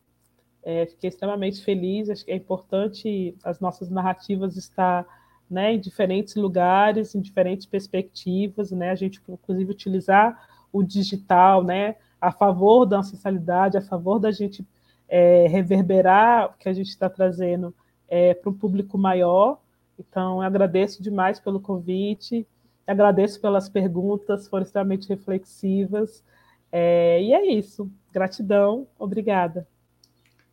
É, 0.62 0.86
fiquei 0.86 1.08
extremamente 1.08 1.62
feliz. 1.64 2.08
Acho 2.08 2.24
que 2.24 2.30
é 2.30 2.36
importante 2.36 3.36
as 3.42 3.58
nossas 3.58 3.90
narrativas 3.90 4.56
estar 4.56 5.06
né, 5.50 5.74
em 5.74 5.80
diferentes 5.80 6.36
lugares, 6.36 7.14
em 7.14 7.20
diferentes 7.20 7.66
perspectivas, 7.66 8.70
né, 8.70 8.90
a 8.90 8.94
gente, 8.94 9.20
inclusive, 9.28 9.70
utilizar 9.70 10.48
o 10.72 10.82
digital 10.82 11.64
né, 11.64 11.96
a 12.20 12.30
favor 12.30 12.86
da 12.86 12.98
ancestralidade, 12.98 13.76
a 13.76 13.82
favor 13.82 14.18
da 14.18 14.30
gente 14.30 14.64
é, 15.08 15.48
reverberar 15.48 16.50
o 16.50 16.58
que 16.58 16.68
a 16.68 16.72
gente 16.72 16.88
está 16.88 17.10
trazendo 17.10 17.74
é, 18.08 18.32
para 18.32 18.50
um 18.50 18.54
público 18.54 18.96
maior. 18.96 19.58
Então, 19.98 20.40
agradeço 20.40 21.02
demais 21.02 21.40
pelo 21.40 21.60
convite, 21.60 22.46
agradeço 22.86 23.40
pelas 23.40 23.68
perguntas, 23.68 24.48
foram 24.48 24.64
extremamente 24.64 25.08
reflexivas. 25.08 26.22
É, 26.70 27.20
e 27.22 27.32
é 27.32 27.52
isso. 27.52 27.90
Gratidão, 28.12 28.86
obrigada. 28.98 29.66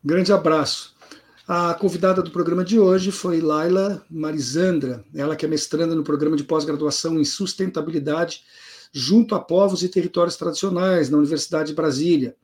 Grande 0.04 0.32
abraço. 0.32 0.96
A 1.50 1.72
convidada 1.72 2.22
do 2.22 2.30
programa 2.30 2.62
de 2.62 2.78
hoje 2.78 3.10
foi 3.10 3.40
Laila 3.40 4.04
Marisandra, 4.10 5.02
ela 5.14 5.34
que 5.34 5.46
é 5.46 5.48
mestranda 5.48 5.94
no 5.94 6.04
programa 6.04 6.36
de 6.36 6.44
pós-graduação 6.44 7.18
em 7.18 7.24
sustentabilidade 7.24 8.44
junto 8.92 9.34
a 9.34 9.40
povos 9.40 9.82
e 9.82 9.88
territórios 9.88 10.36
tradicionais 10.36 11.08
na 11.08 11.16
Universidade 11.16 11.70
de 11.70 11.74
Brasília. 11.74 12.36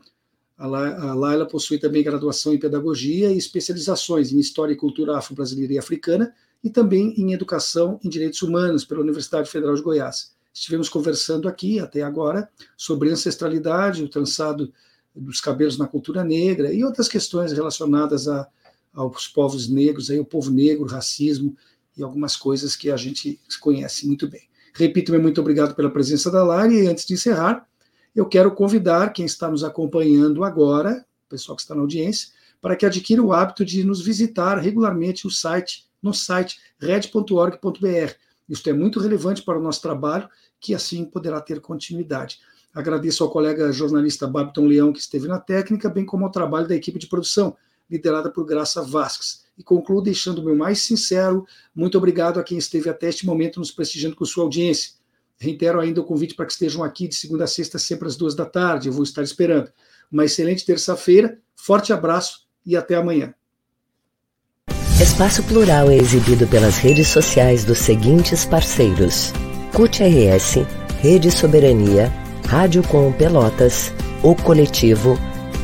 A 0.57 0.67
Laila 0.67 1.45
possui 1.45 1.79
também 1.79 2.03
graduação 2.03 2.55
em 2.55 2.59
pedagogia 2.59 3.31
e 3.31 3.37
especializações 3.37 4.33
em 4.33 4.39
história 4.39 4.73
e 4.73 4.77
cultura 4.77 5.19
afro-brasileira 5.19 5.75
e 5.75 5.79
africana 5.79 6.35
e 6.63 6.71
também 6.71 7.13
em 7.19 7.35
educação 7.35 8.01
em 8.03 8.09
direitos 8.09 8.41
humanos 8.41 8.87
pela 8.87 9.03
Universidade 9.03 9.51
Federal 9.51 9.75
de 9.75 9.83
Goiás. 9.83 10.33
Estivemos 10.51 10.89
conversando 10.89 11.47
aqui 11.47 11.79
até 11.79 12.01
agora 12.01 12.49
sobre 12.75 13.11
ancestralidade, 13.11 14.03
o 14.03 14.09
trançado 14.09 14.73
dos 15.15 15.43
cabelos 15.43 15.77
na 15.77 15.87
cultura 15.87 16.25
negra 16.25 16.73
e 16.73 16.83
outras 16.83 17.07
questões 17.07 17.53
relacionadas 17.53 18.29
a 18.29 18.49
aos 18.95 19.27
povos 19.27 19.69
negros, 19.69 20.11
aí, 20.11 20.19
o 20.19 20.25
povo 20.25 20.51
negro, 20.51 20.87
racismo 20.87 21.57
e 21.97 22.03
algumas 22.03 22.37
coisas 22.37 22.77
que 22.77 22.91
a 22.91 22.97
gente 22.97 23.41
conhece 23.61 24.07
muito 24.07 24.29
bem. 24.29 24.43
Repito, 24.73 25.13
meu 25.13 25.21
muito 25.21 25.41
obrigado 25.41 25.75
pela 25.75 25.91
presença 25.91 26.31
da 26.31 26.43
Lari 26.43 26.83
e 26.83 26.87
antes 26.87 27.05
de 27.05 27.15
encerrar, 27.15 27.69
eu 28.15 28.27
quero 28.27 28.53
convidar 28.53 29.13
quem 29.13 29.27
está 29.27 29.51
nos 29.51 29.65
acompanhando 29.65 30.45
agora, 30.45 31.05
o 31.27 31.29
pessoal 31.29 31.57
que 31.57 31.63
está 31.63 31.75
na 31.75 31.81
audiência, 31.81 32.29
para 32.61 32.77
que 32.77 32.87
adquira 32.87 33.23
o 33.23 33.33
hábito 33.33 33.65
de 33.65 33.85
nos 33.85 34.01
visitar 34.01 34.59
regularmente 34.59 35.27
o 35.27 35.31
site, 35.31 35.87
no 36.01 36.15
site 36.15 36.59
red.org.br. 36.79 38.15
Isso 38.49 38.71
é 38.71 38.73
muito 38.73 39.01
relevante 39.01 39.43
para 39.43 39.59
o 39.59 39.63
nosso 39.63 39.83
trabalho, 39.83 40.29
que 40.61 40.75
assim 40.75 41.05
poderá 41.05 41.41
ter 41.41 41.61
continuidade. 41.61 42.39
Agradeço 42.73 43.23
ao 43.23 43.31
colega 43.31 43.73
jornalista 43.73 44.27
Babton 44.27 44.67
Leão, 44.67 44.93
que 44.93 44.99
esteve 44.99 45.29
na 45.29 45.39
técnica, 45.39 45.89
bem 45.89 46.05
como 46.05 46.25
ao 46.25 46.31
trabalho 46.31 46.67
da 46.67 46.75
equipe 46.75 46.99
de 46.99 47.07
produção, 47.07 47.57
liderada 47.91 48.31
por 48.31 48.45
Graça 48.45 48.83
Vasques. 48.83 49.45
E 49.57 49.63
concluo 49.63 50.03
deixando 50.03 50.39
o 50.39 50.45
meu 50.45 50.57
mais 50.57 50.81
sincero 50.81 51.47
muito 51.75 51.97
obrigado 51.97 52.41
a 52.41 52.45
quem 52.45 52.59
esteve 52.59 52.91
até 52.91 53.09
este 53.09 53.25
momento 53.25 53.59
nos 53.59 53.71
prestigiando 53.71 54.17
com 54.17 54.25
sua 54.25 54.45
audiência. 54.45 54.93
Reitero 55.39 55.81
ainda 55.81 56.01
o 56.01 56.05
convite 56.05 56.35
para 56.35 56.47
que 56.47 56.53
estejam 56.53 56.83
aqui 56.83 57.09
de 57.09 57.15
segunda 57.15 57.45
a 57.45 57.47
sexta, 57.47 57.79
sempre 57.79 58.09
às 58.09 58.17
duas 58.17 58.35
da 58.35 58.47
tarde. 58.47 58.89
Eu 58.89 58.93
vou 58.93 59.03
estar 59.03 59.23
esperando. 59.23 59.71
Uma 60.11 60.25
excelente 60.25 60.65
terça-feira, 60.65 61.39
forte 61.57 61.93
abraço 61.93 62.47
e 62.65 62.77
até 62.77 62.95
amanhã. 62.95 63.35
Espaço 65.01 65.43
Plural 65.43 65.91
é 65.91 65.97
exibido 65.97 66.47
pelas 66.47 66.79
redes 66.79 67.09
sociais 67.09 67.65
dos 67.65 67.79
seguintes 67.79 68.45
parceiros: 68.45 69.33
CUT 69.75 70.03
RS, 70.03 70.59
Rede 71.01 71.31
Soberania, 71.31 72.13
Rádio 72.47 72.83
Com 72.85 73.13
Pelotas, 73.13 73.93
O 74.23 74.37
Coletivo, 74.37 75.19